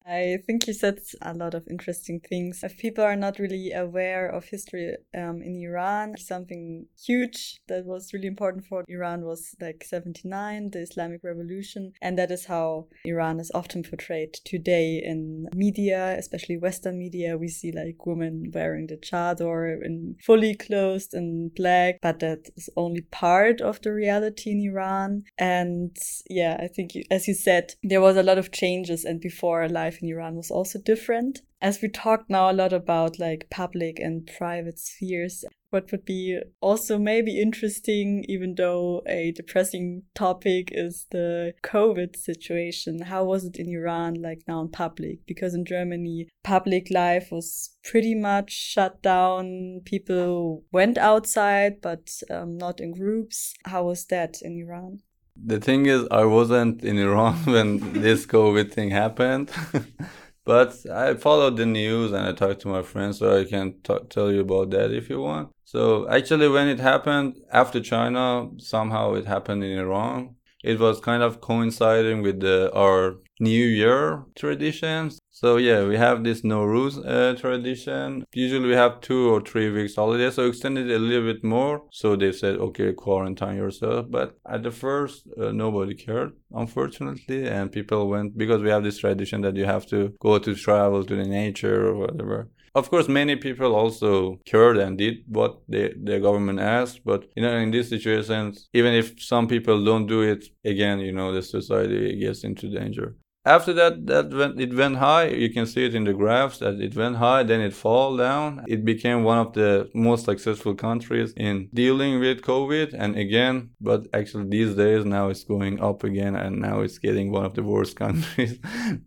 I 0.06 0.38
think 0.46 0.66
you 0.66 0.72
said 0.72 1.00
a 1.20 1.34
lot 1.34 1.54
of 1.54 1.66
interesting 1.68 2.20
things. 2.20 2.62
If 2.62 2.78
people 2.78 3.04
are 3.04 3.16
not 3.16 3.38
really 3.38 3.72
aware 3.72 4.28
of 4.28 4.44
history 4.44 4.96
um, 5.14 5.42
in 5.42 5.62
Iran, 5.62 6.16
something 6.18 6.86
huge 7.00 7.60
that 7.68 7.84
was 7.84 8.12
really 8.12 8.26
important 8.26 8.66
for 8.66 8.84
Iran 8.88 9.22
was 9.22 9.54
like 9.60 9.84
79, 9.84 10.70
the 10.70 10.80
Islamic 10.80 11.22
Revolution. 11.22 11.92
And 12.00 12.18
that 12.18 12.30
is 12.30 12.46
how 12.46 12.86
Iran 13.04 13.40
is 13.40 13.50
often 13.54 13.82
portrayed 13.82 14.34
today 14.44 15.02
in 15.04 15.48
media, 15.54 16.16
especially 16.18 16.56
Western 16.56 16.98
media. 16.98 17.36
We 17.36 17.48
see 17.48 17.72
like 17.72 18.04
women 18.06 18.50
wearing 18.52 18.86
the 18.86 18.96
chador 18.96 19.78
and 19.82 20.16
fully 20.22 20.54
clothed 20.54 21.14
in 21.14 21.50
black, 21.54 21.98
but 22.02 22.20
that 22.20 22.50
is 22.56 22.68
only 22.76 23.02
part 23.02 23.60
of 23.60 23.80
the 23.82 23.92
reality 23.92 24.50
in 24.50 24.60
Iran. 24.60 25.24
And 25.38 25.96
yeah, 26.28 26.58
I 26.60 26.68
think, 26.68 26.94
you, 26.94 27.04
as 27.10 27.28
you 27.28 27.34
said, 27.34 27.74
there 27.82 28.00
was 28.00 28.16
a 28.16 28.22
lot 28.22 28.38
of 28.38 28.52
changes, 28.52 29.04
and 29.04 29.20
before 29.20 29.68
life 29.68 29.91
life 29.92 30.02
in 30.02 30.08
Iran 30.08 30.36
was 30.36 30.50
also 30.50 30.78
different. 30.78 31.42
As 31.60 31.80
we 31.80 31.88
talked 31.88 32.28
now 32.28 32.50
a 32.50 32.52
lot 32.52 32.72
about 32.72 33.18
like 33.18 33.48
public 33.50 33.98
and 34.00 34.26
private 34.26 34.78
spheres, 34.78 35.44
what 35.70 35.90
would 35.90 36.04
be 36.04 36.38
also 36.60 36.98
maybe 36.98 37.40
interesting, 37.40 38.24
even 38.28 38.54
though 38.56 39.02
a 39.06 39.32
depressing 39.32 40.02
topic, 40.14 40.68
is 40.72 41.06
the 41.10 41.54
COVID 41.62 42.16
situation. 42.16 43.02
How 43.02 43.24
was 43.24 43.44
it 43.44 43.56
in 43.56 43.68
Iran, 43.68 44.20
like 44.20 44.42
now 44.48 44.60
in 44.62 44.68
public? 44.68 45.24
Because 45.26 45.54
in 45.54 45.64
Germany, 45.64 46.28
public 46.42 46.88
life 46.90 47.28
was 47.30 47.70
pretty 47.84 48.14
much 48.14 48.50
shut 48.50 49.02
down. 49.02 49.80
People 49.84 50.64
went 50.72 50.98
outside, 50.98 51.80
but 51.80 52.10
um, 52.30 52.58
not 52.58 52.80
in 52.80 52.92
groups. 52.92 53.54
How 53.64 53.84
was 53.84 54.04
that 54.06 54.42
in 54.42 54.58
Iran? 54.58 55.00
The 55.36 55.58
thing 55.58 55.86
is, 55.86 56.06
I 56.10 56.24
wasn't 56.24 56.82
in 56.84 56.98
Iran 56.98 57.34
when 57.44 57.92
this 57.92 58.26
COVID 58.26 58.72
thing 58.72 58.90
happened. 58.90 59.50
but 60.44 60.74
I 60.90 61.14
followed 61.14 61.56
the 61.56 61.66
news 61.66 62.12
and 62.12 62.26
I 62.26 62.32
talked 62.32 62.60
to 62.62 62.68
my 62.68 62.82
friends, 62.82 63.18
so 63.18 63.40
I 63.40 63.44
can 63.44 63.74
t- 63.82 64.06
tell 64.10 64.30
you 64.30 64.40
about 64.40 64.70
that 64.70 64.92
if 64.92 65.08
you 65.08 65.20
want. 65.20 65.50
So, 65.64 66.08
actually, 66.08 66.48
when 66.48 66.68
it 66.68 66.80
happened 66.80 67.36
after 67.52 67.80
China, 67.80 68.48
somehow 68.58 69.14
it 69.14 69.26
happened 69.26 69.64
in 69.64 69.78
Iran. 69.78 70.36
It 70.62 70.78
was 70.78 71.00
kind 71.00 71.22
of 71.22 71.40
coinciding 71.40 72.22
with 72.22 72.40
the, 72.40 72.70
our 72.74 73.16
New 73.40 73.66
Year 73.66 74.24
traditions. 74.36 75.18
So 75.42 75.56
yeah, 75.56 75.84
we 75.84 75.96
have 75.96 76.22
this 76.22 76.42
Nowruz 76.42 77.04
uh, 77.04 77.34
tradition. 77.36 78.24
Usually 78.32 78.68
we 78.68 78.74
have 78.74 79.00
two 79.00 79.28
or 79.28 79.40
three 79.40 79.70
weeks 79.70 79.96
holiday, 79.96 80.30
so 80.30 80.46
extended 80.46 80.88
a 80.88 81.00
little 81.00 81.32
bit 81.32 81.42
more. 81.42 81.82
So 81.90 82.14
they 82.14 82.30
said, 82.30 82.58
okay, 82.58 82.92
quarantine 82.92 83.56
yourself. 83.56 84.06
But 84.08 84.38
at 84.48 84.62
the 84.62 84.70
first, 84.70 85.26
uh, 85.36 85.50
nobody 85.50 85.94
cared, 85.94 86.34
unfortunately, 86.52 87.48
and 87.48 87.72
people 87.72 88.08
went 88.08 88.38
because 88.38 88.62
we 88.62 88.70
have 88.70 88.84
this 88.84 88.98
tradition 88.98 89.40
that 89.40 89.56
you 89.56 89.64
have 89.64 89.84
to 89.86 90.14
go 90.20 90.38
to 90.38 90.54
travel 90.54 91.04
to 91.04 91.16
the 91.16 91.24
nature 91.24 91.88
or 91.88 91.96
whatever. 91.96 92.48
Of 92.76 92.88
course, 92.88 93.08
many 93.08 93.34
people 93.34 93.74
also 93.74 94.38
cared 94.46 94.76
and 94.76 94.96
did 94.96 95.24
what 95.26 95.60
the, 95.68 95.92
the 96.00 96.20
government 96.20 96.60
asked. 96.60 97.00
But, 97.04 97.24
you 97.34 97.42
know, 97.42 97.56
in 97.56 97.72
these 97.72 97.88
situations, 97.88 98.68
even 98.74 98.94
if 98.94 99.20
some 99.20 99.48
people 99.48 99.84
don't 99.84 100.06
do 100.06 100.22
it, 100.22 100.44
again, 100.64 101.00
you 101.00 101.12
know, 101.12 101.32
the 101.32 101.42
society 101.42 102.16
gets 102.20 102.44
into 102.44 102.70
danger 102.70 103.16
after 103.44 103.72
that 103.72 104.06
that 104.06 104.32
went 104.32 104.60
it 104.60 104.74
went 104.74 104.96
high. 104.96 105.26
You 105.28 105.50
can 105.50 105.66
see 105.66 105.84
it 105.84 105.94
in 105.94 106.04
the 106.04 106.12
graphs 106.12 106.58
that 106.58 106.80
it 106.80 106.94
went 106.94 107.16
high 107.16 107.42
then 107.42 107.60
it 107.60 107.74
fall 107.74 108.16
down. 108.16 108.64
It 108.68 108.84
became 108.84 109.24
one 109.24 109.38
of 109.38 109.52
the 109.52 109.90
most 109.94 110.24
successful 110.24 110.74
countries 110.74 111.32
in 111.36 111.68
dealing 111.74 112.20
with 112.20 112.42
covid. 112.42 112.94
And 112.96 113.16
again 113.16 113.70
but 113.80 114.06
actually 114.12 114.48
these 114.48 114.74
days 114.74 115.04
now 115.04 115.28
it's 115.28 115.44
going 115.44 115.80
up 115.80 116.04
again 116.04 116.34
and 116.36 116.60
now 116.60 116.80
it's 116.80 116.98
getting 116.98 117.30
one 117.32 117.44
of 117.44 117.54
the 117.54 117.62
worst 117.62 117.96
countries 118.04 118.58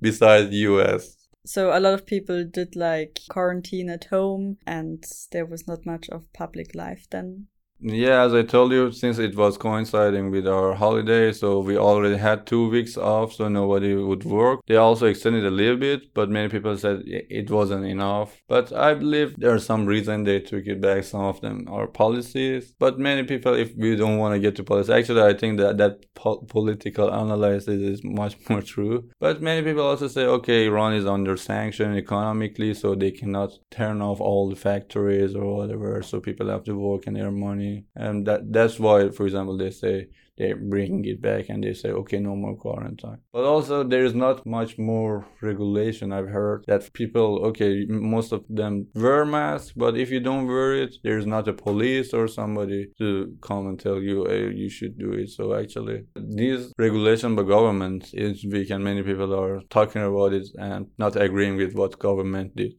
besides 0.02 0.54
us 0.54 1.16
so 1.46 1.78
a 1.78 1.80
lot 1.80 1.94
of 1.94 2.06
people 2.06 2.44
did 2.44 2.76
like 2.76 3.20
quarantine 3.30 3.90
at 3.90 4.06
home 4.06 4.58
and 4.66 5.06
there 5.32 5.46
was 5.46 5.68
not 5.68 5.86
much 5.86 6.10
of 6.10 6.32
public 6.34 6.74
life 6.74 7.06
then 7.12 7.48
Yeah, 7.82 8.24
as 8.24 8.34
I 8.34 8.44
told 8.44 8.72
you, 8.72 8.92
since 8.92 9.20
it 9.20 9.36
was 9.36 9.58
coinciding 9.58 10.32
with 10.32 10.48
our 10.48 10.74
holiday, 10.76 11.34
so 11.34 11.60
we 11.60 11.78
already 11.78 12.16
had 12.16 12.48
two 12.48 12.70
weeks 12.70 12.98
off, 12.98 13.34
so 13.34 13.50
nobody 13.50 13.94
would 13.94 14.24
work. 14.24 14.62
They 14.66 14.78
also 14.78 15.08
extended 15.08 15.46
a 15.46 15.52
little 15.52 15.76
bit, 15.76 16.14
but 16.14 16.30
many 16.30 16.48
people 16.48 16.78
said 16.78 17.04
it 17.06 17.52
wasn't 17.52 17.86
enough. 17.86 18.42
But 18.48 18.72
I 18.72 18.94
believe 18.94 19.36
there's 19.38 19.66
some 19.66 19.86
reason 19.86 20.24
they 20.24 20.40
took 20.40 20.66
it 20.68 20.80
back. 20.80 21.04
Some 21.04 21.26
of 21.26 21.42
them 21.42 21.68
are 21.70 21.86
policies, 21.86 22.74
but 22.80 22.98
many 22.98 23.24
people, 23.24 23.54
if 23.54 23.76
we 23.76 23.98
don't 23.98 24.20
want 24.20 24.34
to 24.34 24.40
get 24.40 24.56
to 24.56 24.64
politics, 24.64 24.90
actually, 24.90 25.24
I 25.24 25.34
think 25.34 25.58
that 25.60 25.78
that 25.78 26.06
po- 26.16 26.46
political 26.48 27.10
analysis 27.10 27.68
is 27.68 28.04
much 28.06 28.38
more 28.50 28.62
true. 28.62 29.10
But 29.20 29.42
many 29.42 29.64
people 29.64 29.84
also 29.86 30.08
say, 30.08 30.24
okay, 30.26 30.66
Iran 30.68 30.94
is 30.94 31.06
under 31.06 31.36
sanction 31.36 31.96
economically, 31.98 32.74
so 32.74 32.96
they 32.96 33.12
cannot 33.12 33.52
turn 33.70 34.02
off 34.02 34.22
all 34.22 34.50
the 34.50 34.56
factories 34.56 35.36
or 35.36 35.58
whatever, 35.58 36.02
so 36.02 36.22
people 36.22 36.48
have 36.50 36.64
to 36.64 36.74
work 36.74 37.06
and 37.06 37.18
earn 37.18 37.40
money 37.40 37.65
and 37.96 38.26
that 38.28 38.42
that's 38.56 38.78
why 38.80 39.10
for 39.10 39.26
example 39.26 39.58
they 39.58 39.72
say 39.72 40.08
they 40.38 40.52
bring 40.54 41.06
it 41.06 41.22
back 41.22 41.44
and 41.50 41.64
they 41.64 41.74
say 41.74 41.90
okay 41.90 42.20
no 42.20 42.36
more 42.36 42.56
quarantine. 42.56 43.20
But 43.32 43.46
also 43.46 43.84
there 43.84 44.06
is 44.10 44.14
not 44.14 44.46
much 44.46 44.78
more 44.78 45.26
regulation 45.42 46.12
i've 46.12 46.32
heard 46.40 46.66
that 46.68 46.92
people 46.94 47.30
okay 47.50 47.86
most 47.88 48.30
of 48.38 48.42
them 48.50 48.74
wear 49.04 49.24
masks 49.26 49.72
but 49.84 49.98
if 50.04 50.08
you 50.14 50.20
don't 50.20 50.48
wear 50.48 50.72
it 50.84 50.96
there's 51.04 51.28
not 51.36 51.48
a 51.48 51.54
police 51.54 52.14
or 52.14 52.28
somebody 52.28 52.82
to 52.98 53.34
come 53.42 53.68
and 53.68 53.80
tell 53.80 54.00
you 54.02 54.26
hey, 54.26 54.44
you 54.64 54.70
should 54.70 54.98
do 54.98 55.12
it. 55.22 55.30
So 55.30 55.44
actually 55.62 56.00
this 56.16 56.72
regulation 56.78 57.36
by 57.36 57.44
government 57.44 58.02
is 58.14 58.46
weak 58.46 58.70
and 58.70 58.84
many 58.84 59.04
people 59.04 59.32
are 59.34 59.62
talking 59.70 60.04
about 60.12 60.34
it 60.34 60.48
and 60.58 60.82
not 60.98 61.16
agreeing 61.16 61.56
with 61.56 61.74
what 61.74 62.00
government 62.00 62.56
did 62.56 62.74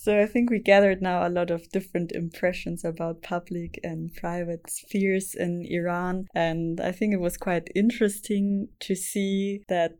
so 0.00 0.16
I 0.22 0.26
think 0.26 0.48
we 0.48 0.60
gathered 0.60 1.02
now 1.02 1.26
a 1.26 1.28
lot 1.28 1.50
of 1.50 1.68
different 1.70 2.12
impressions 2.12 2.84
about 2.84 3.20
public 3.20 3.80
and 3.82 4.14
private 4.14 4.70
spheres 4.70 5.34
in 5.34 5.66
Iran. 5.68 6.28
And 6.36 6.80
I 6.80 6.92
think 6.92 7.12
it 7.12 7.20
was 7.20 7.36
quite 7.36 7.68
interesting 7.74 8.68
to 8.78 8.94
see 8.94 9.64
that, 9.68 9.96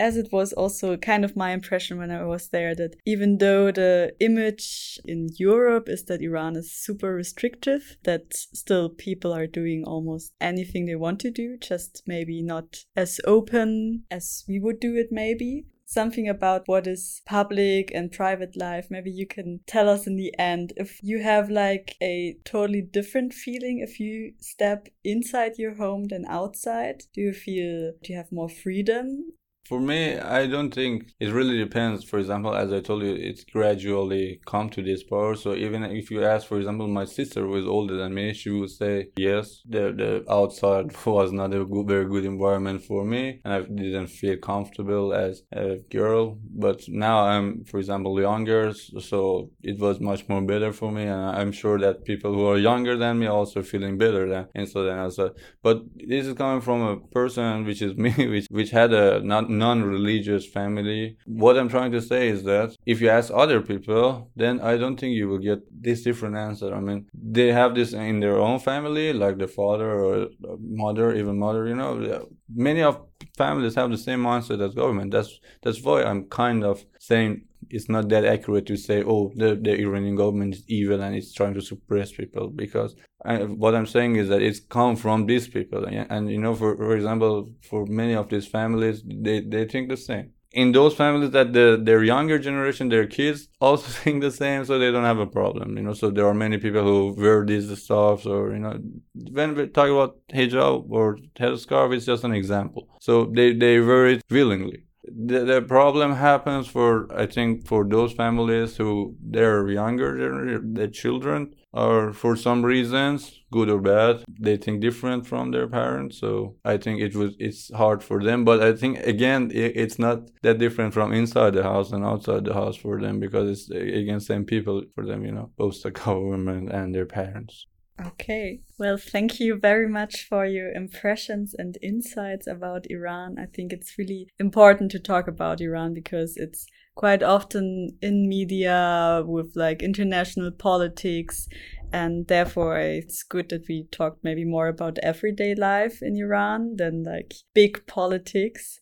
as 0.00 0.16
it 0.16 0.32
was 0.32 0.54
also 0.54 0.96
kind 0.96 1.22
of 1.22 1.36
my 1.36 1.50
impression 1.52 1.98
when 1.98 2.10
I 2.10 2.24
was 2.24 2.48
there, 2.48 2.74
that 2.76 2.96
even 3.04 3.36
though 3.36 3.70
the 3.70 4.14
image 4.20 4.98
in 5.04 5.28
Europe 5.36 5.86
is 5.86 6.04
that 6.04 6.22
Iran 6.22 6.56
is 6.56 6.72
super 6.72 7.14
restrictive, 7.14 7.98
that 8.04 8.32
still 8.32 8.88
people 8.88 9.34
are 9.34 9.46
doing 9.46 9.84
almost 9.84 10.32
anything 10.40 10.86
they 10.86 10.96
want 10.96 11.20
to 11.20 11.30
do, 11.30 11.58
just 11.58 12.02
maybe 12.06 12.42
not 12.42 12.84
as 12.96 13.20
open 13.26 14.04
as 14.10 14.44
we 14.48 14.58
would 14.58 14.80
do 14.80 14.96
it, 14.96 15.08
maybe 15.10 15.66
something 15.92 16.28
about 16.28 16.62
what 16.66 16.86
is 16.86 17.20
public 17.26 17.90
and 17.94 18.10
private 18.10 18.56
life. 18.56 18.86
Maybe 18.90 19.10
you 19.10 19.26
can 19.26 19.60
tell 19.66 19.88
us 19.88 20.06
in 20.06 20.16
the 20.16 20.34
end 20.38 20.72
if 20.76 20.98
you 21.02 21.22
have 21.22 21.50
like 21.50 21.96
a 22.02 22.36
totally 22.44 22.82
different 22.82 23.34
feeling 23.34 23.80
if 23.80 24.00
you 24.00 24.32
step 24.40 24.88
inside 25.04 25.58
your 25.58 25.74
home 25.74 26.04
than 26.08 26.24
outside. 26.26 27.04
Do 27.14 27.20
you 27.20 27.32
feel 27.32 27.92
do 28.02 28.12
you 28.12 28.16
have 28.16 28.32
more 28.32 28.48
freedom 28.48 29.32
for 29.64 29.80
me, 29.80 30.18
I 30.18 30.46
don't 30.46 30.74
think 30.74 31.12
it 31.20 31.32
really 31.32 31.56
depends. 31.56 32.04
For 32.04 32.18
example, 32.18 32.54
as 32.54 32.72
I 32.72 32.80
told 32.80 33.02
you, 33.02 33.14
it's 33.14 33.44
gradually 33.44 34.40
come 34.44 34.68
to 34.70 34.82
this 34.82 35.02
power. 35.04 35.36
So 35.36 35.54
even 35.54 35.84
if 35.84 36.10
you 36.10 36.24
ask, 36.24 36.46
for 36.46 36.58
example, 36.58 36.88
my 36.88 37.04
sister 37.04 37.42
who 37.42 37.56
is 37.56 37.66
older 37.66 37.96
than 37.96 38.12
me, 38.12 38.34
she 38.34 38.50
would 38.50 38.70
say 38.70 39.08
yes. 39.16 39.62
The 39.68 39.84
the 40.02 40.24
outside 40.28 40.86
was 41.06 41.32
not 41.32 41.54
a 41.54 41.64
good, 41.64 41.86
very 41.86 42.06
good 42.06 42.24
environment 42.24 42.82
for 42.82 43.04
me, 43.04 43.40
and 43.44 43.52
I 43.54 43.60
didn't 43.62 44.08
feel 44.08 44.36
comfortable 44.36 45.14
as 45.14 45.42
a 45.52 45.76
girl. 45.90 46.38
But 46.66 46.82
now 46.88 47.18
I'm, 47.20 47.64
for 47.64 47.78
example, 47.78 48.20
younger, 48.20 48.72
so 48.74 49.50
it 49.62 49.78
was 49.78 50.00
much 50.00 50.28
more 50.28 50.42
better 50.42 50.72
for 50.72 50.90
me, 50.90 51.04
and 51.04 51.22
I'm 51.38 51.52
sure 51.52 51.78
that 51.78 52.04
people 52.04 52.34
who 52.34 52.46
are 52.46 52.58
younger 52.58 52.96
than 52.96 53.20
me 53.20 53.26
also 53.26 53.62
feeling 53.62 53.96
better 53.96 54.28
than 54.28 54.48
instead 54.54 54.84
than 54.86 54.98
a. 54.98 55.32
But 55.62 55.82
this 55.94 56.26
is 56.26 56.34
coming 56.34 56.62
from 56.62 56.80
a 56.82 56.96
person 57.18 57.64
which 57.64 57.80
is 57.80 57.94
me, 58.04 58.12
which 58.34 58.46
which 58.50 58.70
had 58.70 58.92
a 58.92 59.20
not 59.22 59.51
non-religious 59.58 60.46
family. 60.46 61.16
What 61.26 61.58
I'm 61.58 61.68
trying 61.68 61.92
to 61.92 62.02
say 62.02 62.28
is 62.28 62.42
that 62.44 62.76
if 62.86 63.00
you 63.00 63.08
ask 63.08 63.30
other 63.32 63.60
people, 63.60 64.30
then 64.34 64.60
I 64.60 64.76
don't 64.76 64.98
think 64.98 65.14
you 65.14 65.28
will 65.28 65.38
get 65.38 65.60
this 65.82 66.02
different 66.02 66.36
answer. 66.36 66.74
I 66.74 66.80
mean, 66.80 67.08
they 67.14 67.52
have 67.52 67.74
this 67.74 67.92
in 67.92 68.20
their 68.20 68.38
own 68.38 68.58
family, 68.58 69.12
like 69.12 69.38
the 69.38 69.48
father 69.48 69.90
or 69.90 70.28
mother, 70.60 71.14
even 71.14 71.38
mother. 71.38 71.66
You 71.66 71.76
know, 71.76 72.28
many 72.54 72.82
of 72.82 73.00
families 73.36 73.74
have 73.74 73.90
the 73.90 73.98
same 73.98 74.22
mindset 74.22 74.64
as 74.66 74.74
government. 74.74 75.12
That's 75.12 75.40
that's 75.62 75.82
why 75.82 76.04
I'm 76.04 76.24
kind 76.24 76.64
of 76.64 76.84
saying 76.98 77.44
it's 77.72 77.88
not 77.88 78.10
that 78.10 78.24
accurate 78.24 78.66
to 78.66 78.76
say, 78.76 79.02
oh, 79.02 79.32
the, 79.34 79.56
the 79.56 79.74
Iranian 79.80 80.14
government 80.14 80.54
is 80.54 80.62
evil 80.68 81.00
and 81.00 81.16
it's 81.16 81.32
trying 81.32 81.54
to 81.54 81.62
suppress 81.62 82.12
people 82.12 82.48
because 82.48 82.94
I, 83.24 83.38
what 83.44 83.74
I'm 83.74 83.86
saying 83.86 84.16
is 84.16 84.28
that 84.28 84.42
it's 84.42 84.60
come 84.60 84.94
from 84.94 85.26
these 85.26 85.48
people. 85.48 85.86
And, 85.86 86.06
and, 86.10 86.30
you 86.30 86.38
know, 86.38 86.54
for, 86.54 86.76
for 86.76 86.94
example, 86.94 87.50
for 87.62 87.86
many 87.86 88.14
of 88.14 88.28
these 88.28 88.46
families, 88.46 89.02
they, 89.06 89.40
they 89.40 89.64
think 89.64 89.88
the 89.88 89.96
same. 89.96 90.32
In 90.52 90.72
those 90.72 90.94
families 90.94 91.30
that 91.30 91.54
the, 91.54 91.80
their 91.82 92.04
younger 92.04 92.38
generation, 92.38 92.90
their 92.90 93.06
kids 93.06 93.48
also 93.58 93.88
think 94.02 94.20
the 94.20 94.30
same, 94.30 94.66
so 94.66 94.78
they 94.78 94.92
don't 94.92 95.04
have 95.04 95.18
a 95.18 95.26
problem, 95.26 95.78
you 95.78 95.82
know. 95.82 95.94
So 95.94 96.10
there 96.10 96.26
are 96.26 96.34
many 96.34 96.58
people 96.58 96.82
who 96.82 97.14
wear 97.16 97.46
these 97.46 97.66
stuffs 97.82 98.26
or, 98.26 98.52
you 98.52 98.58
know, 98.58 98.78
when 99.14 99.54
we 99.54 99.68
talk 99.68 99.88
about 99.88 100.18
hijab 100.28 100.90
or 100.90 101.16
headscarf, 101.40 101.94
it's 101.94 102.04
just 102.04 102.24
an 102.24 102.34
example. 102.34 102.86
So 103.00 103.32
they, 103.34 103.54
they 103.54 103.80
wear 103.80 104.08
it 104.08 104.22
willingly 104.30 104.84
the, 105.14 105.44
the 105.44 105.62
problem 105.62 106.14
happens 106.14 106.66
for 106.66 107.06
i 107.16 107.26
think 107.26 107.66
for 107.66 107.84
those 107.84 108.12
families 108.12 108.76
who 108.76 109.14
they're 109.20 109.68
younger 109.68 110.60
their 110.62 110.88
children 110.88 111.54
are 111.74 112.12
for 112.12 112.36
some 112.36 112.64
reasons 112.64 113.40
good 113.50 113.70
or 113.70 113.80
bad 113.80 114.22
they 114.28 114.56
think 114.56 114.80
different 114.80 115.26
from 115.26 115.50
their 115.50 115.68
parents. 115.68 116.18
So 116.18 116.56
i 116.64 116.76
think 116.76 117.00
it 117.00 117.14
was 117.16 117.34
it's 117.38 117.72
hard 117.74 118.02
for 118.02 118.22
them. 118.22 118.44
But 118.44 118.62
i 118.62 118.72
think 118.74 118.98
again 119.00 119.50
it, 119.52 119.72
it's 119.76 119.98
not 119.98 120.30
that 120.42 120.58
different 120.58 120.92
from 120.94 121.12
inside 121.12 121.54
the 121.54 121.62
house 121.62 121.92
and 121.92 122.04
outside 122.04 122.44
the 122.44 122.54
house 122.54 122.76
for 122.76 123.00
them 123.00 123.20
because 123.20 123.48
it's 123.48 123.70
again 123.70 124.20
same 124.20 124.44
people 124.44 124.82
for 124.94 125.04
them 125.06 125.24
you 125.24 125.32
know 125.32 125.50
both 125.56 125.82
the 125.82 125.90
government 126.06 126.70
and 126.70 126.94
their 126.94 127.06
parents 127.06 127.66
Okay. 128.05 128.61
Well, 128.77 128.97
thank 128.97 129.39
you 129.39 129.57
very 129.59 129.89
much 129.89 130.27
for 130.27 130.45
your 130.45 130.71
impressions 130.71 131.55
and 131.57 131.77
insights 131.81 132.45
about 132.45 132.85
Iran. 132.89 133.37
I 133.39 133.47
think 133.47 133.73
it's 133.73 133.97
really 133.97 134.27
important 134.39 134.91
to 134.91 134.99
talk 134.99 135.27
about 135.27 135.61
Iran 135.61 135.93
because 135.93 136.37
it's 136.37 136.67
quite 136.95 137.23
often 137.23 137.97
in 138.01 138.27
media 138.27 139.23
with 139.25 139.51
like 139.55 139.81
international 139.81 140.51
politics 140.51 141.47
and 141.91 142.27
therefore 142.27 142.77
it's 142.79 143.23
good 143.23 143.49
that 143.49 143.65
we 143.67 143.87
talk 143.91 144.17
maybe 144.23 144.43
more 144.43 144.67
about 144.67 144.99
everyday 144.99 145.55
life 145.55 146.01
in 146.01 146.17
Iran 146.17 146.75
than 146.75 147.03
like 147.03 147.33
big 147.53 147.85
politics. 147.87 148.79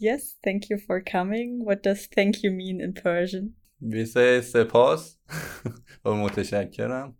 Yes, 0.00 0.34
thank 0.42 0.70
you 0.70 0.78
for 0.78 1.00
coming. 1.00 1.64
What 1.64 1.82
does 1.82 2.06
thank 2.06 2.42
you 2.42 2.50
mean 2.50 2.80
in 2.80 2.94
Persian? 2.94 3.54
We 3.80 4.06
say 4.06 4.40
sepas 4.40 5.16
or 6.04 6.14
متشکرم 6.14 7.14